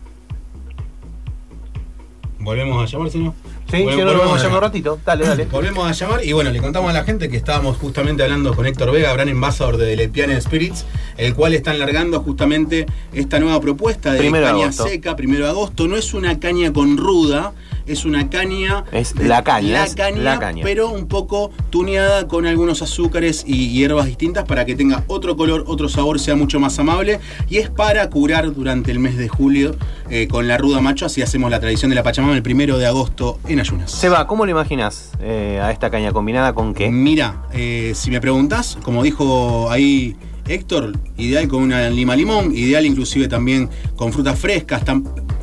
Volvemos 2.38 2.82
a 2.82 2.86
llamar, 2.92 3.10
si 3.10 3.18
no. 3.18 3.34
Sí, 3.70 3.78
Vol- 3.78 3.90
yo 3.92 4.04
no 4.04 4.04
lo 4.04 4.04
volvemos 4.04 4.24
vamos 4.26 4.40
a 4.40 4.44
llamar 4.44 4.58
un 4.58 4.62
ratito. 4.64 5.00
Dale, 5.04 5.26
dale. 5.26 5.44
Volvemos 5.50 5.88
a 5.88 5.92
llamar 5.92 6.24
y 6.24 6.32
bueno, 6.32 6.50
le 6.50 6.60
contamos 6.60 6.90
a 6.90 6.92
la 6.92 7.04
gente 7.04 7.30
que 7.30 7.36
estábamos 7.38 7.78
justamente 7.78 8.22
hablando 8.22 8.54
con 8.54 8.66
Héctor 8.66 8.92
Vega, 8.92 9.12
gran 9.14 9.28
embajador 9.30 9.78
de 9.78 9.96
Lepiane 9.96 10.38
Spirits, 10.40 10.84
el 11.16 11.34
cual 11.34 11.54
están 11.54 11.78
largando 11.78 12.20
justamente 12.20 12.84
esta 13.14 13.40
nueva 13.40 13.60
propuesta 13.60 14.12
de 14.12 14.18
Primero 14.18 14.46
caña 14.46 14.64
agosto. 14.64 14.86
seca, 14.86 15.16
primero 15.16 15.44
de 15.44 15.50
agosto. 15.50 15.88
No 15.88 15.96
es 15.96 16.12
una 16.12 16.38
caña 16.38 16.70
con 16.74 16.98
ruda, 16.98 17.54
es 17.86 18.04
una 18.04 18.30
caña. 18.30 18.84
Es 18.92 19.14
la 19.16 19.42
caña, 19.44 19.84
La 19.84 19.94
caña, 19.94 20.22
la 20.22 20.38
caña. 20.38 20.62
pero 20.64 20.90
un 20.90 21.06
poco 21.06 21.50
tuneada 21.70 22.26
con 22.28 22.46
algunos 22.46 22.82
azúcares 22.82 23.44
y 23.46 23.70
hierbas 23.70 24.06
distintas 24.06 24.44
para 24.44 24.64
que 24.64 24.74
tenga 24.74 25.04
otro 25.06 25.36
color, 25.36 25.64
otro 25.66 25.88
sabor, 25.88 26.18
sea 26.20 26.36
mucho 26.36 26.60
más 26.60 26.78
amable. 26.78 27.20
Y 27.48 27.58
es 27.58 27.70
para 27.70 28.08
curar 28.10 28.52
durante 28.54 28.90
el 28.90 28.98
mes 28.98 29.16
de 29.16 29.28
julio 29.28 29.76
eh, 30.10 30.28
con 30.28 30.48
la 30.48 30.58
ruda 30.58 30.80
macho. 30.80 31.06
Así 31.06 31.22
hacemos 31.22 31.50
la 31.50 31.60
tradición 31.60 31.90
de 31.90 31.94
la 31.96 32.02
Pachamama 32.02 32.34
el 32.34 32.42
primero 32.42 32.78
de 32.78 32.86
agosto 32.86 33.38
en 33.48 33.60
ayunas. 33.60 33.90
Seba, 33.90 34.26
¿cómo 34.26 34.44
le 34.46 34.52
imaginas 34.52 35.10
eh, 35.20 35.60
a 35.62 35.70
esta 35.70 35.90
caña 35.90 36.12
combinada 36.12 36.54
con 36.54 36.74
qué? 36.74 36.90
Mira, 36.90 37.42
eh, 37.52 37.92
si 37.94 38.10
me 38.10 38.20
preguntás, 38.20 38.78
como 38.82 39.02
dijo 39.02 39.70
ahí 39.70 40.16
Héctor, 40.46 40.92
ideal 41.16 41.48
con 41.48 41.62
una 41.62 41.88
lima 41.88 42.14
limón, 42.14 42.54
ideal 42.54 42.84
inclusive 42.84 43.28
también 43.28 43.70
con 43.96 44.12
frutas 44.12 44.38
frescas. 44.38 44.82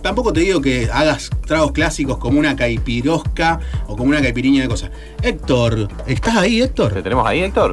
Tampoco 0.02 0.34
te 0.34 0.42
digo 0.42 0.62
que 0.62 0.90
hagas 0.92 1.30
tragos 1.46 1.72
clásicos 1.72 2.18
como 2.18 2.40
una 2.40 2.56
caipirosca 2.56 3.60
o 3.88 3.96
como 3.96 4.10
una 4.10 4.22
caipiriña 4.22 4.64
de 4.64 4.68
cosas. 4.70 4.92
Héctor, 5.22 5.88
¿estás 6.08 6.36
ahí, 6.38 6.58
¿Te 6.60 6.64
Héctor? 6.66 7.02
tenemos 7.04 7.26
ahí, 7.28 7.42
Héctor? 7.42 7.72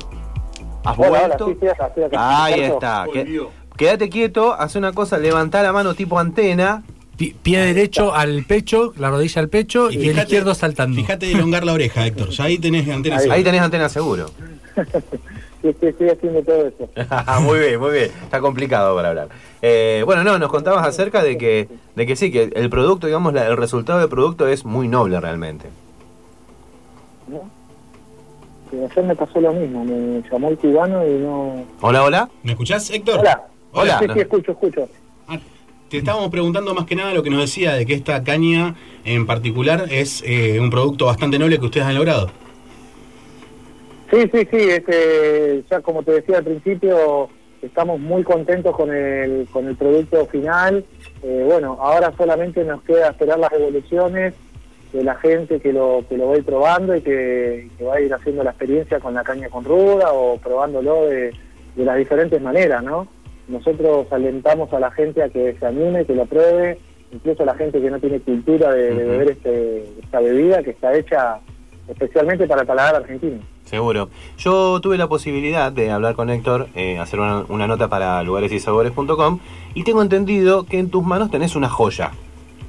¿Has 0.85 0.99
Hola, 0.99 1.09
hola, 1.09 1.19
vuelto? 1.37 1.47
sí, 1.47 1.53
estoy 1.53 1.69
acá. 2.05 2.45
Ahí 2.45 2.61
está. 2.61 3.07
Que- 3.13 3.43
quédate 3.77 4.09
quieto, 4.09 4.55
hace 4.55 4.79
una 4.79 4.93
cosa, 4.93 5.19
levantá 5.19 5.63
la 5.63 5.73
mano 5.73 5.95
tipo 5.95 6.19
antena. 6.19 6.83
Pi- 7.17 7.35
Pie 7.43 7.59
derecho 7.61 8.15
al 8.15 8.45
pecho, 8.45 8.93
la 8.97 9.11
rodilla 9.11 9.41
al 9.43 9.49
pecho 9.49 9.91
y, 9.91 9.97
el 9.97 10.03
fíjate- 10.03 10.23
izquierdo 10.23 10.55
saltando. 10.55 10.95
Fíjate 10.97 11.27
de 11.27 11.33
elongar 11.33 11.65
la 11.65 11.73
oreja, 11.73 12.07
Héctor. 12.07 12.31
Ya 12.31 12.45
ahí 12.45 12.59
tenés 12.59 12.89
antenas. 12.89 13.23
Ahí. 13.25 13.31
Ahí 13.31 13.45
tenés 13.45 13.61
antena 13.61 13.89
seguro. 13.89 14.31
Sí, 15.63 15.75
sí, 15.81 15.87
estoy 15.87 16.09
haciendo 16.11 16.43
todo 16.43 16.67
eso. 16.69 16.89
muy 17.43 17.59
bien, 17.59 17.81
muy 17.81 17.91
bien. 17.93 18.11
Está 18.23 18.41
complicado 18.41 18.95
para 18.95 19.09
hablar. 19.09 19.29
Eh, 19.61 20.03
bueno, 20.07 20.23
no, 20.23 20.39
nos 20.39 20.51
contabas 20.51 20.87
acerca 20.87 21.23
de 21.23 21.37
que, 21.37 21.69
de 21.97 22.07
que 22.07 22.15
sí, 22.15 22.31
que 22.31 22.51
el 22.55 22.71
producto, 22.71 23.07
digamos, 23.09 23.33
la- 23.35 23.47
el 23.49 23.57
resultado 23.57 23.99
del 23.99 24.09
producto 24.09 24.47
es 24.47 24.65
muy 24.65 24.87
noble 24.87 25.21
realmente. 25.21 25.69
¿no? 27.27 27.51
Ayer 28.71 29.05
me 29.05 29.17
pasó 29.17 29.41
lo 29.41 29.53
mismo, 29.53 29.85
me 29.85 30.23
llamó 30.31 30.49
el 30.51 30.59
cubano 30.59 31.07
y 31.07 31.11
no... 31.19 31.65
Hola, 31.81 32.05
hola. 32.05 32.31
¿Me 32.43 32.53
escuchás, 32.53 32.91
Héctor? 32.91 33.19
Hola, 33.21 33.47
Hola. 33.73 33.99
sí, 33.99 34.07
no. 34.07 34.15
sí, 34.15 34.21
escucho, 34.21 34.53
escucho. 34.53 34.89
Ah, 35.27 35.39
Te 35.89 35.99
estábamos 35.99 36.29
preguntando 36.31 36.75
más 36.75 36.85
que 36.85 36.95
nada 36.95 37.13
lo 37.15 37.23
que 37.23 37.31
nos 37.31 37.41
decía 37.41 37.73
de 37.75 37.87
que 37.87 37.95
esta 37.95 38.23
caña 38.23 38.77
en 39.05 39.27
particular 39.27 39.87
es 39.91 40.23
eh, 40.27 40.61
un 40.61 40.69
producto 40.71 41.07
bastante 41.07 41.39
noble 41.39 41.59
que 41.59 41.65
ustedes 41.65 41.87
han 41.87 41.95
logrado. 41.95 42.31
Sí, 44.11 44.23
sí, 44.33 44.49
sí, 44.51 44.71
este, 44.71 45.65
ya 45.71 45.81
como 45.81 46.03
te 46.03 46.13
decía 46.13 46.39
al 46.39 46.45
principio, 46.45 47.29
estamos 47.61 48.01
muy 48.01 48.23
contentos 48.23 48.75
con 48.75 48.91
el, 48.95 49.47
con 49.53 49.67
el 49.67 49.77
producto 49.77 50.27
final. 50.27 50.85
Eh, 51.23 51.45
bueno, 51.47 51.77
ahora 51.81 52.13
solamente 52.17 52.65
nos 52.65 52.83
queda 52.83 53.11
esperar 53.11 53.39
las 53.39 53.53
evoluciones 53.53 54.35
de 54.93 55.05
la 55.05 55.15
gente 55.17 55.61
que 55.61 55.73
lo, 55.73 56.05
que 56.09 56.17
lo 56.17 56.29
va 56.29 56.35
a 56.35 56.39
ir 56.39 56.45
probando 56.45 56.97
y 56.97 57.03
que, 57.03 57.69
que 57.77 57.85
va 57.85 57.97
a 57.97 58.01
ir 58.01 58.13
haciendo 58.15 58.43
la 58.43 58.51
experiencia 58.51 59.01
con 59.01 59.13
la 59.13 59.23
caña 59.23 59.51
con 59.51 59.65
ruda 59.65 60.13
o 60.13 60.39
probándolo 60.39 61.07
de, 61.07 61.35
de 61.77 61.85
las 61.85 61.99
diferentes 61.99 62.41
maneras, 62.41 62.83
¿no? 62.83 63.07
Nosotros 63.49 64.07
alentamos 64.11 64.73
a 64.73 64.81
la 64.81 64.91
gente 64.91 65.23
a 65.23 65.29
que 65.29 65.55
se 65.59 65.67
anime, 65.67 66.07
que 66.07 66.15
lo 66.15 66.27
pruebe, 66.27 66.79
incluso 67.13 67.43
a 67.43 67.47
la 67.47 67.55
gente 67.55 67.81
que 67.81 67.91
no 67.91 68.01
tiene 68.01 68.21
cultura 68.21 68.73
de, 68.73 68.93
beber 68.93 69.31
este, 69.31 69.85
esta 70.03 70.21
bebida 70.21 70.63
que 70.63 70.71
está 70.71 70.95
hecha 70.95 71.41
especialmente 71.89 72.47
para 72.47 72.63
el 72.63 72.67
paladar 72.67 72.97
argentino. 72.97 73.39
Seguro. 73.69 74.09
Yo 74.39 74.81
tuve 74.81 74.97
la 74.97 75.09
posibilidad 75.09 75.71
de 75.71 75.91
hablar 75.91 76.15
con 76.15 76.31
Héctor, 76.31 76.69
eh, 76.75 76.99
hacer 76.99 77.21
una, 77.21 77.45
una 77.49 77.67
nota 77.67 77.89
para 77.89 78.23
lugaresysabores.com 78.23 79.41
y 79.75 79.85
tengo 79.85 80.01
entendido 80.03 80.65
que 80.65 80.79
en 80.79 80.89
tus 80.91 81.05
manos 81.05 81.31
tenés 81.31 81.55
una 81.55 81.69
joya, 81.69 82.13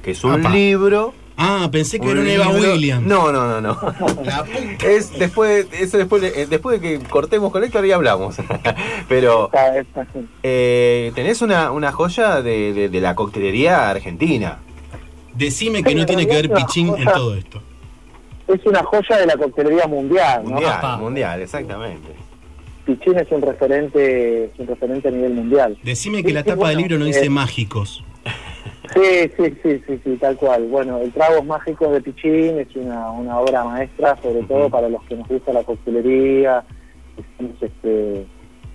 que 0.02 0.10
es 0.10 0.22
un 0.24 0.32
Apa. 0.40 0.50
libro. 0.50 1.14
Ah, 1.42 1.70
pensé 1.72 1.98
que 1.98 2.06
un 2.06 2.18
era 2.18 2.20
un 2.20 2.26
Eva 2.28 2.48
Williams. 2.72 3.06
No, 3.06 3.32
no, 3.32 3.46
no, 3.48 3.60
no. 3.62 3.78
La 4.24 4.44
puta. 4.44 4.86
Es 4.86 5.18
después, 5.18 5.68
eso 5.72 5.96
después, 5.96 6.20
de- 6.20 6.42
eh, 6.42 6.46
después 6.46 6.78
de 6.78 6.86
que 6.98 7.04
cortemos 7.08 7.50
con 7.50 7.64
Héctor 7.64 7.86
y 7.86 7.92
hablamos. 7.92 8.36
Pero 9.08 9.48
eh, 10.42 11.12
tenés 11.14 11.40
una, 11.40 11.70
una 11.70 11.92
joya 11.92 12.42
de, 12.42 12.74
de- 12.74 12.88
de 12.90 13.00
la 13.00 13.14
coctelería 13.14 13.88
argentina. 13.88 14.58
Decime 15.34 15.82
que 15.82 15.94
no 15.94 16.04
tiene 16.04 16.26
que 16.26 16.34
ver 16.34 16.52
Pichín 16.52 16.92
en 16.98 17.04
todo 17.04 17.34
esto. 17.34 17.62
Es 18.54 18.66
una 18.66 18.82
joya 18.82 19.18
de 19.18 19.26
la 19.26 19.36
coctelería 19.36 19.86
mundial. 19.86 20.44
Mundial, 20.44 20.98
mundial, 21.00 21.42
exactamente. 21.42 22.08
Pichín 22.84 23.18
es 23.18 23.30
un 23.30 23.42
referente, 23.42 24.44
es 24.44 24.50
un 24.58 24.66
referente 24.66 25.08
a 25.08 25.10
nivel 25.10 25.34
mundial. 25.34 25.78
Decime 25.82 26.22
que 26.22 26.28
Sí, 26.28 26.34
la 26.34 26.42
sí, 26.42 26.48
tapa 26.48 26.68
del 26.68 26.76
bueno, 26.76 26.80
libro 26.80 26.98
no 26.98 27.04
dice 27.04 27.26
eh, 27.26 27.30
mágicos. 27.30 28.04
Sí, 28.92 29.30
sí, 29.36 29.54
sí, 29.62 29.82
sí, 29.86 30.00
sí, 30.02 30.16
tal 30.16 30.36
cual. 30.36 30.66
Bueno, 30.68 30.98
el 30.98 31.12
Tragos 31.12 31.44
Mágicos 31.44 31.92
de 31.92 32.00
Pichín 32.00 32.58
es 32.58 32.74
una, 32.74 33.10
una 33.12 33.38
obra 33.38 33.62
maestra, 33.62 34.16
sobre 34.20 34.42
todo 34.42 34.68
para 34.68 34.88
los 34.88 35.02
que 35.04 35.14
nos 35.14 35.28
gusta 35.28 35.52
la 35.52 35.62
coctelería, 35.62 36.64
somos, 37.36 37.62
este, 37.62 38.26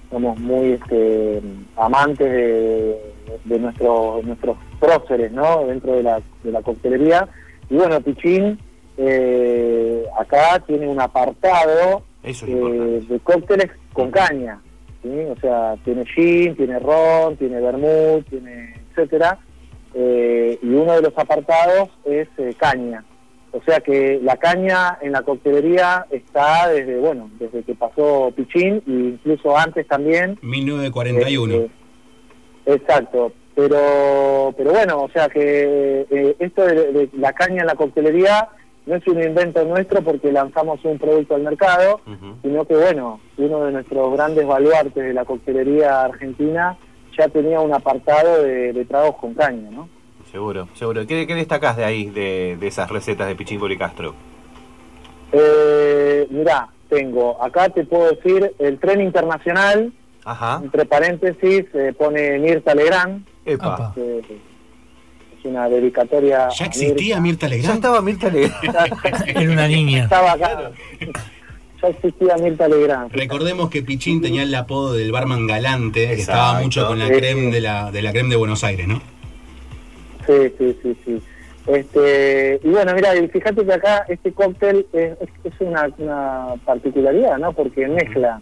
somos 0.09 0.39
muy 0.39 0.73
este, 0.73 1.41
amantes 1.75 2.31
de, 2.31 3.13
de 3.43 3.59
nuestros 3.59 4.23
nuestros 4.23 4.57
próceres, 4.79 5.31
¿no? 5.33 5.65
Dentro 5.65 5.93
de 5.93 6.03
la, 6.03 6.21
de 6.43 6.51
la 6.51 6.61
coctelería. 6.61 7.27
Y 7.69 7.75
bueno, 7.75 7.99
Pichín 7.99 8.57
eh, 8.97 10.05
acá 10.17 10.59
tiene 10.65 10.87
un 10.87 10.99
apartado 10.99 12.03
Eso 12.23 12.45
es 12.45 12.51
eh, 12.51 13.05
de 13.09 13.19
cócteles 13.19 13.71
con 13.93 14.11
caña. 14.11 14.61
¿sí? 15.01 15.09
O 15.09 15.39
sea, 15.39 15.75
tiene 15.83 16.05
gin, 16.05 16.55
tiene 16.55 16.79
ron, 16.79 17.37
tiene 17.37 17.59
vermouth, 17.59 18.25
tiene 18.29 18.75
etcétera. 18.91 19.39
Eh, 19.93 20.59
y 20.61 20.67
uno 20.67 20.93
de 20.93 21.01
los 21.01 21.17
apartados 21.17 21.89
es 22.05 22.27
caña. 22.57 23.03
O 23.55 23.63
sea 23.63 23.79
que 23.79 24.19
la 24.21 24.35
caña 24.35 24.97
en 25.01 25.13
la 25.13 25.21
coctelería 25.21 26.05
está 26.11 26.67
desde, 26.67 26.97
bueno, 26.97 27.29
desde 27.39 27.63
que 27.63 27.73
pasó 27.73 28.33
Pichín 28.35 28.83
e 28.85 28.91
incluso 28.91 29.57
antes 29.57 29.87
también. 29.87 30.37
1941. 30.41 31.53
Eh, 31.53 31.69
exacto. 32.65 33.31
Pero, 33.55 34.53
pero 34.57 34.71
bueno, 34.71 35.03
o 35.03 35.09
sea 35.09 35.29
que 35.29 36.05
eh, 36.09 36.35
esto 36.39 36.65
de, 36.65 36.91
de 36.91 37.09
la 37.13 37.31
caña 37.31 37.61
en 37.61 37.67
la 37.67 37.75
coctelería 37.75 38.49
no 38.85 38.95
es 38.95 39.07
un 39.07 39.21
invento 39.21 39.63
nuestro 39.65 40.01
porque 40.01 40.31
lanzamos 40.31 40.79
un 40.83 40.97
producto 40.99 41.35
al 41.35 41.41
mercado, 41.43 42.01
sino 42.41 42.65
que 42.65 42.75
bueno, 42.75 43.19
uno 43.37 43.65
de 43.65 43.71
nuestros 43.71 44.13
grandes 44.13 44.45
baluartes 44.45 45.03
de 45.03 45.13
la 45.13 45.25
coctelería 45.25 46.03
argentina 46.03 46.77
ya 47.17 47.27
tenía 47.29 47.61
un 47.61 47.73
apartado 47.73 48.43
de, 48.43 48.73
de 48.73 48.85
tragos 48.85 49.15
con 49.15 49.33
caña, 49.33 49.69
¿no? 49.71 49.89
Seguro, 50.31 50.67
seguro. 50.73 51.07
¿Qué, 51.07 51.25
qué 51.25 51.35
destacás 51.35 51.77
de 51.77 51.85
ahí, 51.85 52.09
de, 52.09 52.57
de 52.59 52.67
esas 52.67 52.89
recetas 52.89 53.27
de 53.27 53.35
Pichín 53.35 53.59
Castro? 53.77 54.13
Eh, 55.31 56.27
mirá, 56.29 56.67
tengo, 56.89 57.41
acá 57.41 57.69
te 57.69 57.85
puedo 57.85 58.11
decir, 58.11 58.53
el 58.59 58.79
tren 58.79 59.01
internacional, 59.01 59.93
Ajá. 60.23 60.61
entre 60.63 60.85
paréntesis, 60.85 61.65
eh, 61.73 61.93
pone 61.97 62.37
Mirta 62.39 62.75
Legrand. 62.75 63.25
Epa. 63.45 63.93
es 63.95 64.25
una 65.45 65.69
dedicatoria. 65.69 66.49
¿Ya 66.49 66.65
existía 66.65 67.19
Mirta 67.19 67.47
Legrand? 67.47 67.67
Ya 67.69 67.75
estaba 67.75 68.01
Mirta 68.01 68.29
Legrand. 68.29 68.93
Era 69.27 69.51
una 69.51 69.67
niña. 69.69 70.03
Estaba 70.03 70.31
acá. 70.33 70.71
Ya 71.81 71.87
existía 71.89 72.37
Mirta 72.37 72.67
Legrand. 72.67 73.11
Recordemos 73.11 73.69
que 73.69 73.81
Pichín 73.81 74.21
tenía 74.21 74.43
el 74.43 74.53
apodo 74.55 74.93
del 74.93 75.11
barman 75.11 75.47
galante, 75.47 76.07
que 76.07 76.13
estaba 76.13 76.61
mucho 76.61 76.87
con 76.87 76.99
la 76.99 77.07
Sí, 77.07 77.13
creme 77.13 77.41
sí. 77.45 77.51
de 77.51 77.61
la, 77.61 77.91
de 77.91 78.01
la 78.01 78.11
creme 78.11 78.29
de 78.29 78.35
Buenos 78.35 78.63
Aires, 78.63 78.87
¿no? 78.87 79.01
Sí, 80.25 80.33
sí, 80.57 80.77
sí, 80.81 80.97
sí. 81.05 81.21
Este, 81.67 82.59
y 82.63 82.69
bueno, 82.69 82.93
mira, 82.93 83.15
y 83.15 83.27
fíjate 83.27 83.65
que 83.65 83.73
acá 83.73 84.05
este 84.07 84.31
cóctel 84.33 84.85
es 84.93 85.17
una, 85.59 85.89
una 85.97 86.45
particularidad, 86.63 87.37
¿no? 87.39 87.53
Porque 87.53 87.87
mezcla 87.87 88.39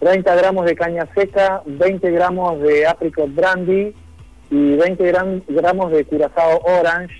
30 0.00 0.34
gramos 0.36 0.66
de 0.66 0.74
caña 0.74 1.06
seca, 1.14 1.62
20 1.66 2.10
gramos 2.10 2.60
de 2.60 2.86
apricot 2.86 3.32
brandy 3.34 3.94
y 4.50 4.76
20 4.76 5.12
gram- 5.12 5.42
gramos 5.48 5.90
de 5.92 6.04
curazao 6.04 6.60
orange. 6.64 7.14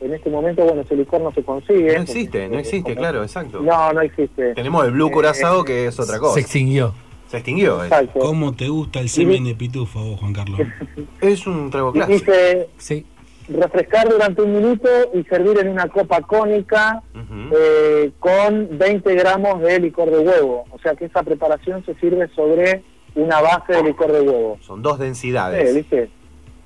En 0.00 0.12
este 0.12 0.28
momento, 0.28 0.62
bueno, 0.64 0.82
ese 0.82 0.94
licor 0.94 1.22
no 1.22 1.32
se 1.32 1.42
consigue. 1.42 1.94
No 1.94 2.02
existe, 2.02 2.48
no 2.50 2.58
existe, 2.58 2.94
claro, 2.94 3.22
exacto. 3.22 3.60
No, 3.62 3.92
no 3.94 4.02
existe. 4.02 4.52
Tenemos 4.54 4.84
el 4.84 4.90
Blue 4.90 5.10
Curazao, 5.10 5.64
que 5.64 5.86
es 5.86 5.98
otra 5.98 6.18
cosa. 6.18 6.34
Se 6.34 6.40
extinguió. 6.40 6.92
Se 7.28 7.38
extinguió. 7.38 7.82
eh. 7.82 7.86
Exacto. 7.86 8.18
¿Cómo 8.20 8.54
te 8.54 8.68
gusta 8.68 9.00
el 9.00 9.08
semen 9.08 9.44
de 9.44 9.54
pitufo, 9.54 9.98
vos, 10.00 10.20
Juan 10.20 10.34
Carlos? 10.34 10.60
Es 11.22 11.46
un 11.46 11.70
trago 11.70 11.92
clásico. 11.92 12.30
dice 12.30 12.68
Sí. 12.76 13.06
refrescar 13.48 14.08
durante 14.10 14.42
un 14.42 14.52
minuto 14.54 14.88
y 15.14 15.22
servir 15.24 15.58
en 15.60 15.68
una 15.68 15.88
copa 15.88 16.20
cónica 16.20 17.02
Ujú. 17.14 17.54
eh, 17.58 18.10
con 18.20 18.68
20 18.76 19.14
gramos 19.14 19.62
de 19.62 19.80
licor 19.80 20.10
de 20.10 20.18
huevo. 20.18 20.64
O 20.72 20.78
sea 20.78 20.94
que 20.94 21.06
esa 21.06 21.22
preparación 21.22 21.82
se 21.86 21.94
sirve 21.94 22.28
sobre 22.36 22.82
una 23.14 23.40
base 23.40 23.72
de 23.72 23.82
licor 23.82 24.12
de 24.12 24.20
huevo. 24.20 24.58
Son 24.60 24.82
dos 24.82 24.98
Sí, 24.98 25.04
densidades. 25.04 25.74
¿viste? 25.74 26.10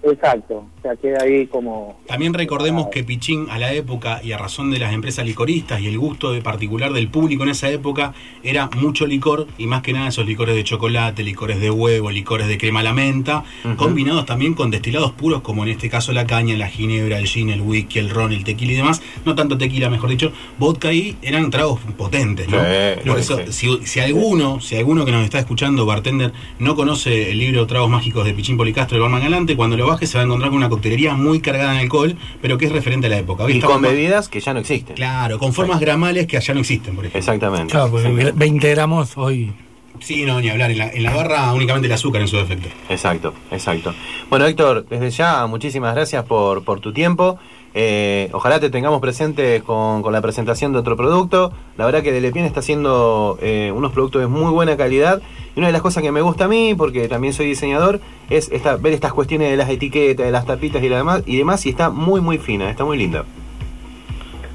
Exacto. 0.02 0.64
O 0.78 0.82
sea, 0.82 0.96
queda 0.96 1.22
ahí 1.22 1.46
como... 1.46 2.00
También 2.06 2.32
recordemos 2.32 2.88
que 2.88 3.04
Pichín 3.04 3.48
a 3.50 3.58
la 3.58 3.72
época 3.74 4.20
y 4.24 4.32
a 4.32 4.38
razón 4.38 4.70
de 4.70 4.78
las 4.78 4.94
empresas 4.94 5.26
licoristas 5.26 5.80
y 5.80 5.88
el 5.88 5.98
gusto 5.98 6.32
de 6.32 6.40
particular 6.40 6.92
del 6.92 7.08
público 7.08 7.42
en 7.42 7.50
esa 7.50 7.68
época 7.68 8.14
era 8.42 8.70
mucho 8.76 9.06
licor 9.06 9.46
y 9.58 9.66
más 9.66 9.82
que 9.82 9.92
nada 9.92 10.08
esos 10.08 10.24
licores 10.24 10.54
de 10.54 10.64
chocolate, 10.64 11.22
licores 11.22 11.60
de 11.60 11.70
huevo, 11.70 12.10
licores 12.10 12.48
de 12.48 12.56
crema 12.56 12.80
a 12.80 12.82
la 12.82 12.94
menta, 12.94 13.44
combinados 13.76 14.24
también 14.24 14.54
con 14.54 14.70
destilados 14.70 15.12
puros 15.12 15.42
como 15.42 15.64
en 15.64 15.70
este 15.70 15.90
caso 15.90 16.12
la 16.12 16.26
caña, 16.26 16.56
la 16.56 16.68
ginebra, 16.68 17.18
el 17.18 17.26
gin, 17.26 17.50
el 17.50 17.60
whisky, 17.60 17.98
el 17.98 18.08
ron, 18.08 18.32
el 18.32 18.44
tequila 18.44 18.72
y 18.72 18.76
demás, 18.76 19.02
no 19.26 19.34
tanto 19.34 19.58
tequila 19.58 19.90
mejor 19.90 20.08
dicho, 20.08 20.32
vodka 20.58 20.92
y 20.92 21.16
eran 21.20 21.50
tragos 21.50 21.78
potentes, 21.98 22.48
¿no? 22.48 22.58
Sí, 22.58 23.08
Por 23.08 23.16
sí, 23.16 23.20
eso, 23.20 23.38
sí. 23.46 23.52
si, 23.80 23.86
si 23.86 24.00
alguno, 24.00 24.60
si 24.60 24.76
alguno 24.76 25.04
que 25.04 25.12
nos 25.12 25.24
está 25.24 25.38
escuchando, 25.38 25.84
bartender, 25.84 26.32
no 26.58 26.74
conoce 26.74 27.30
el 27.32 27.38
libro 27.38 27.66
Tragos 27.66 27.90
Mágicos 27.90 28.24
de 28.24 28.32
Pichín 28.32 28.56
Policastro 28.56 28.96
del 28.96 29.02
Barman 29.02 29.22
Galante, 29.22 29.56
cuando 29.56 29.76
lo 29.76 29.89
baje 29.90 30.06
se 30.06 30.16
va 30.16 30.22
a 30.22 30.24
encontrar 30.26 30.50
con 30.50 30.56
una 30.58 30.68
coctelería 30.68 31.14
muy 31.14 31.40
cargada 31.40 31.74
en 31.74 31.80
alcohol, 31.80 32.16
pero 32.40 32.58
que 32.58 32.66
es 32.66 32.72
referente 32.72 33.06
a 33.06 33.10
la 33.10 33.18
época. 33.18 33.44
Hoy 33.44 33.58
Y 33.58 33.60
con 33.60 33.82
bebidas 33.82 34.28
que 34.28 34.40
ya 34.40 34.54
no 34.54 34.60
existen. 34.60 34.96
Claro, 34.96 35.38
con 35.38 35.52
formas 35.52 35.80
gramales 35.80 36.26
que 36.26 36.36
allá 36.36 36.54
no 36.54 36.60
existen, 36.60 36.94
por 36.94 37.04
ejemplo. 37.04 37.18
Exactamente. 37.18 37.72
Claro, 37.72 37.90
porque 37.90 38.08
Exactamente. 38.08 38.38
20 38.38 38.70
gramos 38.70 39.16
hoy. 39.16 39.52
Sí, 40.00 40.24
no, 40.24 40.40
ni 40.40 40.48
hablar. 40.48 40.70
En 40.70 40.78
la, 40.78 40.88
en 40.88 41.02
la 41.02 41.14
barra 41.14 41.52
únicamente 41.52 41.86
el 41.86 41.92
azúcar 41.92 42.22
en 42.22 42.28
su 42.28 42.36
defecto. 42.36 42.68
Exacto, 42.88 43.34
exacto. 43.50 43.94
Bueno, 44.28 44.46
Héctor, 44.46 44.86
desde 44.88 45.10
ya, 45.10 45.46
muchísimas 45.46 45.94
gracias 45.94 46.24
por, 46.24 46.64
por 46.64 46.80
tu 46.80 46.92
tiempo. 46.92 47.38
Eh, 47.72 48.28
ojalá 48.32 48.58
te 48.58 48.68
tengamos 48.68 49.00
presentes 49.00 49.62
con, 49.62 50.02
con 50.02 50.12
la 50.12 50.20
presentación 50.20 50.72
de 50.72 50.78
otro 50.78 50.96
producto. 50.96 51.52
La 51.76 51.86
verdad 51.86 52.02
que 52.02 52.12
Delepien 52.12 52.44
está 52.44 52.60
haciendo 52.60 53.38
eh, 53.40 53.72
unos 53.74 53.92
productos 53.92 54.22
de 54.22 54.26
muy 54.26 54.50
buena 54.50 54.76
calidad. 54.76 55.22
Y 55.54 55.58
una 55.58 55.68
de 55.68 55.72
las 55.72 55.82
cosas 55.82 56.02
que 56.02 56.10
me 56.10 56.20
gusta 56.22 56.46
a 56.46 56.48
mí, 56.48 56.74
porque 56.76 57.06
también 57.08 57.32
soy 57.32 57.46
diseñador, 57.46 58.00
es 58.28 58.50
esta, 58.52 58.76
ver 58.76 58.92
estas 58.92 59.12
cuestiones 59.12 59.50
de 59.50 59.56
las 59.56 59.68
etiquetas, 59.68 60.26
de 60.26 60.32
las 60.32 60.46
tapitas 60.46 60.82
y, 60.82 60.88
la 60.88 60.96
demás, 60.96 61.22
y 61.26 61.36
demás. 61.36 61.64
Y 61.66 61.70
está 61.70 61.90
muy, 61.90 62.20
muy 62.20 62.38
fina, 62.38 62.70
está 62.70 62.84
muy 62.84 62.96
linda. 62.96 63.24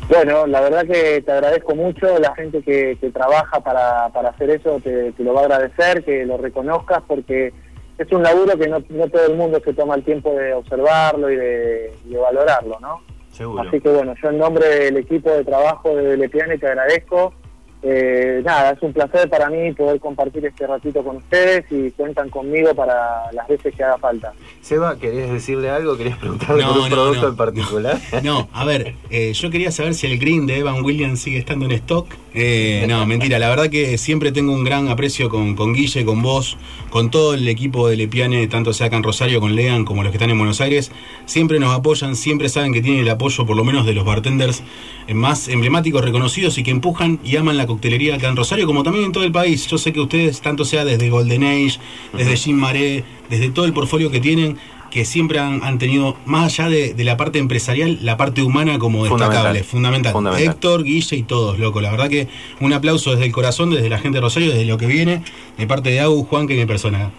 Bueno, 0.07 0.45
la 0.45 0.61
verdad 0.61 0.85
que 0.85 1.21
te 1.21 1.31
agradezco 1.31 1.73
mucho, 1.75 2.19
la 2.19 2.35
gente 2.35 2.61
que, 2.61 2.97
que 3.01 3.09
trabaja 3.09 3.59
para, 3.61 4.09
para 4.09 4.29
hacer 4.29 4.51
eso 4.51 4.79
te, 4.83 5.11
te 5.13 5.23
lo 5.23 5.33
va 5.33 5.41
a 5.41 5.45
agradecer, 5.45 6.03
que 6.03 6.25
lo 6.25 6.37
reconozcas 6.37 7.01
porque 7.07 7.51
es 7.97 8.11
un 8.11 8.21
laburo 8.21 8.57
que 8.57 8.67
no, 8.67 8.83
no 8.89 9.07
todo 9.07 9.25
el 9.25 9.35
mundo 9.35 9.59
se 9.63 9.73
toma 9.73 9.95
el 9.95 10.03
tiempo 10.03 10.31
de 10.33 10.53
observarlo 10.53 11.31
y 11.31 11.35
de, 11.37 11.91
de 12.03 12.17
valorarlo, 12.17 12.77
¿no? 12.79 13.01
Seguro. 13.31 13.63
Así 13.63 13.81
que 13.81 13.89
bueno, 13.89 14.13
yo 14.21 14.29
en 14.29 14.37
nombre 14.37 14.67
del 14.67 14.97
equipo 14.97 15.31
de 15.31 15.43
trabajo 15.43 15.95
de 15.95 16.17
Lepiane 16.17 16.57
te 16.57 16.67
agradezco. 16.67 17.33
Eh, 17.83 18.41
nada, 18.43 18.71
es 18.71 18.81
un 18.81 18.93
placer 18.93 19.29
para 19.29 19.49
mí 19.49 19.71
poder 19.73 19.99
compartir 19.99 20.43
este 20.45 20.65
ratito 20.65 21.03
con 21.03 21.17
ustedes 21.17 21.65
y 21.69 21.91
cuentan 21.91 22.29
conmigo 22.29 22.73
para 22.73 23.31
las 23.31 23.47
veces 23.47 23.75
que 23.75 23.83
haga 23.83 23.97
falta. 23.99 24.33
Seba, 24.61 24.97
¿querés 24.97 25.31
decirle 25.31 25.69
algo? 25.69 25.95
¿Querés 25.95 26.17
preguntarle 26.17 26.63
No, 26.63 26.69
por 26.69 26.77
un 26.77 26.89
no, 26.89 26.95
producto 26.95 27.21
no, 27.21 27.27
en 27.29 27.35
particular? 27.35 27.99
No, 28.23 28.49
a 28.53 28.65
ver, 28.65 28.95
eh, 29.11 29.33
yo 29.33 29.51
quería 29.51 29.71
saber 29.71 29.93
si 29.93 30.07
el 30.07 30.17
green 30.17 30.47
de 30.47 30.57
Evan 30.59 30.83
Williams 30.83 31.19
sigue 31.19 31.37
estando 31.37 31.65
en 31.65 31.73
stock. 31.73 32.07
Eh, 32.33 32.85
no, 32.89 33.05
mentira, 33.05 33.37
la 33.39 33.49
verdad 33.49 33.69
que 33.69 33.97
siempre 33.97 34.31
tengo 34.31 34.51
un 34.53 34.63
gran 34.63 34.89
aprecio 34.89 35.29
con, 35.29 35.55
con 35.55 35.73
Guille, 35.73 36.03
con 36.05 36.21
vos, 36.21 36.57
con 36.89 37.11
todo 37.11 37.35
el 37.35 37.47
equipo 37.47 37.87
de 37.87 37.97
Lepiane, 37.97 38.47
tanto 38.47 38.73
sea 38.73 38.87
acá 38.87 38.97
en 38.97 39.03
Rosario, 39.03 39.39
con 39.39 39.55
Lean, 39.55 39.85
como 39.85 40.01
los 40.01 40.11
que 40.11 40.17
están 40.17 40.31
en 40.31 40.37
Buenos 40.37 40.59
Aires. 40.59 40.91
Siempre 41.25 41.59
nos 41.59 41.73
apoyan, 41.73 42.15
siempre 42.15 42.49
saben 42.49 42.73
que 42.73 42.81
tienen 42.81 43.01
el 43.01 43.09
apoyo, 43.09 43.45
por 43.45 43.55
lo 43.55 43.63
menos 43.63 43.85
de 43.85 43.93
los 43.93 44.03
bartenders 44.05 44.63
más 45.13 45.47
emblemáticos, 45.47 46.03
reconocidos 46.03 46.57
y 46.57 46.63
que 46.63 46.71
empujan 46.71 47.19
y 47.23 47.37
aman 47.37 47.57
la 47.57 47.67
coctelería 47.79 48.15
acá 48.15 48.29
en 48.29 48.35
Rosario, 48.35 48.65
como 48.65 48.83
también 48.83 49.05
en 49.05 49.11
todo 49.11 49.23
el 49.23 49.31
país. 49.31 49.67
Yo 49.67 49.77
sé 49.77 49.91
que 49.91 49.99
ustedes, 49.99 50.41
tanto 50.41 50.63
sea 50.65 50.85
desde 50.85 51.09
Golden 51.09 51.43
Age, 51.43 51.77
desde 52.13 52.35
Jim 52.37 52.55
Maré, 52.57 53.03
desde 53.29 53.49
todo 53.49 53.65
el 53.65 53.73
portfolio 53.73 54.09
que 54.09 54.19
tienen, 54.19 54.57
que 54.91 55.03
siempre 55.03 55.39
han, 55.39 55.61
han 55.63 55.77
tenido, 55.77 56.15
más 56.25 56.45
allá 56.57 56.69
de, 56.69 56.93
de 56.93 57.03
la 57.03 57.17
parte 57.17 57.37
empresarial, 57.39 57.99
la 58.01 58.15
parte 58.15 58.41
humana 58.41 58.79
como 58.79 59.03
destacable, 59.03 59.63
fundamental. 59.63 60.13
Fundamental. 60.13 60.53
Héctor, 60.53 60.83
Guille 60.83 61.17
y 61.17 61.23
todos, 61.23 61.59
loco. 61.59 61.81
La 61.81 61.91
verdad 61.91 62.07
que 62.09 62.29
un 62.61 62.71
aplauso 62.71 63.11
desde 63.11 63.25
el 63.25 63.33
corazón, 63.33 63.71
desde 63.71 63.89
la 63.89 63.97
gente 63.99 64.17
de 64.17 64.21
Rosario, 64.21 64.51
desde 64.51 64.63
lo 64.65 64.77
que 64.77 64.85
viene, 64.85 65.21
de 65.57 65.67
parte 65.67 65.89
de 65.89 65.99
Agu, 65.99 66.23
Juan, 66.23 66.47
que 66.47 66.55
mi 66.55 66.65
persona. 66.65 67.11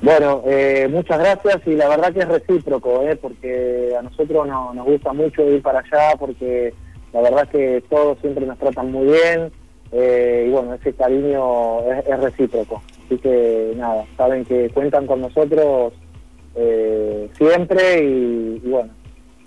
Bueno, 0.00 0.42
eh, 0.46 0.88
muchas 0.90 1.18
gracias 1.18 1.60
y 1.66 1.72
la 1.76 1.88
verdad 1.88 2.12
que 2.12 2.20
es 2.20 2.28
recíproco, 2.28 3.02
eh, 3.02 3.14
porque 3.16 3.90
a 3.96 4.02
nosotros 4.02 4.48
no- 4.48 4.74
nos 4.74 4.84
gusta 4.84 5.12
mucho 5.12 5.42
ir 5.48 5.62
para 5.62 5.78
allá, 5.80 6.16
porque 6.18 6.74
la 7.12 7.20
verdad 7.20 7.48
que 7.48 7.82
todos 7.90 8.18
siempre 8.20 8.46
nos 8.46 8.58
tratan 8.58 8.90
muy 8.92 9.06
bien 9.06 9.50
eh, 9.92 10.46
y 10.48 10.50
bueno, 10.50 10.74
ese 10.74 10.92
cariño 10.94 11.80
es, 11.92 12.06
es 12.06 12.20
recíproco. 12.20 12.82
Así 13.06 13.18
que 13.18 13.72
nada, 13.76 14.04
saben 14.16 14.44
que 14.44 14.70
cuentan 14.70 15.06
con 15.06 15.20
nosotros 15.20 15.92
eh, 16.54 17.30
siempre 17.36 18.02
y, 18.04 18.60
y 18.64 18.68
bueno, 18.70 18.90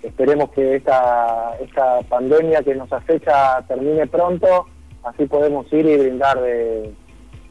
esperemos 0.02 0.50
que 0.50 0.76
esta, 0.76 1.56
esta 1.60 2.00
pandemia 2.08 2.62
que 2.62 2.74
nos 2.74 2.92
acecha 2.92 3.60
termine 3.66 4.06
pronto, 4.06 4.66
así 5.04 5.24
podemos 5.26 5.72
ir 5.72 5.86
y 5.86 5.96
brindar 5.96 6.40
de, 6.40 6.92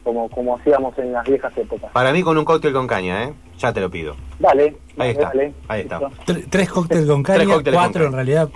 como, 0.04 0.28
como 0.30 0.56
hacíamos 0.56 0.96
en 0.98 1.12
las 1.12 1.26
viejas 1.28 1.56
épocas. 1.58 1.90
Para 1.92 2.12
mí 2.12 2.22
con 2.22 2.38
un 2.38 2.44
cóctel 2.44 2.72
con 2.72 2.86
caña, 2.86 3.24
¿eh? 3.24 3.34
Ya 3.58 3.72
te 3.72 3.80
lo 3.80 3.90
pido. 3.90 4.14
Dale, 4.38 4.64
Ahí 4.64 4.74
dale, 4.96 5.10
está, 5.12 5.28
dale. 5.28 5.52
ahí 5.68 5.80
está. 5.82 5.98
Tre- 6.26 6.44
tres 6.50 6.68
cócteles 6.70 7.06
con 7.06 7.22
caña, 7.22 7.44
cócteles 7.46 7.78
con 7.78 7.84
cuatro 7.84 7.92
caña. 8.00 8.06
en 8.08 8.12
realidad, 8.14 8.48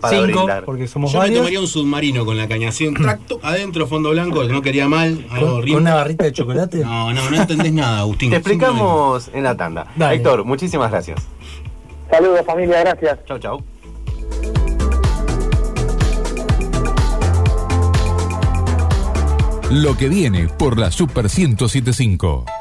Para 0.00 0.16
cinco, 0.16 0.38
brindar. 0.40 0.64
porque 0.64 0.86
somos 0.86 1.12
Yo 1.12 1.20
me 1.20 1.30
tomaría 1.30 1.60
un 1.60 1.66
submarino 1.66 2.24
con 2.24 2.36
la 2.36 2.46
caña, 2.46 2.68
así 2.68 2.86
un 2.86 2.94
tracto, 2.94 3.40
adentro, 3.42 3.86
fondo 3.86 4.10
blanco, 4.10 4.46
que 4.46 4.52
no 4.52 4.62
quería 4.62 4.88
mal, 4.88 5.26
algo 5.30 5.56
Con, 5.56 5.68
con 5.68 5.74
una 5.76 5.94
barrita 5.94 6.24
de 6.24 6.32
chocolate. 6.32 6.78
No, 6.78 7.12
no, 7.12 7.30
no 7.30 7.36
entendés 7.36 7.72
nada, 7.72 8.00
Agustín. 8.00 8.30
Te 8.30 8.36
explicamos 8.36 9.30
en 9.32 9.42
la 9.44 9.56
tanda. 9.56 9.86
Dale. 9.96 10.16
Héctor, 10.16 10.44
muchísimas 10.44 10.90
gracias. 10.90 11.26
Saludos 12.10 12.44
familia, 12.46 12.80
gracias. 12.80 13.18
Chau, 13.26 13.38
chau. 13.38 13.62
Lo 19.70 19.96
que 19.98 20.08
viene 20.08 20.48
por 20.48 20.78
la 20.78 20.90
Super 20.90 21.24
1075. 21.24 22.57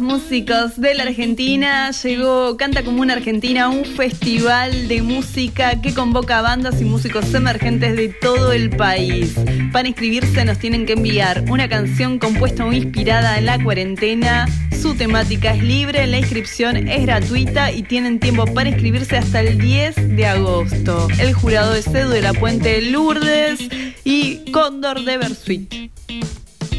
Músicos 0.00 0.80
de 0.80 0.94
la 0.94 1.02
Argentina, 1.02 1.90
llegó 1.90 2.56
Canta 2.56 2.82
como 2.82 3.02
una 3.02 3.12
Argentina, 3.14 3.68
un 3.68 3.84
festival 3.84 4.88
de 4.88 5.02
música 5.02 5.80
que 5.82 5.92
convoca 5.92 6.38
a 6.38 6.42
bandas 6.42 6.80
y 6.80 6.84
músicos 6.84 7.32
emergentes 7.34 7.96
de 7.96 8.08
todo 8.08 8.52
el 8.52 8.70
país. 8.70 9.34
Para 9.72 9.88
inscribirse 9.88 10.44
nos 10.44 10.58
tienen 10.58 10.86
que 10.86 10.94
enviar 10.94 11.44
una 11.50 11.68
canción 11.68 12.18
compuesta 12.18 12.64
o 12.64 12.72
inspirada 12.72 13.38
en 13.38 13.46
la 13.46 13.62
cuarentena. 13.62 14.46
Su 14.80 14.94
temática 14.94 15.54
es 15.54 15.62
libre, 15.62 16.06
la 16.06 16.18
inscripción 16.18 16.88
es 16.88 17.02
gratuita 17.02 17.70
y 17.70 17.82
tienen 17.82 18.18
tiempo 18.18 18.46
para 18.46 18.70
inscribirse 18.70 19.16
hasta 19.16 19.40
el 19.40 19.58
10 19.58 20.16
de 20.16 20.26
agosto. 20.26 21.08
El 21.18 21.34
jurado 21.34 21.74
es 21.74 21.86
Edu 21.86 22.10
de 22.10 22.22
la 22.22 22.32
Puente 22.32 22.80
Lourdes 22.82 23.60
y 24.04 24.50
Cóndor 24.52 25.04
de 25.04 25.18
Bersuit. 25.18 25.92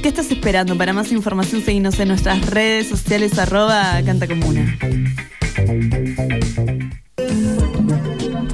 ¿Qué 0.03 0.09
estás 0.09 0.29
esperando? 0.31 0.77
Para 0.77 0.91
más 0.91 1.13
información, 1.13 1.61
seguinos 1.61 1.97
en 1.97 2.09
nuestras 2.09 2.45
redes 2.47 2.89
sociales, 2.89 3.39
arroba 3.39 4.01
Canta 4.05 4.27
Comuna. 4.27 4.77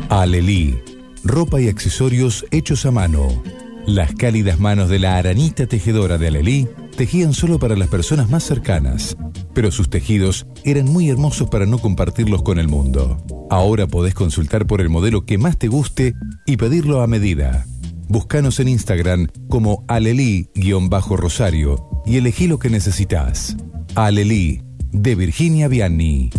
Alelí, 0.09 0.77
ropa 1.23 1.59
y 1.59 1.67
accesorios 1.67 2.45
hechos 2.51 2.85
a 2.85 2.91
mano. 2.91 3.41
Las 3.87 4.13
cálidas 4.13 4.59
manos 4.59 4.89
de 4.89 4.99
la 4.99 5.17
aranita 5.17 5.65
tejedora 5.65 6.19
de 6.19 6.27
Alelí 6.27 6.67
tejían 6.95 7.33
solo 7.33 7.57
para 7.57 7.75
las 7.75 7.87
personas 7.87 8.29
más 8.29 8.43
cercanas, 8.43 9.17
pero 9.55 9.71
sus 9.71 9.89
tejidos 9.89 10.45
eran 10.65 10.85
muy 10.85 11.09
hermosos 11.09 11.49
para 11.49 11.65
no 11.65 11.79
compartirlos 11.79 12.43
con 12.43 12.59
el 12.59 12.67
mundo. 12.67 13.25
Ahora 13.49 13.87
podés 13.87 14.13
consultar 14.13 14.67
por 14.67 14.81
el 14.81 14.89
modelo 14.89 15.25
que 15.25 15.39
más 15.39 15.57
te 15.57 15.67
guste 15.67 16.13
y 16.45 16.57
pedirlo 16.57 17.01
a 17.01 17.07
medida. 17.07 17.65
Búscanos 18.11 18.59
en 18.59 18.69
Instagram 18.69 19.27
como 19.49 19.85
alelí-rosario 19.87 21.87
y 22.07 22.17
elegí 22.17 22.47
lo 22.47 22.57
que 22.57 22.71
necesitas. 22.71 23.55
Alelí, 23.93 24.63
de 24.91 25.13
Virginia 25.13 25.67
Vianney. 25.67 26.31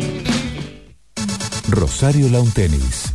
Rosario 1.69 2.29
Lawn 2.29 2.51
Tennis. 2.51 3.14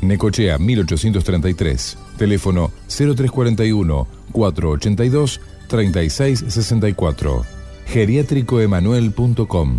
Necochea 0.00 0.58
1833. 0.58 1.98
Teléfono 2.16 2.72
0341 2.88 4.06
482 4.32 5.40
3664. 5.68 7.44
Geriátricoemanuel.com. 7.92 9.78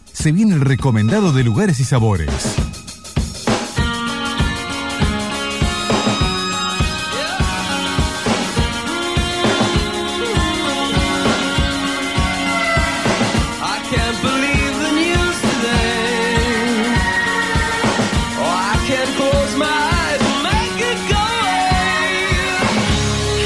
Se 0.21 0.31
viene 0.31 0.53
el 0.53 0.61
recomendado 0.61 1.33
de 1.33 1.43
lugares 1.43 1.79
y 1.79 1.83
sabores. 1.83 2.29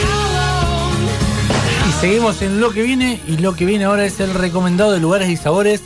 Oh. 0.04 0.92
Y 1.88 1.92
seguimos 2.02 2.42
en 2.42 2.60
lo 2.60 2.72
que 2.72 2.84
viene, 2.84 3.22
y 3.26 3.38
lo 3.38 3.56
que 3.56 3.64
viene 3.64 3.86
ahora 3.86 4.04
es 4.06 4.20
el 4.20 4.34
recomendado 4.34 4.92
de 4.92 5.00
lugares 5.00 5.30
y 5.30 5.38
sabores, 5.38 5.84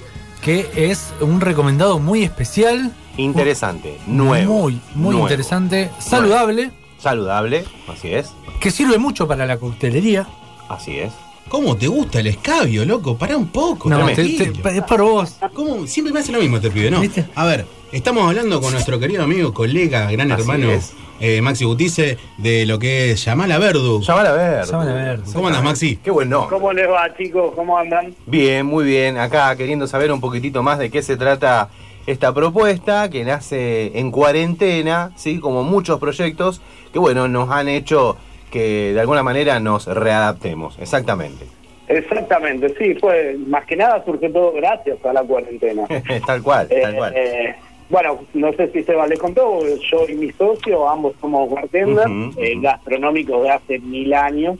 que 0.50 0.92
es 0.92 1.14
un 1.22 1.42
recomendado 1.42 2.00
muy 2.00 2.24
especial. 2.24 2.92
Interesante, 3.18 4.00
nuevo. 4.08 4.62
Muy, 4.64 4.80
muy 4.96 5.12
nuevo. 5.12 5.22
interesante, 5.22 5.92
saludable, 6.00 6.72
Saludable, 6.98 7.66
así 7.88 8.08
es. 8.12 8.32
que 8.60 8.72
sirve 8.72 8.98
mucho 8.98 9.28
para 9.28 9.46
la 9.46 9.58
coctelería. 9.58 10.28
Así 10.68 10.98
es. 10.98 11.14
¿Cómo 11.50 11.78
te 11.78 11.88
gusta 11.88 12.20
el 12.20 12.28
escabio, 12.28 12.84
loco? 12.84 13.16
Pará 13.16 13.38
un 13.38 13.48
poco. 13.50 13.90
No, 13.90 13.98
tranquilo. 14.06 14.52
te- 14.54 14.60
te- 14.64 14.78
es 14.78 14.84
por 14.86 15.02
vos. 15.04 15.36
¿Cómo? 15.54 15.86
Siempre 15.86 16.12
me 16.14 16.20
hace 16.20 16.32
lo 16.32 16.40
mismo 16.40 16.56
este 16.58 16.72
pibe, 16.72 16.90
¿no? 16.90 17.00
¿Viste? 17.00 17.26
A 17.36 17.46
ver, 17.46 17.68
estamos 17.92 18.28
hablando 18.28 18.60
con 18.60 18.72
nuestro 18.74 19.00
querido 19.00 19.24
amigo, 19.24 19.54
colega, 19.54 20.10
gran 20.12 20.32
Así 20.32 20.42
hermano 20.42 20.72
es. 20.72 20.94
Eh, 21.20 21.42
Maxi 21.42 21.66
Gutice 21.66 22.18
de 22.38 22.66
lo 22.66 22.80
que 22.80 23.12
es 23.12 23.26
Yamala 23.26 23.58
Verdu. 23.60 24.02
Llámala 24.02 24.30
a 24.30 24.34
ver. 24.34 24.66
Llámala 24.66 24.92
a 24.92 24.96
ver. 24.96 25.20
¿Cómo 25.34 25.48
andas, 25.48 25.64
Maxi? 25.64 25.98
Qué 25.98 26.12
buen 26.12 26.30
nombre. 26.30 26.50
¿Cómo 26.56 26.72
les 26.74 26.90
va, 26.90 27.14
chicos? 27.18 27.54
¿Cómo 27.56 27.78
andan? 27.78 28.14
Bien, 28.26 28.66
muy 28.66 28.86
bien. 28.86 29.18
Acá 29.18 29.56
queriendo 29.56 29.88
saber 29.88 30.12
un 30.12 30.22
poquitito 30.22 30.64
más 30.64 30.80
de 30.80 30.90
qué 30.90 31.02
se 31.02 31.18
trata 31.18 31.70
esta 32.08 32.34
propuesta 32.34 33.10
que 33.10 33.24
nace 33.24 33.98
en 34.00 34.12
cuarentena, 34.12 35.12
¿sí? 35.16 35.40
Como 35.40 35.64
muchos 35.64 36.00
proyectos 36.00 36.62
que, 36.92 37.00
bueno, 37.00 37.28
nos 37.28 37.50
han 37.52 37.68
hecho 37.68 38.18
que 38.52 38.94
de 38.94 39.00
alguna 39.00 39.22
manera 39.22 39.60
nos 39.60 39.86
readaptemos. 39.86 40.78
Exactamente. 40.80 41.46
Exactamente, 41.88 42.72
sí, 42.78 42.94
fue 43.00 43.36
más 43.48 43.66
que 43.66 43.76
nada 43.76 44.04
surgió 44.06 44.32
todo 44.32 44.52
gracias 44.54 45.04
a 45.04 45.12
la 45.12 45.24
cuarentena. 45.24 45.88
tal 46.26 46.42
cual, 46.44 46.68
tal 46.70 46.94
Eh, 46.94 46.98
cual. 46.98 47.14
eh, 47.16 47.56
bueno, 47.90 48.20
no 48.34 48.54
sé 48.54 48.72
si 48.72 48.84
Seba 48.84 49.08
les 49.08 49.20
contó, 49.20 49.60
yo 49.66 50.08
y 50.08 50.14
mi 50.16 50.32
socio, 50.32 50.88
ambos 50.90 51.16
somos 51.20 51.50
bartenders, 51.50 52.10
eh, 52.38 52.56
gastronómicos 52.60 53.44
de 53.44 53.50
hace 53.50 53.80
mil 53.80 54.14
años. 54.14 54.58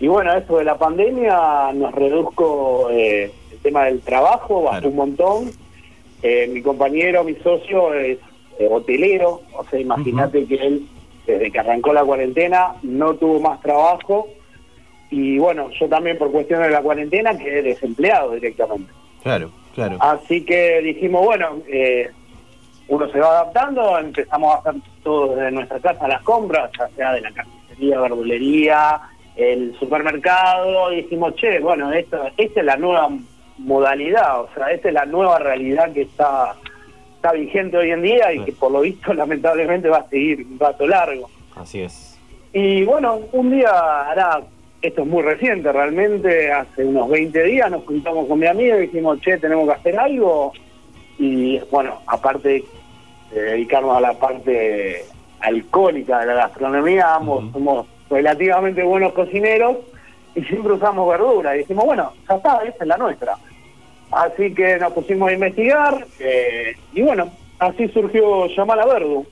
Y 0.00 0.06
bueno, 0.08 0.32
eso 0.34 0.58
de 0.58 0.64
la 0.64 0.78
pandemia 0.78 1.72
nos 1.74 1.92
reduzco 1.94 2.88
eh, 2.90 3.30
el 3.52 3.58
tema 3.58 3.84
del 3.84 4.00
trabajo, 4.00 4.62
bajó 4.62 4.70
Claro. 4.76 4.88
un 4.90 4.96
montón. 4.96 5.50
Eh, 6.22 6.48
mi 6.52 6.62
compañero, 6.62 7.22
mi 7.24 7.34
socio 7.36 7.92
es 7.94 8.18
eh, 8.58 8.68
hotelero, 8.70 9.42
o 9.56 9.64
sea, 9.70 9.78
imagínate 9.80 10.44
que 10.46 10.54
él, 10.54 10.86
desde 11.26 11.50
que 11.50 11.58
arrancó 11.58 11.92
la 11.92 12.04
cuarentena, 12.04 12.74
no 12.82 13.14
tuvo 13.14 13.40
más 13.40 13.60
trabajo. 13.60 14.28
Y 15.10 15.38
bueno, 15.38 15.70
yo 15.78 15.88
también 15.88 16.18
por 16.18 16.30
cuestiones 16.30 16.66
de 16.68 16.72
la 16.72 16.82
cuarentena 16.82 17.36
quedé 17.36 17.62
desempleado 17.62 18.32
directamente. 18.32 18.92
Claro, 19.22 19.50
Claro. 19.74 19.96
Así 20.00 20.44
que 20.44 20.80
dijimos, 20.82 21.24
bueno, 21.24 21.58
eh, 21.68 22.08
uno 22.88 23.08
se 23.10 23.20
va 23.20 23.40
adaptando, 23.40 23.98
empezamos 23.98 24.54
a 24.54 24.58
hacer 24.58 24.80
todo 25.02 25.34
desde 25.34 25.50
nuestra 25.50 25.78
casa 25.78 26.08
las 26.08 26.22
compras, 26.22 26.70
ya 26.78 26.88
sea 26.96 27.12
de 27.12 27.20
la 27.20 27.32
carnicería, 27.32 28.00
verdulería, 28.00 29.00
el 29.36 29.76
supermercado, 29.78 30.92
y 30.92 31.02
dijimos, 31.02 31.34
che, 31.36 31.60
bueno, 31.60 31.92
esto, 31.92 32.18
esta 32.36 32.60
es 32.60 32.66
la 32.66 32.76
nueva 32.76 33.10
modalidad, 33.58 34.40
o 34.40 34.48
sea, 34.54 34.70
esta 34.72 34.88
es 34.88 34.94
la 34.94 35.04
nueva 35.04 35.38
realidad 35.38 35.92
que 35.92 36.02
está, 36.02 36.54
está 37.16 37.32
vigente 37.32 37.76
hoy 37.76 37.90
en 37.90 38.02
día 38.02 38.32
y 38.32 38.44
que 38.44 38.52
por 38.52 38.72
lo 38.72 38.80
visto 38.80 39.12
lamentablemente 39.14 39.88
va 39.88 39.98
a 39.98 40.08
seguir 40.08 40.46
un 40.50 40.58
rato 40.58 40.86
largo. 40.86 41.28
Así 41.56 41.80
es. 41.80 42.18
Y 42.52 42.84
bueno, 42.84 43.20
un 43.32 43.50
día 43.50 43.70
hará, 44.10 44.40
esto 44.80 45.02
es 45.02 45.06
muy 45.06 45.22
reciente 45.22 45.70
realmente, 45.70 46.50
hace 46.50 46.84
unos 46.84 47.10
20 47.10 47.42
días 47.42 47.70
nos 47.70 47.84
juntamos 47.84 48.26
con 48.26 48.38
mi 48.38 48.46
amigo 48.46 48.78
y 48.78 48.82
dijimos, 48.82 49.20
che, 49.20 49.36
tenemos 49.36 49.66
que 49.66 49.74
hacer 49.74 49.98
algo. 49.98 50.52
Y 51.18 51.58
bueno, 51.70 52.00
aparte 52.06 52.64
de 53.32 53.42
dedicarnos 53.42 53.96
a 53.96 54.00
la 54.00 54.12
parte 54.18 55.04
alcohólica 55.40 56.20
de 56.20 56.26
la 56.26 56.34
gastronomía, 56.34 57.14
ambos 57.14 57.52
somos 57.52 57.86
relativamente 58.10 58.82
buenos 58.82 59.12
cocineros 59.12 59.76
y 60.34 60.42
siempre 60.44 60.72
usamos 60.72 61.08
verdura. 61.08 61.54
Y 61.54 61.58
dijimos, 61.60 61.84
bueno, 61.84 62.12
ya 62.28 62.36
está, 62.36 62.58
esa 62.64 62.76
es 62.80 62.86
la 62.86 62.96
nuestra. 62.96 63.36
Así 64.10 64.54
que 64.54 64.78
nos 64.78 64.92
pusimos 64.94 65.28
a 65.28 65.32
investigar 65.34 66.06
eh, 66.18 66.74
y 66.94 67.02
bueno, 67.02 67.30
así 67.58 67.88
surgió 67.88 68.46
Llamala 68.46 68.86
Verdu. 68.86 69.26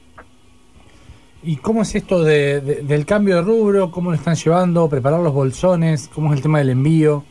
¿Y 1.43 1.57
cómo 1.57 1.83
es 1.83 1.95
esto 1.95 2.23
de- 2.25 2.61
de- 2.61 2.83
del 2.83 3.07
cambio 3.07 3.37
de 3.37 3.43
rubro? 3.43 3.91
¿Cómo 3.91 4.11
lo 4.11 4.17
están 4.17 4.35
llevando? 4.35 4.89
¿Preparar 4.89 5.21
los 5.21 5.33
bolsones? 5.33 6.09
¿Cómo 6.15 6.31
es 6.33 6.37
el 6.39 6.43
tema 6.43 6.59
del 6.59 6.71
envío? 6.71 7.25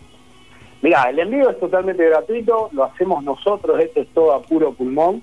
Mira, 0.82 1.04
el 1.10 1.20
envío 1.20 1.50
es 1.50 1.60
totalmente 1.60 2.06
gratuito, 2.08 2.70
lo 2.72 2.84
hacemos 2.86 3.24
nosotros, 3.24 3.80
esto 3.80 4.02
es 4.02 4.08
todo 4.14 4.34
a 4.34 4.42
puro 4.42 4.72
pulmón. 4.74 5.22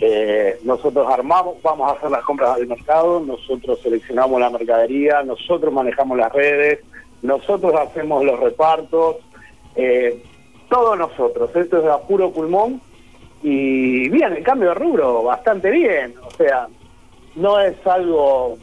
Eh, 0.00 0.58
nosotros 0.64 1.06
armamos, 1.10 1.56
vamos 1.62 1.90
a 1.90 1.94
hacer 1.94 2.10
las 2.10 2.22
compras 2.24 2.56
del 2.56 2.68
mercado, 2.68 3.20
nosotros 3.20 3.78
seleccionamos 3.82 4.40
la 4.40 4.50
mercadería, 4.50 5.22
nosotros 5.22 5.72
manejamos 5.72 6.16
las 6.16 6.32
redes, 6.32 6.80
nosotros 7.22 7.74
hacemos 7.74 8.24
los 8.24 8.40
repartos, 8.40 9.16
eh, 9.76 10.22
todo 10.68 10.96
nosotros, 10.96 11.54
esto 11.54 11.78
es 11.78 11.86
a 11.86 11.98
puro 12.00 12.30
pulmón. 12.30 12.80
Y 13.42 14.08
bien, 14.08 14.32
el 14.32 14.42
cambio 14.42 14.70
de 14.70 14.74
rubro, 14.74 15.22
bastante 15.22 15.70
bien, 15.70 16.14
o 16.26 16.30
sea, 16.32 16.66
no 17.36 17.60
es 17.60 17.74
algo 17.86 18.56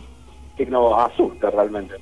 que 0.57 0.65
nos 0.65 0.98
asuste 0.99 1.49
realmente. 1.49 1.95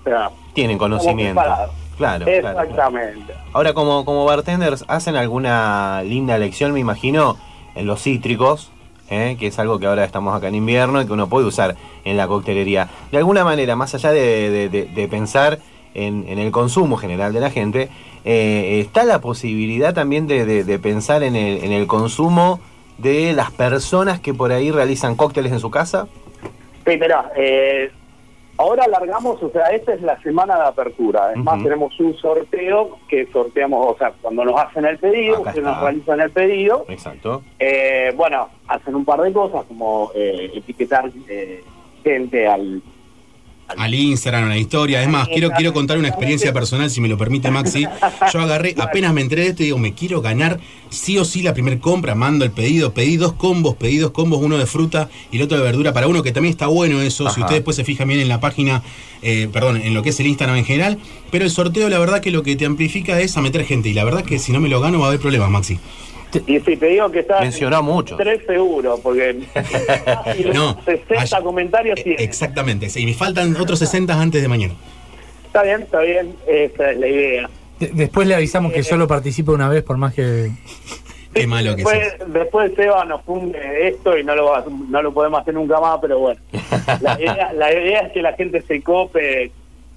O 0.00 0.04
sea, 0.04 0.30
Tienen 0.52 0.78
conocimiento. 0.78 1.40
Claro, 1.40 1.72
claro, 1.96 2.24
claro. 2.24 2.60
Exactamente. 2.62 3.34
Ahora, 3.52 3.74
como, 3.74 4.04
como 4.04 4.24
bartenders, 4.24 4.84
¿hacen 4.88 5.16
alguna 5.16 6.02
linda 6.02 6.36
elección, 6.36 6.72
me 6.72 6.80
imagino, 6.80 7.36
en 7.76 7.86
los 7.86 8.02
cítricos? 8.02 8.72
¿eh? 9.10 9.36
que 9.38 9.48
es 9.48 9.58
algo 9.58 9.78
que 9.78 9.86
ahora 9.86 10.04
estamos 10.04 10.34
acá 10.34 10.48
en 10.48 10.54
invierno 10.54 11.00
y 11.00 11.06
que 11.06 11.12
uno 11.12 11.28
puede 11.28 11.46
usar 11.46 11.76
en 12.04 12.16
la 12.16 12.26
coctelería. 12.26 12.88
De 13.10 13.18
alguna 13.18 13.44
manera, 13.44 13.76
más 13.76 13.94
allá 13.94 14.12
de, 14.12 14.68
de- 14.68 15.08
pensar 15.08 15.58
en, 15.94 16.26
el 16.26 16.50
consumo 16.50 16.96
general 16.96 17.32
de 17.32 17.40
la 17.40 17.50
gente, 17.50 17.88
eh, 18.24 18.80
está 18.80 19.04
la 19.04 19.20
posibilidad 19.20 19.94
también 19.94 20.26
de, 20.26 20.78
pensar 20.82 21.22
en 21.22 21.36
el, 21.36 21.64
en 21.64 21.72
el 21.72 21.86
consumo 21.86 22.60
de 22.98 23.32
las 23.32 23.50
personas 23.50 24.20
que 24.20 24.34
por 24.34 24.52
ahí 24.52 24.70
realizan 24.70 25.16
cócteles 25.16 25.52
en 25.52 25.60
su 25.60 25.70
casa. 25.70 26.08
Sí, 26.86 26.96
mirá, 26.98 27.30
eh, 27.36 27.90
ahora 28.58 28.84
alargamos, 28.84 29.42
o 29.42 29.50
sea, 29.50 29.66
esta 29.66 29.94
es 29.94 30.02
la 30.02 30.20
semana 30.22 30.56
de 30.56 30.64
apertura. 30.68 31.24
Además, 31.26 31.54
Ujú. 31.56 31.64
tenemos 31.64 32.00
un 32.00 32.16
sorteo 32.16 32.98
que 33.08 33.26
sorteamos, 33.32 33.94
o 33.94 33.98
sea, 33.98 34.12
cuando 34.22 34.44
nos 34.44 34.60
hacen 34.60 34.84
el 34.84 34.98
pedido, 34.98 35.38
Acá 35.38 35.52
que 35.52 35.58
está. 35.60 35.70
nos 35.70 35.80
realizan 35.80 36.20
el 36.20 36.30
pedido, 36.30 36.84
Exacto. 36.88 37.42
eh, 37.58 38.12
bueno, 38.16 38.48
hacen 38.68 38.94
un 38.94 39.04
par 39.04 39.20
de 39.20 39.32
cosas 39.32 39.64
como 39.66 40.10
eh, 40.14 40.50
etiquetar 40.54 41.10
eh, 41.28 41.62
gente 42.02 42.46
al. 42.46 42.82
Al 43.76 43.94
Instagram, 43.94 44.44
a 44.44 44.48
la 44.48 44.58
historia. 44.58 45.02
Es 45.02 45.08
más, 45.08 45.28
quiero, 45.28 45.50
quiero 45.50 45.72
contar 45.72 45.98
una 45.98 46.08
experiencia 46.08 46.52
personal, 46.52 46.90
si 46.90 47.00
me 47.00 47.08
lo 47.08 47.18
permite 47.18 47.50
Maxi. 47.50 47.86
Yo 48.32 48.40
agarré, 48.40 48.74
apenas 48.78 49.12
me 49.12 49.20
enteré 49.20 49.42
de 49.42 49.48
esto 49.48 49.62
y 49.62 49.66
digo, 49.66 49.78
me 49.78 49.94
quiero 49.94 50.20
ganar 50.20 50.60
sí 50.90 51.18
o 51.18 51.24
sí 51.24 51.42
la 51.42 51.52
primer 51.52 51.78
compra, 51.78 52.14
mando 52.14 52.44
el 52.44 52.50
pedido, 52.50 52.92
pedí 52.92 53.16
dos 53.16 53.32
combos, 53.32 53.74
pedí 53.76 53.98
dos 53.98 54.12
combos, 54.12 54.40
uno 54.42 54.56
de 54.56 54.66
fruta 54.66 55.08
y 55.30 55.36
el 55.36 55.42
otro 55.42 55.56
de 55.58 55.64
verdura 55.64 55.92
para 55.92 56.08
uno, 56.08 56.22
que 56.22 56.32
también 56.32 56.52
está 56.52 56.66
bueno 56.66 57.00
eso, 57.00 57.28
si 57.30 57.40
ustedes 57.40 57.58
después 57.58 57.76
se 57.76 57.84
fijan 57.84 58.08
bien 58.08 58.20
en 58.20 58.28
la 58.28 58.40
página, 58.40 58.82
eh, 59.22 59.48
perdón, 59.52 59.80
en 59.82 59.94
lo 59.94 60.02
que 60.02 60.10
es 60.10 60.20
el 60.20 60.26
Instagram 60.26 60.56
en 60.56 60.64
general, 60.64 60.98
pero 61.30 61.44
el 61.44 61.50
sorteo 61.50 61.88
la 61.88 61.98
verdad 61.98 62.20
que 62.20 62.30
lo 62.30 62.42
que 62.42 62.56
te 62.56 62.66
amplifica 62.66 63.20
es 63.20 63.36
a 63.36 63.42
meter 63.42 63.64
gente 63.64 63.88
y 63.88 63.94
la 63.94 64.04
verdad 64.04 64.24
que 64.24 64.38
si 64.38 64.52
no 64.52 64.60
me 64.60 64.68
lo 64.68 64.80
gano 64.80 64.98
va 64.98 65.06
a 65.06 65.08
haber 65.08 65.20
problemas, 65.20 65.50
Maxi. 65.50 65.78
Y 66.46 66.60
si 66.60 66.76
te 66.76 66.86
digo 66.86 67.10
que 67.10 67.20
está. 67.20 67.40
Mencionó 67.40 67.82
mucho. 67.82 68.16
Tres 68.16 68.40
seguros, 68.46 69.00
porque. 69.00 69.40
No, 70.54 70.76
60 70.84 71.40
comentarios 71.42 72.02
tiene. 72.02 72.22
Exactamente, 72.22 72.88
sí, 72.88 73.02
y 73.02 73.06
me 73.06 73.14
faltan 73.14 73.56
otros 73.56 73.78
60 73.78 74.20
antes 74.20 74.42
de 74.42 74.48
mañana. 74.48 74.74
Está 75.46 75.62
bien, 75.62 75.82
está 75.82 76.00
bien, 76.00 76.34
esa 76.46 76.90
es 76.90 76.98
la 76.98 77.06
idea. 77.06 77.50
De- 77.80 77.90
después 77.94 78.26
le 78.28 78.34
avisamos 78.34 78.72
que 78.72 78.82
solo 78.82 79.06
participe 79.08 79.50
una 79.50 79.68
vez, 79.68 79.82
por 79.82 79.96
más 79.96 80.14
que. 80.14 80.50
Qué 81.34 81.46
malo 81.46 81.76
que 81.76 81.82
sos. 81.82 81.92
Después, 81.92 82.32
después 82.32 82.72
Seba 82.76 83.04
nos 83.04 83.22
funde 83.22 83.88
esto 83.88 84.16
y 84.16 84.24
no 84.24 84.34
lo, 84.34 84.46
va- 84.46 84.64
no 84.88 85.02
lo 85.02 85.12
podemos 85.12 85.40
hacer 85.40 85.52
nunca 85.54 85.78
más, 85.80 85.98
pero 86.00 86.18
bueno. 86.18 86.40
La 87.02 87.18
idea, 87.20 87.52
la 87.52 87.72
idea 87.72 88.00
es 88.00 88.12
que 88.12 88.22
la 88.22 88.32
gente 88.32 88.62
se 88.62 88.80
cope, 88.82 89.50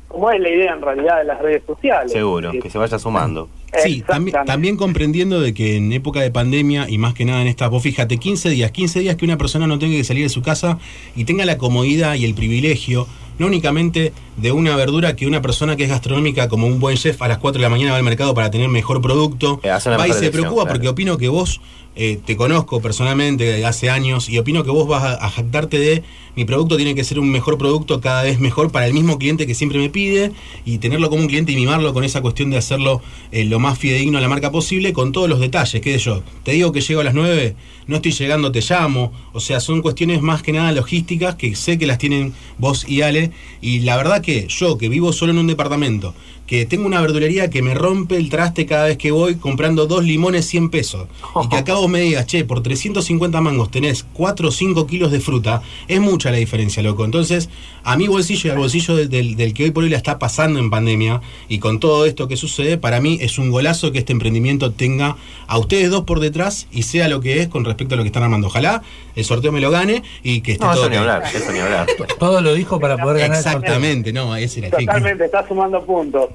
como 0.10 0.32
es 0.32 0.40
la 0.42 0.50
idea 0.50 0.74
en 0.74 0.82
realidad 0.82 1.20
de 1.20 1.24
las 1.24 1.40
redes 1.40 1.62
sociales. 1.66 2.12
Seguro, 2.12 2.52
que 2.52 2.70
se 2.70 2.78
vaya 2.78 3.00
sumando. 3.00 3.48
Sí, 3.84 4.02
también, 4.06 4.36
también 4.46 4.76
comprendiendo 4.76 5.40
de 5.40 5.54
que 5.54 5.78
en 5.78 5.94
época 5.94 6.20
de 6.22 6.32
pandemia 6.32 6.90
y 6.90 6.98
más 6.98 7.14
que 7.14 7.24
nada 7.24 7.42
en 7.42 7.48
esta, 7.48 7.68
vos 7.68 7.84
fíjate, 7.84 8.18
15 8.18 8.50
días, 8.50 8.72
15 8.72 9.00
días 9.00 9.16
que 9.16 9.26
una 9.26 9.38
persona 9.38 9.68
no 9.68 9.78
tenga 9.78 9.96
que 9.96 10.04
salir 10.04 10.24
de 10.24 10.30
su 10.30 10.42
casa 10.42 10.80
y 11.16 11.26
tenga 11.26 11.46
la 11.46 11.60
comodidad 11.60 12.16
y 12.16 12.26
el 12.26 12.34
privilegio, 12.34 13.08
no 13.38 13.46
únicamente 13.46 14.12
de 14.38 14.52
una 14.52 14.76
verdura 14.76 15.16
que 15.16 15.28
una 15.28 15.42
persona 15.42 15.76
que 15.76 15.84
es 15.84 15.90
gastronómica 15.90 16.50
como 16.50 16.66
un 16.66 16.80
buen 16.80 16.98
chef 16.98 17.22
a 17.22 17.28
las 17.28 17.38
4 17.38 17.60
de 17.60 17.64
la 17.64 17.70
mañana 17.70 17.92
va 17.92 17.98
al 17.98 18.04
mercado 18.04 18.34
para 18.34 18.50
tener 18.50 18.70
mejor 18.70 19.02
producto, 19.02 19.62
Eh, 19.64 19.70
va 19.70 20.08
y 20.08 20.14
se 20.14 20.32
preocupa 20.32 20.64
claro. 20.64 20.74
porque 20.74 20.88
opino 20.88 21.18
que 21.18 21.30
vos, 21.30 21.62
eh, 21.96 22.20
te 22.26 22.36
conozco 22.36 22.82
personalmente 22.82 23.66
hace 23.66 23.90
años 23.90 24.30
y 24.30 24.38
opino 24.38 24.64
que 24.64 24.72
vos 24.72 24.88
vas 24.88 25.04
a, 25.04 25.26
a 25.26 25.30
jactarte 25.30 25.80
de 25.80 26.04
mi 26.40 26.46
producto 26.46 26.78
tiene 26.78 26.96
que 26.96 27.04
ser 27.04 27.20
un 27.20 27.30
mejor 27.30 27.58
producto 27.58 28.00
cada 28.00 28.24
vez 28.24 28.40
mejor 28.40 28.72
para 28.72 28.88
el 28.88 28.94
mismo 28.94 29.18
cliente 29.18 29.46
que 29.46 29.56
siempre 29.56 29.78
me 29.78 29.90
pide 29.90 30.32
y 30.64 30.78
tenerlo 30.78 31.10
como 31.10 31.24
un 31.24 31.28
cliente 31.28 31.52
y 31.52 31.56
mimarlo 31.56 31.94
con 31.94 32.06
esa 32.06 32.22
cuestión 32.22 32.50
de 32.50 32.58
hacerlo 32.58 33.02
eh, 33.34 33.44
lo 33.44 33.60
más 33.60 33.78
fidedigno 33.78 34.18
a 34.18 34.22
la 34.22 34.30
marca 34.30 34.50
posible 34.50 34.94
con 34.94 35.12
todos 35.12 35.28
los 35.28 35.42
detalles, 35.42 35.82
qué 35.82 35.94
sé 35.94 36.06
yo. 36.06 36.24
Te 36.44 36.54
digo 36.54 36.72
que 36.72 36.80
llego 36.80 37.02
a 37.02 37.04
las 37.04 37.14
9, 37.14 37.56
no 37.88 37.98
estoy 37.98 38.14
llegando, 38.14 38.52
te 38.52 38.62
llamo. 38.62 39.12
O 39.34 39.40
sea, 39.40 39.60
son 39.60 39.82
cuestiones 39.82 40.22
más 40.22 40.42
que 40.42 40.54
nada 40.54 40.72
logísticas 40.72 41.36
que 41.36 41.56
sé 41.56 41.78
que 41.78 41.88
las 41.88 41.98
tienen 41.98 42.34
vos 42.58 42.88
y 42.88 43.02
Ale. 43.02 43.32
Y 43.60 43.80
la 43.80 43.98
verdad 43.98 44.22
que 44.22 44.48
yo, 44.48 44.78
que 44.78 44.88
vivo 44.88 45.12
solo 45.12 45.32
en 45.32 45.40
un 45.40 45.48
departamento, 45.48 46.14
que 46.50 46.66
tengo 46.66 46.88
una 46.88 47.00
verdulería 47.00 47.52
que 47.52 47.62
me 47.62 47.76
rompe 47.76 48.18
el 48.18 48.30
traste 48.32 48.66
cada 48.66 48.86
vez 48.86 48.98
que 48.98 49.12
voy 49.12 49.36
comprando 49.36 49.86
dos 49.86 50.04
limones 50.04 50.48
100 50.48 50.72
pesos. 50.72 51.08
Y 51.44 51.48
que 51.48 51.58
acá 51.58 51.76
vos 51.76 51.88
me 51.88 52.00
digas, 52.02 52.26
che, 52.26 52.44
por 52.44 52.64
350 52.64 53.40
mangos 53.40 53.70
tenés 53.70 54.04
4 54.14 54.48
o 54.48 54.52
5 54.52 54.88
kilos 54.88 55.12
de 55.12 55.20
fruta, 55.20 55.62
es 55.88 56.00
mucha 56.02 56.32
la 56.32 56.38
diferencia, 56.38 56.82
loco. 56.82 57.06
Entonces, 57.06 57.52
a 57.84 57.96
mi 57.98 58.08
bolsillo 58.08 58.48
y 58.48 58.52
al 58.52 58.58
bolsillo 58.58 58.96
del, 58.96 59.10
del- 59.10 59.36
del 59.36 59.54
que 59.54 59.66
hoy 59.66 59.70
por 59.72 59.84
hoy 59.84 59.92
la 59.92 59.98
está 59.98 60.18
pasando 60.18 60.58
en 60.60 60.72
pandemia 60.72 61.22
y 61.50 61.60
con 61.60 61.80
todo 61.80 62.08
esto 62.08 62.28
que 62.28 62.36
sucede, 62.36 62.80
para 62.80 63.00
mí 63.00 63.20
es 63.22 63.38
un 63.38 63.52
golazo 63.52 63.92
que 63.92 64.00
este 64.00 64.12
emprendimiento 64.14 64.72
tenga 64.72 65.18
a 65.46 65.60
ustedes 65.60 65.92
dos 65.92 66.04
por 66.06 66.20
detrás 66.20 66.66
y 66.72 66.82
sea 66.82 67.08
lo 67.10 67.22
que 67.22 67.42
es 67.42 67.48
con 67.48 67.64
respecto 67.64 67.94
a 67.94 67.98
lo 67.98 68.04
que 68.04 68.08
están 68.08 68.24
armando. 68.24 68.48
Ojalá 68.48 68.82
el 69.16 69.24
sorteo 69.24 69.52
me 69.52 69.62
lo 69.62 69.70
gane 69.70 70.02
y 70.24 70.42
que 70.42 70.54
esté 70.54 70.66
No, 70.66 70.72
todo 70.74 70.82
eso 70.86 70.90
ni 70.90 70.96
ok. 70.96 71.02
hablar, 71.02 71.24
eso 71.32 71.52
ni 71.52 71.60
hablar. 71.60 71.88
Todo 72.18 72.42
lo 72.42 72.56
dijo 72.56 72.80
para 72.80 72.98
poder 72.98 73.20
ganar 73.20 73.38
el 73.38 73.44
sorteo. 73.44 73.60
Exactamente, 73.60 74.14
no, 74.14 74.36
ese 74.36 74.60
era 74.66 74.78
el. 74.80 74.86
Totalmente, 74.86 75.26
está 75.26 75.48
sumando 75.48 75.86
puntos, 75.86 76.30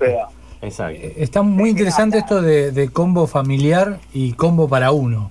Exacto. 0.62 1.00
Está 1.16 1.42
muy 1.42 1.70
interesante 1.70 2.18
esto 2.18 2.40
de, 2.40 2.72
de 2.72 2.88
combo 2.90 3.26
familiar 3.26 3.98
y 4.12 4.32
combo 4.32 4.68
para 4.68 4.92
uno. 4.92 5.30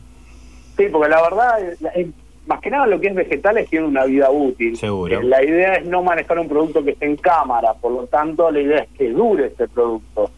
Sí, 0.78 0.86
porque 0.92 1.10
la 1.10 1.22
verdad, 1.22 1.60
la- 1.80 1.90
eh, 1.96 2.10
más 2.46 2.60
que 2.62 2.70
nada 2.70 2.86
lo 2.88 3.00
que 3.00 3.08
es 3.08 3.16
vegetales 3.16 3.70
tiene 3.70 3.88
una 3.88 4.04
vida 4.06 4.30
útil. 4.30 4.76
Seguro. 4.78 5.20
Eh, 5.20 5.24
La 5.24 5.44
idea 5.44 5.76
es 5.76 5.86
no 5.86 6.04
manejar 6.04 6.38
un 6.40 6.48
producto 6.50 6.84
que 6.84 6.92
esté 6.92 7.06
en 7.06 7.16
cámara, 7.16 7.74
por 7.74 7.92
lo 7.94 8.06
tanto 8.08 8.52
la 8.52 8.60
idea 8.60 8.80
es 8.80 8.90
que 8.98 9.10
dure 9.12 9.48
este 9.48 9.68
producto. 9.68 10.30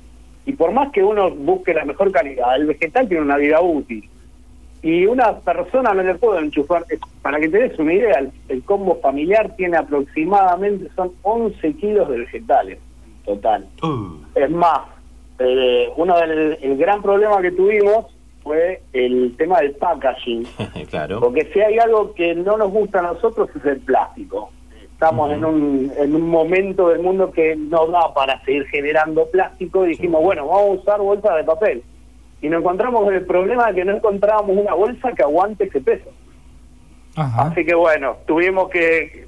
Y 0.45 0.53
por 0.53 0.71
más 0.71 0.91
que 0.91 1.03
uno 1.03 1.31
busque 1.31 1.73
la 1.73 1.83
mejor 1.85 2.11
calidad, 2.11 2.55
el 2.55 2.67
vegetal 2.67 3.07
tiene 3.07 3.23
una 3.23 3.37
vida 3.37 3.59
útil. 3.61 4.07
Y 4.83 5.07
una 5.07 5.39
persona 5.39 5.93
no 5.95 6.03
le 6.03 6.13
puede 6.15 6.41
enchufar, 6.41 6.85
eh, 6.91 6.99
para 7.23 7.39
que 7.39 7.49
te 7.49 7.57
des 7.57 7.79
una 7.79 7.93
idea, 7.93 8.19
el, 8.19 8.31
el 8.49 8.63
combo 8.63 8.99
familiar 9.01 9.55
tiene 9.57 9.77
aproximadamente, 9.77 10.89
son 10.95 11.11
11 11.23 11.73
kilos 11.73 12.07
de 12.09 12.19
vegetales 12.19 12.77
total. 13.25 13.67
Uh, 13.83 14.17
Es 14.35 14.49
más, 14.51 14.81
eh, 15.39 15.91
uno 15.97 16.17
del 16.17 16.57
el 16.61 16.77
gran 16.77 17.01
problema 17.01 17.41
que 17.41 17.51
tuvimos 17.51 18.05
fue 18.43 18.81
el 18.93 19.35
tema 19.37 19.59
del 19.59 19.71
packaging. 19.71 20.45
claro. 20.89 21.19
Porque 21.19 21.49
si 21.51 21.59
hay 21.59 21.77
algo 21.79 22.13
que 22.13 22.35
no 22.35 22.57
nos 22.57 22.71
gusta 22.71 22.99
a 22.99 23.13
nosotros 23.13 23.49
es 23.55 23.65
el 23.65 23.79
plástico. 23.79 24.51
Estamos 24.93 25.31
en, 25.33 25.43
un, 25.43 25.91
en 25.97 26.15
un 26.15 26.29
momento 26.29 26.87
del 26.87 27.01
mundo 27.01 27.31
que 27.31 27.55
no 27.55 27.87
da 27.87 28.13
para 28.13 28.41
seguir 28.45 28.65
generando 28.67 29.25
plástico 29.29 29.85
y 29.85 29.89
dijimos, 29.89 30.21
bueno, 30.23 30.47
vamos 30.47 30.61
a 30.61 30.81
usar 30.81 30.99
bolsas 31.01 31.35
de 31.35 31.43
papel. 31.43 31.83
y 32.41 32.47
nos 32.47 32.61
encontramos 32.61 33.03
con 33.03 33.13
el 33.13 33.25
problema 33.25 33.67
de 33.67 33.75
que 33.75 33.85
no 33.85 33.95
encontrábamos 33.95 34.55
una 34.55 34.73
bolsa 34.73 35.11
que 35.11 35.23
aguante 35.23 35.65
ese 35.65 35.81
peso. 35.81 36.09
Así 37.17 37.65
que 37.65 37.75
bueno, 37.75 38.17
tuvimos 38.25 38.69
que 38.69 39.27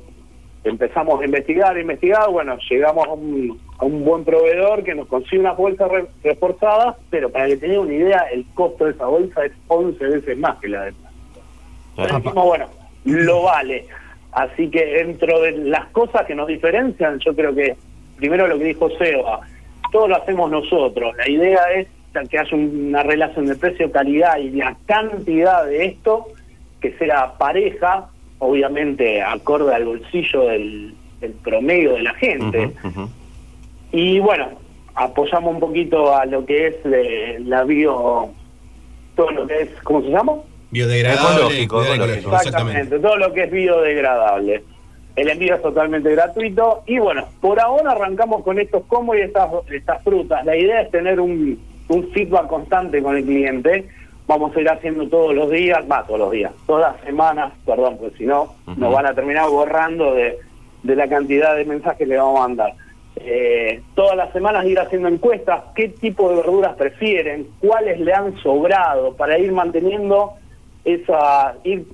empezamos 0.69 1.21
a 1.21 1.25
investigar, 1.25 1.77
investigar, 1.77 2.29
bueno, 2.29 2.57
llegamos 2.69 3.05
a 3.07 3.11
un, 3.11 3.59
a 3.77 3.85
un 3.85 4.03
buen 4.03 4.23
proveedor 4.23 4.83
que 4.83 4.95
nos 4.95 5.07
consigue 5.07 5.39
unas 5.39 5.57
bolsas 5.57 5.89
re- 5.91 6.05
reforzadas, 6.23 6.95
pero 7.09 7.29
para 7.29 7.47
que 7.47 7.57
tengan 7.57 7.79
una 7.79 7.93
idea, 7.93 8.19
el 8.33 8.45
costo 8.53 8.85
de 8.85 8.91
esa 8.91 9.05
bolsa 9.05 9.45
es 9.45 9.51
11 9.67 10.05
veces 10.05 10.37
más 10.37 10.57
que 10.59 10.67
la 10.69 10.85
de 10.85 10.93
dijimos, 12.23 12.45
bueno, 12.45 12.65
lo 13.05 13.43
vale. 13.43 13.85
Así 14.31 14.69
que 14.69 14.85
dentro 14.85 15.41
de 15.41 15.51
las 15.53 15.85
cosas 15.87 16.25
que 16.27 16.35
nos 16.35 16.47
diferencian, 16.47 17.17
yo 17.19 17.35
creo 17.35 17.55
que 17.55 17.75
primero 18.17 18.47
lo 18.47 18.57
que 18.59 18.65
dijo 18.65 18.89
Seba, 18.97 19.39
todo 19.91 20.07
lo 20.07 20.15
hacemos 20.17 20.51
nosotros. 20.51 21.15
La 21.17 21.27
idea 21.29 21.59
es 21.75 21.87
que 22.29 22.37
haya 22.39 22.55
una 22.57 23.03
relación 23.03 23.45
de 23.45 23.55
precio-calidad 23.55 24.37
y 24.37 24.49
la 24.51 24.75
cantidad 24.87 25.65
de 25.65 25.85
esto 25.85 26.27
que 26.81 26.91
sea 26.97 27.33
pareja, 27.37 28.09
obviamente 28.39 29.21
acorde 29.21 29.73
al 29.73 29.85
bolsillo 29.85 30.47
del, 30.47 30.93
del 31.19 31.31
promedio 31.31 31.93
de 31.93 32.01
la 32.01 32.13
gente. 32.13 32.71
Y 33.91 34.19
bueno, 34.19 34.49
apoyamos 34.95 35.53
un 35.53 35.59
poquito 35.59 36.15
a 36.15 36.25
lo 36.25 36.45
que 36.45 36.67
es 36.67 36.75
eh, 36.85 37.37
la 37.45 37.63
bio, 37.63 38.29
todo 39.15 39.31
lo 39.31 39.47
que 39.47 39.61
es, 39.61 39.69
¿cómo 39.83 40.01
se 40.01 40.09
llama? 40.09 40.33
Biodegradable. 40.71 41.63
Ecológico, 41.63 41.83
ecológico. 41.83 42.35
Exactamente, 42.35 42.99
todo 42.99 43.17
lo 43.17 43.33
que 43.33 43.43
es 43.43 43.51
biodegradable. 43.51 44.63
El 45.15 45.29
envío 45.29 45.55
es 45.55 45.61
totalmente 45.63 46.11
gratuito 46.11 46.83
y 46.85 46.99
bueno, 46.99 47.27
por 47.41 47.59
ahora 47.59 47.91
arrancamos 47.91 48.43
con 48.43 48.59
estos 48.59 48.83
combos 48.85 49.17
y 49.17 49.21
estas, 49.21 49.49
estas 49.71 50.03
frutas. 50.03 50.45
La 50.45 50.55
idea 50.55 50.81
es 50.81 50.91
tener 50.91 51.19
un, 51.19 51.59
un 51.87 52.11
feedback 52.11 52.47
constante 52.47 53.01
con 53.01 53.17
el 53.17 53.23
cliente. 53.23 53.87
Vamos 54.27 54.55
a 54.55 54.61
ir 54.61 54.69
haciendo 54.69 55.07
todos 55.07 55.33
los 55.33 55.49
días, 55.49 55.83
va, 55.89 56.05
todos 56.05 56.19
los 56.19 56.31
días, 56.31 56.51
todas 56.65 56.93
las 56.93 57.05
semanas, 57.05 57.53
perdón, 57.65 57.97
porque 57.97 58.17
si 58.17 58.25
no, 58.25 58.55
nos 58.75 58.93
van 58.93 59.05
a 59.05 59.13
terminar 59.13 59.49
borrando 59.49 60.13
de, 60.13 60.37
de 60.83 60.95
la 60.95 61.07
cantidad 61.07 61.55
de 61.55 61.65
mensajes 61.65 61.99
que 61.99 62.05
le 62.05 62.17
vamos 62.17 62.39
a 62.39 62.47
mandar. 62.47 62.73
Eh, 63.15 63.81
todas 63.95 64.15
las 64.15 64.31
semanas 64.31 64.65
ir 64.65 64.79
haciendo 64.79 65.07
encuestas, 65.07 65.63
qué 65.75 65.89
tipo 65.89 66.29
de 66.29 66.35
verduras 66.35 66.75
prefieren, 66.75 67.47
cuáles 67.59 67.99
le 67.99 68.13
han 68.13 68.37
sobrado, 68.37 69.15
para 69.15 69.39
ir 69.39 69.51
manteniendo 69.51 70.33
esa, 70.85 71.55
ir 71.63 71.85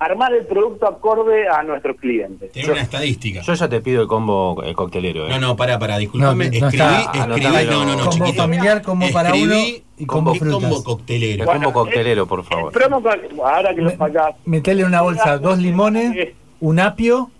armar 0.00 0.32
el 0.32 0.46
producto 0.46 0.88
acorde 0.88 1.46
a 1.46 1.62
nuestros 1.62 1.96
clientes. 1.98 2.50
Tiene 2.52 2.72
una 2.72 2.80
estadística. 2.80 3.42
Yo 3.42 3.52
ya 3.54 3.68
te 3.68 3.80
pido 3.82 4.02
el 4.02 4.08
combo 4.08 4.62
eh, 4.64 4.74
coctelero. 4.74 5.26
¿eh? 5.26 5.30
No, 5.30 5.38
no, 5.38 5.56
pará, 5.56 5.78
pará, 5.78 5.98
disculpame. 5.98 6.46
No, 6.46 6.60
no 6.60 6.66
escribí, 6.68 6.82
está- 6.82 7.26
escribí, 7.26 7.66
no, 7.70 7.84
no, 7.84 7.84
no, 7.84 7.96
Combo 7.98 8.10
chiquito. 8.10 8.42
familiar, 8.42 8.82
combo 8.82 9.06
para 9.12 9.28
Escribí 9.28 9.46
uno 9.52 9.84
y 9.98 10.06
combo 10.06 10.32
¿qué 10.32 10.38
frutas. 10.38 10.60
combo 10.60 10.82
coctelero. 10.84 11.42
El 11.44 11.48
combo 11.48 11.72
coctelero, 11.72 12.26
por 12.26 12.42
favor. 12.44 12.72
Promo 12.72 13.02
ahora 13.44 13.74
que 13.74 13.82
lo 13.82 13.90
sacás, 13.90 14.34
Metele 14.46 14.80
en 14.82 14.88
una 14.88 15.02
bolsa 15.02 15.36
dos 15.38 15.58
limones, 15.58 16.30
un 16.60 16.80
apio, 16.80 17.30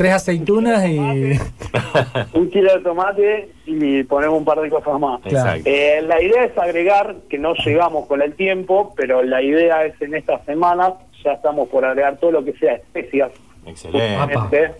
tres 0.00 0.14
aceitunas 0.14 0.88
y. 0.88 0.96
un 2.32 2.48
kilo 2.48 2.72
de 2.72 2.80
tomate 2.80 3.50
y 3.66 4.02
ponemos 4.04 4.38
un 4.38 4.46
par 4.46 4.58
de 4.58 4.70
cosas 4.70 4.98
más. 4.98 5.20
Exacto. 5.26 5.62
Eh, 5.66 6.02
la 6.06 6.22
idea 6.22 6.44
es 6.44 6.56
agregar, 6.56 7.16
que 7.28 7.36
no 7.36 7.52
llegamos 7.52 8.06
con 8.06 8.22
el 8.22 8.32
tiempo, 8.32 8.94
pero 8.96 9.22
la 9.22 9.42
idea 9.42 9.84
es 9.84 10.00
en 10.00 10.14
estas 10.14 10.42
semanas, 10.46 10.94
ya 11.22 11.32
estamos 11.32 11.68
por 11.68 11.84
agregar 11.84 12.16
todo 12.16 12.30
lo 12.30 12.42
que 12.42 12.54
sea 12.54 12.76
especias. 12.76 13.30
Excelente. 13.66 14.16
justamente, 14.16 14.72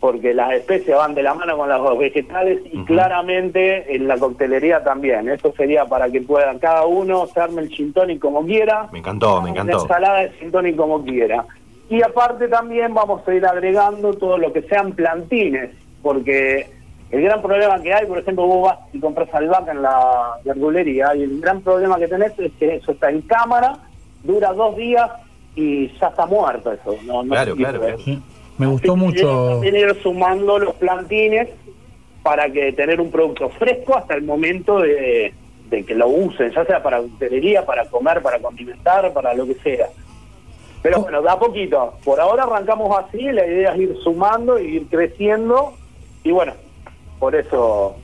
porque 0.00 0.34
las 0.34 0.54
especias 0.54 0.98
van 0.98 1.14
de 1.14 1.22
la 1.22 1.34
mano 1.34 1.56
con 1.56 1.68
los 1.68 1.96
vegetales 1.96 2.58
y 2.72 2.84
claramente 2.84 3.94
en 3.94 4.08
la 4.08 4.18
coctelería 4.18 4.82
también. 4.82 5.28
Esto 5.28 5.54
sería 5.56 5.84
para 5.84 6.10
que 6.10 6.20
puedan 6.20 6.58
cada 6.58 6.84
uno 6.84 7.28
se 7.28 7.38
arme 7.38 7.62
el 7.62 7.68
gin 7.68 7.94
como 8.18 8.44
quiera. 8.44 8.88
Me 8.90 8.98
encantó, 8.98 9.40
me 9.40 9.52
Una 9.52 9.60
encantó. 9.60 9.82
ensalada 9.82 10.18
de 10.18 10.30
gin 10.30 10.76
como 10.76 11.04
quiera. 11.04 11.46
Y 11.94 12.02
aparte 12.02 12.48
también 12.48 12.92
vamos 12.92 13.22
a 13.28 13.32
ir 13.34 13.46
agregando 13.46 14.12
todo 14.14 14.36
lo 14.36 14.52
que 14.52 14.62
sean 14.62 14.92
plantines, 14.94 15.70
porque 16.02 16.66
el 17.12 17.22
gran 17.22 17.40
problema 17.40 17.80
que 17.80 17.94
hay, 17.94 18.04
por 18.06 18.18
ejemplo, 18.18 18.44
vos 18.46 18.62
vas 18.68 18.78
y 18.92 18.98
compras 18.98 19.32
albahaca 19.32 19.70
en 19.70 19.82
la 19.82 20.32
verdulería 20.44 21.14
y 21.14 21.22
el 21.22 21.40
gran 21.40 21.60
problema 21.60 21.96
que 21.98 22.08
tenés 22.08 22.36
es 22.40 22.50
que 22.58 22.74
eso 22.74 22.90
está 22.90 23.10
en 23.10 23.20
cámara, 23.22 23.78
dura 24.24 24.52
dos 24.52 24.76
días 24.76 25.08
y 25.54 25.86
ya 26.00 26.08
está 26.08 26.26
muerto 26.26 26.72
eso. 26.72 26.96
No, 27.04 27.22
no 27.22 27.32
Claro, 27.32 27.54
claro, 27.54 27.78
claro. 27.78 27.98
Me 28.58 28.66
gustó 28.66 28.94
Y 28.94 28.96
mucho. 28.96 29.50
también 29.52 29.76
ir 29.76 29.96
sumando 30.02 30.58
los 30.58 30.74
plantines 30.74 31.48
para 32.24 32.50
que 32.50 32.72
tener 32.72 33.00
un 33.00 33.12
producto 33.12 33.50
fresco 33.50 33.96
hasta 33.96 34.14
el 34.14 34.22
momento 34.22 34.80
de, 34.80 35.32
de 35.70 35.84
que 35.84 35.94
lo 35.94 36.08
usen, 36.08 36.50
ya 36.50 36.64
sea 36.64 36.82
para 36.82 36.98
hostelería, 36.98 37.64
para 37.64 37.84
comer, 37.84 38.20
para 38.20 38.40
condimentar, 38.40 39.12
para 39.12 39.32
lo 39.32 39.46
que 39.46 39.54
sea. 39.54 39.86
Pero 40.84 41.00
bueno, 41.00 41.22
da 41.22 41.38
poquito. 41.38 41.94
Por 42.04 42.20
ahora 42.20 42.42
arrancamos 42.42 42.94
así, 42.98 43.22
la 43.32 43.46
idea 43.46 43.72
es 43.74 43.80
ir 43.80 43.96
sumando 44.04 44.58
y 44.60 44.76
ir 44.76 44.86
creciendo. 44.88 45.72
Y 46.22 46.30
bueno, 46.30 46.52
por 47.18 47.34
eso, 47.34 47.96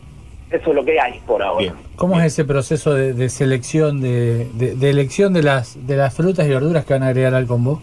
eso 0.51 0.71
es 0.71 0.75
lo 0.75 0.83
que 0.83 0.99
hay 0.99 1.21
por 1.27 1.43
ahora. 1.43 1.75
¿Cómo 1.97 2.19
es 2.19 2.25
ese 2.25 2.47
proceso 2.47 2.95
de, 2.95 3.13
de 3.13 3.29
selección, 3.29 4.01
de, 4.01 4.47
de- 4.55 4.77
de 4.77 4.89
elección 4.91 5.35
de 5.35 5.43
las, 5.43 5.87
de 5.87 5.97
las 5.97 6.15
frutas 6.15 6.47
y 6.47 6.49
verduras 6.49 6.87
que 6.87 6.95
van 6.95 7.03
a 7.03 7.09
agregar 7.09 7.35
al 7.35 7.47
combo? 7.47 7.83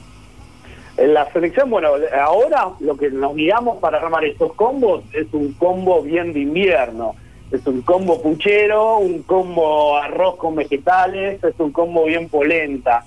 En 0.97 1.13
la 1.13 1.31
selección, 1.31 1.69
bueno, 1.69 1.89
ahora 2.19 2.69
lo 2.79 2.97
que 2.97 3.11
nos 3.11 3.35
guiamos 3.35 3.77
para 3.77 3.99
armar 3.99 4.25
estos 4.25 4.51
combos 4.53 5.03
es 5.13 5.27
un 5.31 5.53
combo 5.53 6.01
bien 6.01 6.33
de 6.33 6.39
invierno. 6.39 7.13
Es 7.51 7.65
un 7.67 7.83
combo 7.83 8.19
puchero, 8.19 8.97
un 8.97 9.21
combo 9.21 9.95
arroz 9.95 10.37
con 10.37 10.55
vegetales, 10.55 11.41
es 11.43 11.53
un 11.59 11.71
combo 11.71 12.05
bien 12.05 12.27
polenta, 12.29 13.05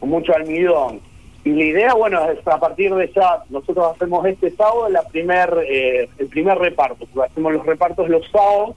con 0.00 0.08
mucho 0.10 0.34
almidón. 0.34 0.98
Y 1.48 1.52
la 1.52 1.64
idea, 1.64 1.94
bueno, 1.94 2.28
es 2.28 2.46
a 2.46 2.60
partir 2.60 2.94
de 2.94 3.10
ya, 3.16 3.42
nosotros 3.48 3.94
hacemos 3.94 4.26
este 4.26 4.50
sábado 4.50 4.90
la 4.90 5.02
primer, 5.04 5.64
eh, 5.66 6.06
el 6.18 6.26
primer 6.26 6.58
reparto, 6.58 7.06
porque 7.06 7.30
hacemos 7.30 7.54
los 7.54 7.64
repartos 7.64 8.06
los 8.10 8.30
sábados. 8.30 8.76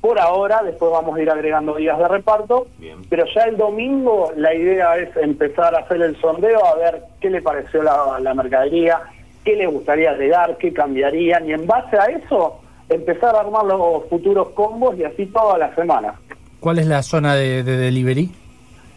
Por 0.00 0.18
ahora, 0.18 0.64
después 0.64 0.90
vamos 0.90 1.16
a 1.16 1.22
ir 1.22 1.30
agregando 1.30 1.76
días 1.76 1.96
de 1.96 2.08
reparto, 2.08 2.66
pero 3.08 3.24
ya 3.32 3.42
el 3.44 3.56
domingo 3.56 4.32
la 4.36 4.52
idea 4.52 4.96
es 4.96 5.16
empezar 5.16 5.72
a 5.76 5.78
hacer 5.78 6.02
el 6.02 6.20
sondeo, 6.20 6.66
a 6.66 6.74
ver 6.74 7.04
qué 7.20 7.30
le 7.30 7.40
pareció 7.40 7.80
la, 7.84 8.18
la 8.20 8.34
mercadería, 8.34 9.00
qué 9.44 9.54
le 9.54 9.66
gustaría 9.66 10.10
agregar, 10.10 10.58
qué 10.58 10.72
cambiarían, 10.72 11.48
y 11.48 11.52
en 11.52 11.64
base 11.64 11.96
a 11.96 12.06
eso 12.06 12.60
empezar 12.88 13.36
a 13.36 13.40
armar 13.40 13.66
los 13.66 14.04
futuros 14.10 14.48
combos 14.50 14.98
y 14.98 15.04
así 15.04 15.26
toda 15.26 15.58
la 15.58 15.72
semana. 15.76 16.14
¿Cuál 16.58 16.80
es 16.80 16.86
la 16.86 17.04
zona 17.04 17.36
de, 17.36 17.62
de 17.62 17.76
delivery? 17.76 18.30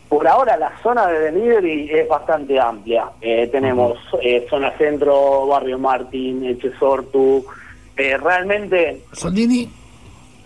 Por 0.10 0.28
ahora 0.28 0.56
la 0.58 0.72
zona 0.82 1.06
de 1.08 1.32
delivery 1.32 1.90
es 1.92 2.08
bastante 2.08 2.60
amplia. 2.60 3.10
Eh, 3.22 3.48
tenemos 3.52 3.98
eh, 4.22 4.46
zona 4.50 4.72
centro, 4.78 5.46
barrio 5.48 5.78
Martín, 5.78 6.46
Echesortu. 6.46 7.46
Eh, 7.98 8.16
realmente 8.18 9.02
Soldini. 9.14 9.70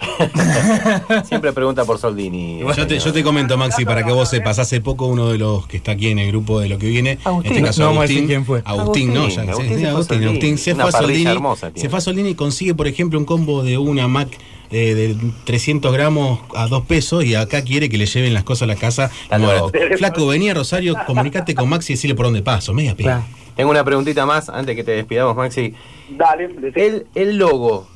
Siempre 1.25 1.53
pregunta 1.53 1.85
por 1.85 1.99
Soldini. 1.99 2.61
Yo 2.75 2.87
te, 2.87 2.97
yo 2.97 3.13
te 3.13 3.23
comento, 3.23 3.55
Maxi, 3.57 3.85
para 3.85 4.03
que 4.03 4.11
vos 4.11 4.29
sepas, 4.29 4.57
hace 4.57 4.81
poco 4.81 5.05
uno 5.05 5.29
de 5.29 5.37
los 5.37 5.67
que 5.67 5.77
está 5.77 5.91
aquí 5.91 6.07
en 6.09 6.17
el 6.17 6.27
grupo 6.29 6.59
de 6.59 6.69
lo 6.69 6.79
que 6.79 6.87
viene, 6.87 7.19
Agustín. 7.23 7.51
en 7.51 7.57
este 7.57 7.67
caso 7.67 7.83
No 7.83 7.89
Agustín, 7.99 8.25
quién 8.27 8.45
fue. 8.45 8.61
Agustín, 8.65 9.13
no, 9.13 9.27
ya, 9.27 9.41
Agustín, 9.43 9.45
Agustín 9.45 9.77
sí, 9.77 9.77
se 9.77 9.83
fue 9.83 9.89
a 9.89 9.91
Agustín, 9.91 10.07
Soldini. 10.17 10.29
Agustín 10.29 10.57
se 10.57 10.73
Una 10.73 10.83
fue 10.83 10.89
a 10.89 10.91
parrilla 10.93 11.07
Soldini, 11.13 11.31
hermosa 11.31 11.67
tiene. 11.71 11.81
se 11.81 11.89
fue 11.89 11.97
a 11.97 12.01
Soldini 12.01 12.29
y 12.29 12.35
consigue, 12.35 12.73
por 12.73 12.87
ejemplo, 12.87 13.19
un 13.19 13.25
combo 13.25 13.61
de 13.63 13.77
una 13.77 14.07
Mac 14.07 14.29
eh, 14.71 14.93
de 14.95 15.15
300 15.45 15.91
gramos 15.93 16.39
a 16.55 16.67
2 16.67 16.85
pesos 16.85 17.23
y 17.25 17.35
acá 17.35 17.61
quiere 17.63 17.89
que 17.89 17.97
le 17.97 18.05
lleven 18.05 18.33
las 18.33 18.43
cosas 18.43 18.63
a 18.63 18.67
la 18.67 18.75
casa. 18.75 19.11
barato. 19.29 19.71
Flaco, 19.97 20.27
venía 20.27 20.51
a 20.51 20.55
Rosario, 20.55 20.95
comunicate 21.05 21.53
con 21.55 21.69
Maxi 21.69 21.93
y 21.93 21.95
decirle 21.95 22.15
por 22.15 22.25
dónde 22.25 22.41
paso, 22.41 22.73
media 22.73 22.95
pena. 22.95 23.25
Tengo 23.55 23.69
una 23.69 23.83
preguntita 23.83 24.25
más 24.25 24.49
antes 24.49 24.75
que 24.75 24.83
te 24.83 24.91
despidamos, 24.91 25.35
Maxi. 25.35 25.73
Dale, 26.09 26.49
el, 26.75 27.05
el 27.15 27.37
logo. 27.37 27.87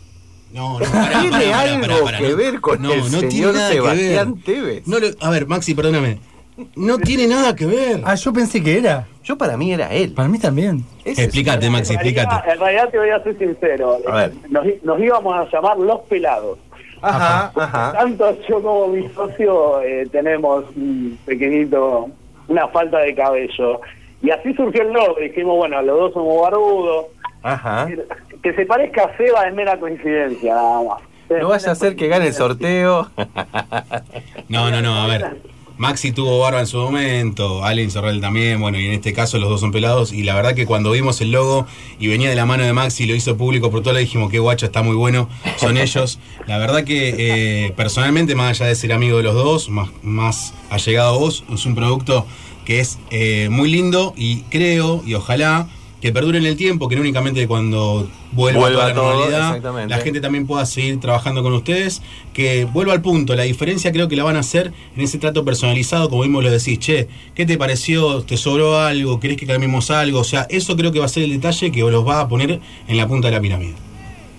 No, 0.51 0.77
¿Tiene 0.77 0.91
pará, 0.91 1.29
pará, 1.31 1.59
algo 1.61 2.05
pará, 2.05 2.17
que 2.19 2.29
no. 2.29 2.35
ver 2.37 2.61
con 2.61 2.81
No, 2.81 2.93
el 2.93 3.11
no 3.11 3.19
tiene 3.23 3.51
nada 3.53 3.69
que 3.69 3.75
Sebastián 3.75 4.33
ver. 4.35 4.43
Tevez? 4.43 4.87
No 4.87 4.97
a 5.19 5.29
ver, 5.29 5.47
Maxi, 5.47 5.73
perdóname. 5.73 6.19
No 6.77 6.97
tiene 6.97 7.27
nada 7.27 7.53
que 7.55 7.65
ver. 7.65 8.01
Ah, 8.05 8.15
yo 8.15 8.31
pensé 8.31 8.63
que 8.63 8.77
era. 8.77 9.05
Yo 9.25 9.37
para 9.37 9.57
mí 9.57 9.73
era 9.73 9.91
él. 9.93 10.13
Para 10.13 10.29
mí 10.29 10.39
también. 10.39 10.85
Explícate, 11.03 11.69
Maxi, 11.69 11.93
En 11.93 11.99
realidad- 11.99 12.23
explícate. 12.23 12.51
En 12.53 12.59
realidad 12.59 12.89
te 12.89 12.97
voy 12.99 13.09
a 13.09 13.23
ser 13.23 13.37
sincero. 13.37 13.97
A 14.07 14.15
ver. 14.15 14.33
Nos, 14.49 14.65
nos 14.83 14.99
íbamos 15.01 15.33
a 15.35 15.49
llamar 15.51 15.77
Los 15.77 16.01
Pelados. 16.01 16.57
Ajá, 17.05 17.51
ajá. 17.55 17.93
Tanto 17.93 18.37
yo 18.47 18.61
como 18.61 18.87
mi 18.87 19.07
socio 19.09 19.81
eh, 19.81 20.07
tenemos 20.11 20.65
un 20.75 21.17
pequeñito, 21.25 22.09
una 22.47 22.67
falta 22.69 22.99
de 22.99 23.13
cabello. 23.13 23.81
Y 24.21 24.31
así 24.31 24.53
surgió 24.53 24.81
el 24.81 24.93
logo. 24.93 25.15
Dijimos, 25.19 25.57
bueno, 25.57 25.81
los 25.81 25.99
dos 25.99 26.13
somos 26.13 26.41
barbudos. 26.41 27.05
Ajá. 27.43 27.87
Que 28.41 28.53
se 28.53 28.65
parezca 28.65 29.03
a 29.03 29.17
Seba 29.17 29.47
es 29.47 29.53
mera 29.53 29.79
coincidencia, 29.79 30.55
nada 30.55 30.83
más. 30.83 31.01
No 31.29 31.49
vaya 31.49 31.71
a 31.71 31.75
ser 31.75 31.95
que 31.95 32.07
gane 32.07 32.27
el 32.27 32.33
sorteo. 32.33 33.09
No, 34.49 34.69
no, 34.69 34.81
no, 34.81 35.01
a 35.01 35.07
ver. 35.07 35.37
Maxi 35.77 36.11
tuvo 36.11 36.39
barba 36.39 36.61
en 36.61 36.67
su 36.67 36.77
momento, 36.77 37.63
Allen 37.63 37.91
Sorrell 37.91 38.21
también, 38.21 38.61
bueno, 38.61 38.79
y 38.79 38.85
en 38.85 38.93
este 38.93 39.13
caso 39.13 39.37
los 39.39 39.49
dos 39.49 39.59
son 39.59 39.71
pelados. 39.71 40.13
Y 40.13 40.23
la 40.23 40.35
verdad 40.35 40.55
que 40.55 40.65
cuando 40.65 40.91
vimos 40.91 41.19
el 41.21 41.31
logo 41.31 41.67
y 41.99 42.07
venía 42.07 42.29
de 42.29 42.35
la 42.35 42.45
mano 42.45 42.63
de 42.63 42.73
Maxi, 42.73 43.05
lo 43.05 43.15
hizo 43.15 43.35
público 43.35 43.71
por 43.71 43.81
todo, 43.83 43.93
le 43.93 44.01
dijimos 44.01 44.31
que 44.31 44.39
guacho, 44.39 44.65
está 44.65 44.83
muy 44.83 44.95
bueno, 44.95 45.29
son 45.57 45.77
ellos. 45.77 46.19
La 46.47 46.57
verdad 46.57 46.83
que 46.83 47.15
eh, 47.17 47.73
personalmente, 47.75 48.35
más 48.35 48.59
allá 48.59 48.69
de 48.69 48.75
ser 48.75 48.93
amigo 48.93 49.17
de 49.17 49.23
los 49.23 49.35
dos, 49.35 49.69
más, 49.69 49.89
más 50.01 50.53
allegado 50.69 51.15
a 51.15 51.17
vos, 51.17 51.43
es 51.51 51.65
un 51.65 51.75
producto 51.75 52.25
que 52.65 52.79
es 52.79 52.97
eh, 53.11 53.47
muy 53.51 53.69
lindo 53.69 54.13
y 54.17 54.41
creo, 54.43 55.03
y 55.05 55.13
ojalá, 55.13 55.67
que 56.05 56.11
perdure 56.11 56.37
en 56.37 56.45
el 56.45 56.55
tiempo, 56.55 56.87
que 56.87 56.95
no 56.95 57.01
únicamente 57.01 57.47
cuando 57.47 58.07
vuelva, 58.31 58.59
Vuelva 58.59 58.79
toda 58.79 58.89
la 58.89 58.93
todo, 58.93 59.33
normalidad, 59.33 59.89
la 59.89 59.97
gente 59.97 60.21
también 60.21 60.45
pueda 60.45 60.63
seguir 60.67 60.99
trabajando 60.99 61.41
con 61.41 61.51
ustedes, 61.53 62.03
que 62.31 62.65
vuelva 62.65 62.93
al 62.93 63.01
punto, 63.01 63.35
la 63.35 63.41
diferencia 63.41 63.91
creo 63.91 64.07
que 64.07 64.15
la 64.15 64.23
van 64.23 64.35
a 64.35 64.41
hacer 64.41 64.71
en 64.95 65.01
ese 65.01 65.17
trato 65.17 65.43
personalizado, 65.43 66.07
como 66.07 66.21
mismo 66.21 66.43
lo 66.43 66.51
decís, 66.51 66.77
che, 66.77 67.07
¿qué 67.33 67.47
te 67.47 67.57
pareció? 67.57 68.21
¿Te 68.21 68.37
sobró 68.37 68.77
algo? 68.77 69.19
¿Querés 69.19 69.35
que 69.35 69.47
cambiemos 69.47 69.89
algo? 69.89 70.19
O 70.19 70.23
sea, 70.23 70.45
eso 70.51 70.75
creo 70.75 70.91
que 70.91 70.99
va 70.99 71.05
a 71.05 71.07
ser 71.07 71.23
el 71.23 71.31
detalle 71.31 71.71
que 71.71 71.79
los 71.79 72.07
va 72.07 72.19
a 72.21 72.27
poner 72.27 72.59
en 72.87 72.97
la 72.97 73.07
punta 73.07 73.29
de 73.29 73.33
la 73.33 73.41
pirámide. 73.41 73.73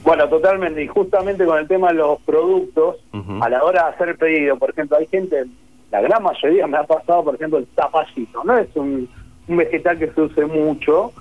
Bueno, 0.04 0.28
totalmente. 0.28 0.84
Y 0.84 0.86
justamente 0.86 1.44
con 1.44 1.58
el 1.58 1.66
tema 1.66 1.88
de 1.88 1.94
los 1.94 2.20
productos, 2.20 2.98
a 3.40 3.48
la 3.48 3.64
hora 3.64 3.86
de 3.86 3.88
hacer 3.90 4.10
el 4.10 4.16
pedido, 4.16 4.56
por 4.56 4.70
ejemplo, 4.70 4.98
hay 4.98 5.08
gente, 5.08 5.46
la 5.90 6.00
gran 6.00 6.22
mayoría 6.22 6.68
me 6.68 6.76
ha 6.76 6.84
pasado, 6.84 7.24
por 7.24 7.34
ejemplo, 7.34 7.58
el 7.58 7.66
zapallito. 7.74 8.44
No 8.44 8.56
es 8.56 8.68
un, 8.76 9.08
un 9.48 9.56
vegetal 9.56 9.98
que 9.98 10.12
se 10.12 10.20
use 10.20 10.46
mucho. 10.46 11.12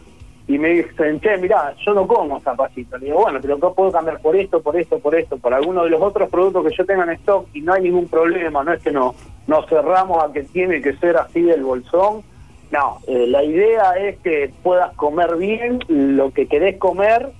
Y 0.48 0.60
me 0.60 0.70
dicen, 0.70 1.20
che, 1.22 1.38
mirá, 1.38 1.74
yo 1.84 1.94
no 1.94 2.06
como 2.08 2.40
zapallito. 2.42 2.98
Le 2.98 3.08
digo, 3.08 3.22
bueno, 3.22 3.42
te 3.42 3.48
lo 3.48 3.58
puedo 3.58 3.92
cambiar 3.92 4.20
por 4.22 4.36
esto, 4.36 4.62
por 4.62 4.80
esto, 4.80 5.00
por 5.00 5.16
esto, 5.16 5.38
por 5.38 5.54
alguno 5.54 5.84
de 5.84 5.90
los 5.90 6.02
otros 6.02 6.30
productos 6.30 6.68
que 6.68 6.76
yo 6.76 6.86
tenga 6.86 7.04
en 7.04 7.12
stock 7.12 7.48
y 7.54 7.62
no 7.62 7.74
hay 7.74 7.84
ningún 7.84 8.08
problema. 8.08 8.64
No 8.64 8.74
es 8.74 8.82
que 8.84 8.92
no, 8.92 9.16
nos 9.48 9.68
cerramos 9.68 10.24
a 10.24 10.32
que 10.32 10.44
tiene 10.44 10.82
que 10.82 10.94
ser 10.98 11.18
así 11.18 11.42
del 11.42 11.64
bolsón. 11.64 12.22
No, 12.72 13.00
eh, 13.08 13.26
la 13.28 13.44
idea 13.44 13.94
es 13.94 14.20
que 14.20 14.52
puedas 14.62 14.94
comer 14.96 15.36
bien 15.38 15.80
lo 15.88 16.32
que 16.32 16.48
querés 16.48 16.78
comer 16.78 17.32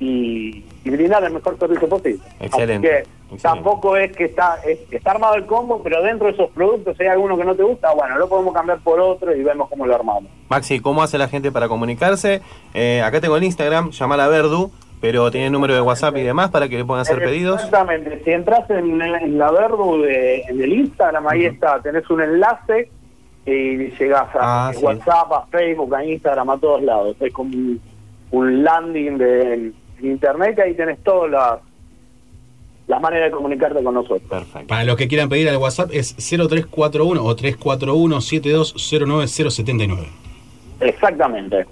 y, 0.00 0.64
y 0.84 0.90
brindar 0.90 1.24
el 1.24 1.32
mejor 1.34 1.58
servicio 1.58 1.88
posible. 1.88 2.22
Excelente, 2.40 2.88
Así 2.88 3.04
que 3.04 3.15
tampoco 3.42 3.96
es 3.96 4.16
que 4.16 4.24
está 4.24 4.58
es- 4.66 4.80
está 4.92 5.10
armado 5.12 5.34
el 5.34 5.46
combo, 5.46 5.80
pero 5.82 6.02
dentro 6.02 6.26
de 6.28 6.32
esos 6.34 6.50
productos, 6.50 6.98
hay 7.00 7.06
alguno 7.08 7.36
que 7.36 7.44
no 7.44 7.54
te 7.54 7.62
gusta, 7.62 7.92
bueno, 7.92 8.16
lo 8.18 8.28
podemos 8.28 8.54
cambiar 8.54 8.78
por 8.80 9.00
otro 9.00 9.34
y 9.34 9.42
vemos 9.42 9.68
cómo 9.68 9.86
lo 9.86 9.94
armamos. 9.94 10.24
Maxi, 10.48 10.80
¿cómo 10.80 11.02
hace 11.02 11.18
la 11.18 11.28
gente 11.28 11.50
para 11.52 11.68
comunicarse? 11.68 12.40
Eh, 12.74 13.02
acá 13.02 13.20
tengo 13.20 13.36
el 13.36 13.44
Instagram, 13.44 13.90
llamar 13.90 14.20
a 14.20 14.28
Verdu, 14.28 14.70
pero 15.00 15.30
tiene 15.30 15.50
número 15.50 15.74
de 15.74 15.80
WhatsApp 15.80 16.16
y 16.16 16.22
demás 16.22 16.50
para 16.50 16.68
que 16.68 16.78
le 16.78 16.84
puedan 16.84 17.02
hacer 17.02 17.18
pedidos. 17.18 17.56
Exactamente, 17.64 18.22
si 18.24 18.30
entras 18.30 18.68
en, 18.70 19.00
en 19.02 19.38
la 19.38 19.50
Verdu 19.50 20.02
de- 20.02 20.42
en 20.42 20.60
el 20.62 20.72
Instagram, 20.72 21.26
ahí 21.28 21.46
está, 21.46 21.80
tenés 21.82 22.08
un 22.10 22.22
enlace 22.22 22.90
y 23.44 23.90
llegás 23.90 24.34
a 24.34 24.68
Ah, 24.68 24.72
sí. 24.72 24.84
WhatsApp, 24.84 25.32
a 25.32 25.46
Facebook, 25.46 25.94
a 25.94 26.04
Instagram, 26.04 26.50
a 26.50 26.58
todos 26.58 26.82
lados. 26.82 27.16
Es 27.20 27.32
como 27.32 27.50
un, 27.50 27.80
un 28.30 28.64
landing 28.64 29.18
de 29.18 29.52
en 29.54 29.74
internet 30.02 30.56
y 30.58 30.60
ahí 30.62 30.74
tenés 30.74 31.02
todas 31.04 31.30
las, 31.30 31.58
las 32.86 33.00
maneras 33.00 33.30
de 33.30 33.36
comunicarte 33.36 33.82
con 33.82 33.94
nosotros. 33.94 34.22
Perfecto. 34.28 34.68
Para 34.68 34.84
los 34.84 34.96
que 34.96 35.08
quieran 35.08 35.28
pedir 35.28 35.48
al 35.48 35.56
WhatsApp 35.56 35.90
es 35.92 36.14
0341 36.16 37.24
o 37.24 37.36
341 37.36 38.20
7209 38.20 40.08
Exactamente. 40.80 41.66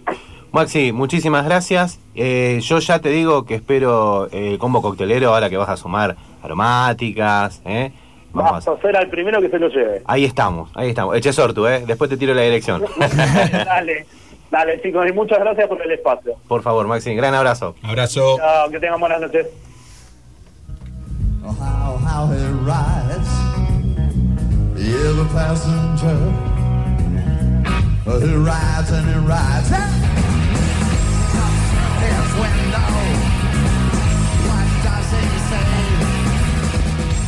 Maxi, 0.51 0.93
muchísimas 0.93 1.45
gracias. 1.45 2.01
Eh, 2.15 2.61
yo 2.63 2.79
ya 2.79 3.01
te 3.01 3.09
digo 3.09 3.45
que 3.45 3.57
espero 3.57 4.29
el 4.31 4.57
combo 4.59 4.83
coctelero 4.83 5.35
ahora 5.35 5.51
que 5.51 5.57
vas 5.57 5.69
a 5.69 5.77
sumar 5.77 6.17
aromáticas. 6.43 7.61
¿eh? 7.65 7.93
Vamos 8.33 8.65
Vas 8.65 8.69
a 8.69 8.81
ser 8.81 8.97
al 8.97 9.09
primero 9.09 9.41
que 9.41 9.49
se 9.49 9.59
lo 9.59 9.69
lleve. 9.69 10.03
Ahí 10.07 10.25
estamos, 10.25 10.71
ahí 10.75 10.91
estamos. 10.91 11.17
Eche 11.17 11.33
sortu, 11.33 11.67
¿eh? 11.67 11.83
Después 11.87 12.09
te 12.09 12.17
tiro 12.17 12.35
la 12.35 12.43
dirección. 12.43 12.85
dale, 12.99 14.07
dale 14.51 14.81
chicos, 14.81 15.09
y 15.09 15.13
muchas 15.13 15.41
gracias 15.41 15.67
por 15.69 15.83
el 15.83 15.91
espacio. 15.91 16.35
Por 16.47 16.63
favor, 16.63 16.87
Maxi, 16.87 17.15
gran 17.15 17.35
abrazo. 17.35 17.75
Abrazo. 17.83 18.37
Chao, 18.39 18.71
que 18.71 18.79
tengan 18.79 19.01
buenas 19.01 19.21
noches. 19.21 19.49
Oh, 21.47 21.53
how, 21.53 21.99
how 21.99 22.27
he 22.29 22.41
rides, 22.65 23.29
every 24.79 25.27
passenger. 25.29 26.17
He 28.05 28.35
rides 28.35 28.91
and 28.91 29.07
he 29.07 29.15
rides. 29.29 29.69
His 32.01 32.31
window. 32.41 32.89
What 34.49 34.69
does 34.85 35.11
he 35.13 35.21
say? 35.51 35.69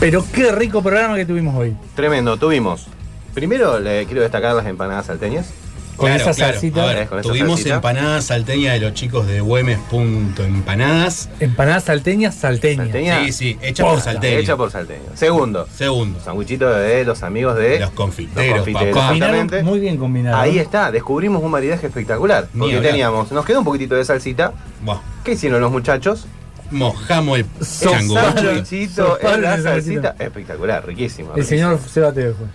Pero 0.01 0.24
qué 0.32 0.51
rico 0.52 0.80
programa 0.82 1.16
que 1.16 1.26
tuvimos 1.26 1.55
hoy. 1.55 1.76
Tremendo, 1.94 2.38
tuvimos. 2.38 2.86
Primero 3.34 3.78
le 3.78 4.06
quiero 4.06 4.22
destacar 4.22 4.55
las 4.55 4.64
empanadas 4.64 5.06
salteñas. 5.06 5.52
Con 5.97 6.12
esa 6.12 6.32
salsita. 6.35 6.82
A 6.82 6.86
ver, 6.86 6.98
Eh, 6.98 7.09
tuvimos 7.23 7.56
salsita. 7.60 7.77
empanadas 7.77 8.24
salteñas 8.27 8.74
de 8.74 8.81
los 8.81 8.94
chicos 8.94 9.27
de 9.27 9.40
Güemes.empanadas. 9.40 11.28
Empanadas 11.40 11.85
salteñas, 11.85 12.35
salteñas. 12.35 12.86
Salteña. 12.86 13.24
Sí, 13.27 13.32
sí, 13.32 13.59
hecha 13.62 13.82
por 13.85 13.94
Posta, 13.94 14.12
salteños. 14.12 14.43
Hecha 14.43 14.56
por 14.56 14.70
salteño. 14.70 15.02
Segundo, 15.14 15.66
Segundo, 15.74 16.20
sandwichito 16.20 16.68
de 16.70 17.05
los 17.05 17.23
amigos 17.23 17.56
de 17.56 17.81
los 17.81 17.90
confiteros, 17.90 18.47
los 18.48 18.66
confiteros. 18.66 18.97
Exactamente. 18.97 19.62
muy 19.62 19.81
bien 19.81 19.97
combinado. 19.97 20.36
Ahí 20.36 20.59
está, 20.59 20.90
descubrimos 20.90 21.43
un 21.43 21.51
maridaje 21.51 21.86
espectacular. 21.86 22.48
Ni 22.52 22.60
Porque 22.60 22.77
hablar. 22.77 22.93
teníamos, 22.93 23.32
nos 23.32 23.44
quedó 23.44 23.60
un 23.60 23.64
poquito 23.64 23.94
de 23.94 24.05
salsita. 24.05 24.52
Buah, 24.82 24.98
¿Qué 25.24 25.32
hicieron 25.32 25.60
los 25.60 25.70
muchachos? 25.73 26.27
mojamos 26.70 27.39
el 27.39 27.47
chango. 27.81 28.14
Pablo 28.16 28.35
en 28.35 29.43
la 29.43 29.55
en 29.55 29.59
el 29.59 29.62
sandwichito. 29.62 29.62
salsita. 29.62 30.16
Espectacular, 30.18 30.85
riquísimo. 30.86 31.32
El 31.36 31.44
señor 31.44 31.78
Seba 31.89 32.12
Teo 32.12 32.35
fue. 32.35 32.47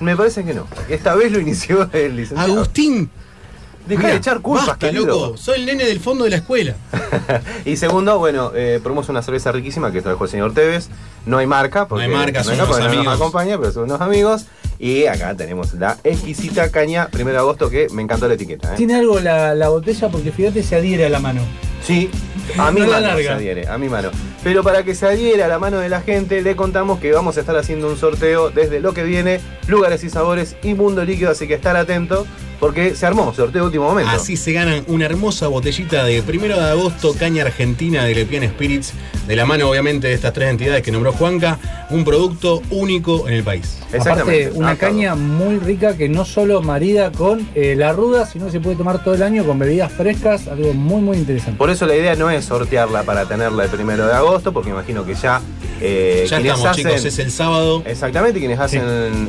Me 0.00 0.16
parece 0.16 0.44
que 0.44 0.54
no. 0.54 0.66
Esta 0.88 1.14
vez 1.14 1.30
lo 1.32 1.38
inició 1.40 1.88
el 1.92 2.16
licenciado. 2.16 2.52
Agustín, 2.54 3.10
Deja 3.86 4.08
de 4.08 4.16
echar 4.16 4.40
culpas, 4.40 4.66
basta, 4.68 4.86
querido. 4.88 5.06
loco. 5.06 5.36
Soy 5.36 5.60
el 5.60 5.66
nene 5.66 5.84
del 5.84 6.00
fondo 6.00 6.24
de 6.24 6.30
la 6.30 6.36
escuela. 6.36 6.74
Y 7.64 7.76
segundo, 7.76 8.18
bueno, 8.18 8.52
eh, 8.54 8.78
probamos 8.82 9.08
una 9.08 9.22
cerveza 9.22 9.52
riquísima 9.52 9.90
que 9.90 10.00
trajo 10.02 10.22
el 10.24 10.30
señor 10.30 10.54
Tevez. 10.54 10.88
No 11.26 11.38
hay 11.38 11.46
marca, 11.46 11.86
porque 11.88 12.06
No 12.06 12.12
hay 12.14 12.16
marca, 12.18 12.44
son 12.44 12.56
porque 12.56 12.64
unos 12.70 12.78
no 12.78 12.84
amigos. 12.86 13.04
nos 13.06 13.14
acompaña, 13.14 13.58
pero 13.58 13.72
son 13.72 13.84
unos 13.84 14.00
amigos. 14.00 14.46
Y 14.78 15.06
acá 15.06 15.34
tenemos 15.34 15.74
la 15.74 15.98
exquisita 16.04 16.70
caña, 16.70 17.08
primero 17.08 17.34
de 17.34 17.40
agosto, 17.40 17.68
que 17.68 17.88
me 17.92 18.02
encantó 18.02 18.28
la 18.28 18.34
etiqueta. 18.34 18.72
¿eh? 18.72 18.76
Tiene 18.76 18.94
algo 18.94 19.18
la, 19.20 19.54
la 19.54 19.68
botella 19.68 20.08
porque 20.08 20.30
fíjate 20.32 20.62
se 20.62 20.76
adhiere 20.76 21.06
a 21.06 21.10
la 21.10 21.18
mano. 21.18 21.42
Sí, 21.84 22.10
a 22.58 22.70
mi 22.70 22.80
No 22.80 22.86
mano 22.88 23.16
se 23.18 23.28
adhiere, 23.28 23.68
a 23.68 23.78
mi 23.78 23.88
mano. 23.88 24.10
Pero 24.42 24.62
para 24.62 24.82
que 24.82 24.94
se 24.94 25.06
adhiera 25.06 25.46
a 25.46 25.48
la 25.48 25.58
mano 25.58 25.78
de 25.78 25.88
la 25.88 26.00
gente, 26.00 26.42
le 26.42 26.56
contamos 26.56 26.98
que 27.00 27.12
vamos 27.12 27.36
a 27.36 27.40
estar 27.40 27.56
haciendo 27.56 27.88
un 27.88 27.96
sorteo 27.96 28.50
desde 28.50 28.80
lo 28.80 28.94
que 28.94 29.02
viene, 29.02 29.40
lugares 29.66 30.02
y 30.04 30.10
sabores 30.10 30.56
y 30.62 30.74
mundo 30.74 31.04
líquido, 31.04 31.30
así 31.30 31.46
que 31.46 31.54
estar 31.54 31.76
atento, 31.76 32.26
porque 32.60 32.94
se 32.94 33.06
armó, 33.06 33.32
sorteo 33.34 33.62
de 33.62 33.66
último 33.66 33.86
momento. 33.86 34.10
Así 34.12 34.36
se 34.36 34.52
ganan 34.52 34.84
una 34.86 35.06
hermosa 35.06 35.48
botellita 35.48 36.04
de 36.04 36.22
primero 36.22 36.56
de 36.56 36.70
agosto, 36.70 37.14
caña 37.18 37.42
argentina 37.44 38.04
de 38.04 38.14
Lepian 38.14 38.44
Spirits, 38.44 38.92
de 39.26 39.34
la 39.36 39.46
mano 39.46 39.68
obviamente 39.70 40.08
de 40.08 40.14
estas 40.14 40.32
tres 40.34 40.50
entidades 40.50 40.82
que 40.82 40.92
nombró 40.92 41.12
Juanca, 41.12 41.58
un 41.90 42.04
producto 42.04 42.62
único 42.70 43.26
en 43.28 43.34
el 43.34 43.42
país. 43.42 43.78
Aparte, 43.98 44.50
una 44.54 44.70
Ah, 44.70 44.76
caña 44.76 45.14
muy 45.16 45.58
rica 45.58 45.96
que 45.96 46.08
no 46.08 46.24
solo 46.24 46.62
marida 46.62 47.10
con 47.10 47.48
eh, 47.56 47.74
la 47.76 47.92
ruda, 47.92 48.26
sino 48.26 48.48
se 48.50 48.60
puede 48.60 48.76
tomar 48.76 49.02
todo 49.02 49.14
el 49.14 49.22
año 49.24 49.44
con 49.44 49.58
bebidas 49.58 49.90
frescas, 49.90 50.46
algo 50.46 50.72
muy, 50.74 51.00
muy 51.00 51.16
interesante. 51.16 51.56
Por 51.58 51.70
eso 51.70 51.86
la 51.86 51.96
idea 51.96 52.14
no 52.14 52.30
es 52.30 52.44
sortearla 52.44 53.02
para 53.04 53.24
tenerla 53.26 53.64
el 53.64 53.70
primero 53.70 54.06
de 54.06 54.12
agosto, 54.12 54.52
porque 54.52 54.70
imagino 54.70 55.04
que 55.04 55.14
ya. 55.14 55.40
eh, 55.80 56.26
Ya 56.28 56.36
quienes 56.36 56.52
estamos, 56.58 56.66
hacen- 56.78 56.86
chicos, 56.86 57.04
es 57.04 57.18
el 57.18 57.30
sábado. 57.32 57.82
Exactamente, 57.86 58.38
quienes 58.38 58.60
hacen 58.60 58.82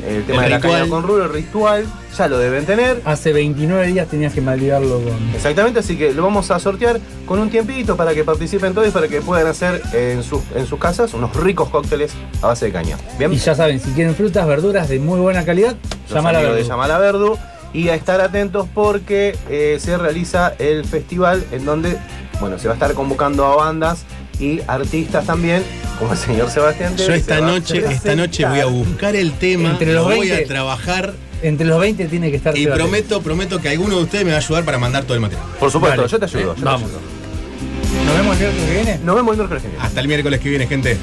el 0.08 0.24
tema 0.26 0.40
El 0.46 0.50
de 0.52 0.58
la 0.58 0.60
caña 0.60 0.88
con 0.90 1.02
rulo, 1.04 1.24
el 1.26 1.32
ritual, 1.34 1.86
ya 2.18 2.28
lo 2.28 2.38
deben 2.38 2.66
tener. 2.66 3.02
Hace 3.06 3.32
29 3.34 3.88
días 3.88 4.08
tenías 4.08 4.34
que 4.34 4.42
maridarlo 4.42 5.02
con. 5.02 5.14
Exactamente, 5.36 5.80
así 5.80 5.98
que 5.98 6.14
lo 6.14 6.24
vamos 6.24 6.52
a 6.52 6.60
sortear 6.60 7.00
con 7.26 7.40
un 7.40 7.50
tiempito 7.50 7.96
para 7.96 8.14
que 8.14 8.24
participen 8.24 8.74
todos 8.74 8.88
y 8.88 8.92
para 8.92 9.08
que 9.08 9.22
puedan 9.22 9.48
hacer 9.48 9.82
en 9.94 10.22
sus, 10.24 10.42
en 10.56 10.66
sus 10.68 10.78
casas 10.80 11.14
unos 11.14 11.36
ricos 11.36 11.70
cócteles 11.70 12.12
a 12.42 12.48
base 12.48 12.66
de 12.66 12.72
caña. 12.72 12.98
Bien, 13.18 13.32
Y 13.32 13.38
ya 13.38 13.56
saben, 13.56 13.80
si 13.80 13.92
quieren 13.92 14.16
frutas, 14.16 14.46
verduras 14.46 14.90
de 14.90 15.00
muy 15.00 15.20
buena 15.20 15.46
calidad, 15.46 15.76
llamar 16.10 16.36
a 16.36 16.40
amigos 16.40 16.56
ver. 16.56 16.64
de 16.64 16.70
Llamala 16.70 16.98
Verdu 17.00 17.38
y 17.74 17.88
a 17.90 17.96
estar 17.96 18.20
atentos 18.20 18.68
porque 18.74 19.36
eh, 19.50 19.78
se 19.80 19.98
realiza 19.98 20.54
el 20.60 20.84
festival 20.84 21.44
en 21.54 21.64
donde 21.64 21.98
bueno 22.42 22.60
se 22.60 22.68
va 22.68 22.74
a 22.74 22.76
estar 22.76 22.94
convocando 22.94 23.46
a 23.46 23.56
bandas 23.56 24.04
y 24.42 24.60
artistas 24.68 25.26
también 25.26 25.64
como 25.98 26.12
el 26.12 26.18
señor 26.18 26.50
Sebastián 26.50 26.98
Yo 26.98 27.14
esta 27.14 27.40
noche, 27.40 27.86
esta 27.90 28.14
noche 28.16 28.46
voy 28.46 28.60
a 28.60 28.66
buscar 28.66 29.16
el 29.16 29.32
tema, 29.34 29.70
Entre 29.70 29.94
los 29.94 30.04
lo 30.04 30.16
voy 30.16 30.28
20. 30.28 30.44
a 30.44 30.48
trabajar 30.48 31.14
Entre 31.42 31.66
los 31.66 31.80
20 31.80 32.06
tiene 32.08 32.30
que 32.30 32.38
estar 32.38 32.56
y 32.58 32.64
Seba 32.64 32.76
prometo, 32.76 33.22
prometo 33.22 33.60
que 33.60 33.70
alguno 33.70 33.98
de 33.98 34.04
ustedes 34.04 34.24
me 34.26 34.32
va 34.32 34.38
a 34.38 34.40
ayudar 34.40 34.64
para 34.64 34.78
mandar 34.78 35.04
todo 35.04 35.16
el 35.16 35.22
material. 35.22 35.46
por 35.60 35.72
supuesto 35.72 36.06
yo 36.08 36.20
te 36.20 36.26
ayudo, 36.26 36.42
yo 36.42 36.54
te 36.54 36.62
Vamos. 36.64 36.90
ayudo. 36.90 37.00
Nos 38.06 38.16
vemos 38.18 38.34
el 38.36 38.40
miércoles 38.42 38.66
que 38.70 38.74
viene. 38.76 39.00
nos 39.04 39.16
vemos 39.16 39.32
el 39.34 39.38
miércoles 39.38 39.62
que 39.64 39.70
viene 39.70 39.84
Hasta 39.84 40.00
el 40.02 40.08
miércoles 40.08 40.40
que 40.40 40.50
viene, 40.50 40.68
gente. 40.68 40.98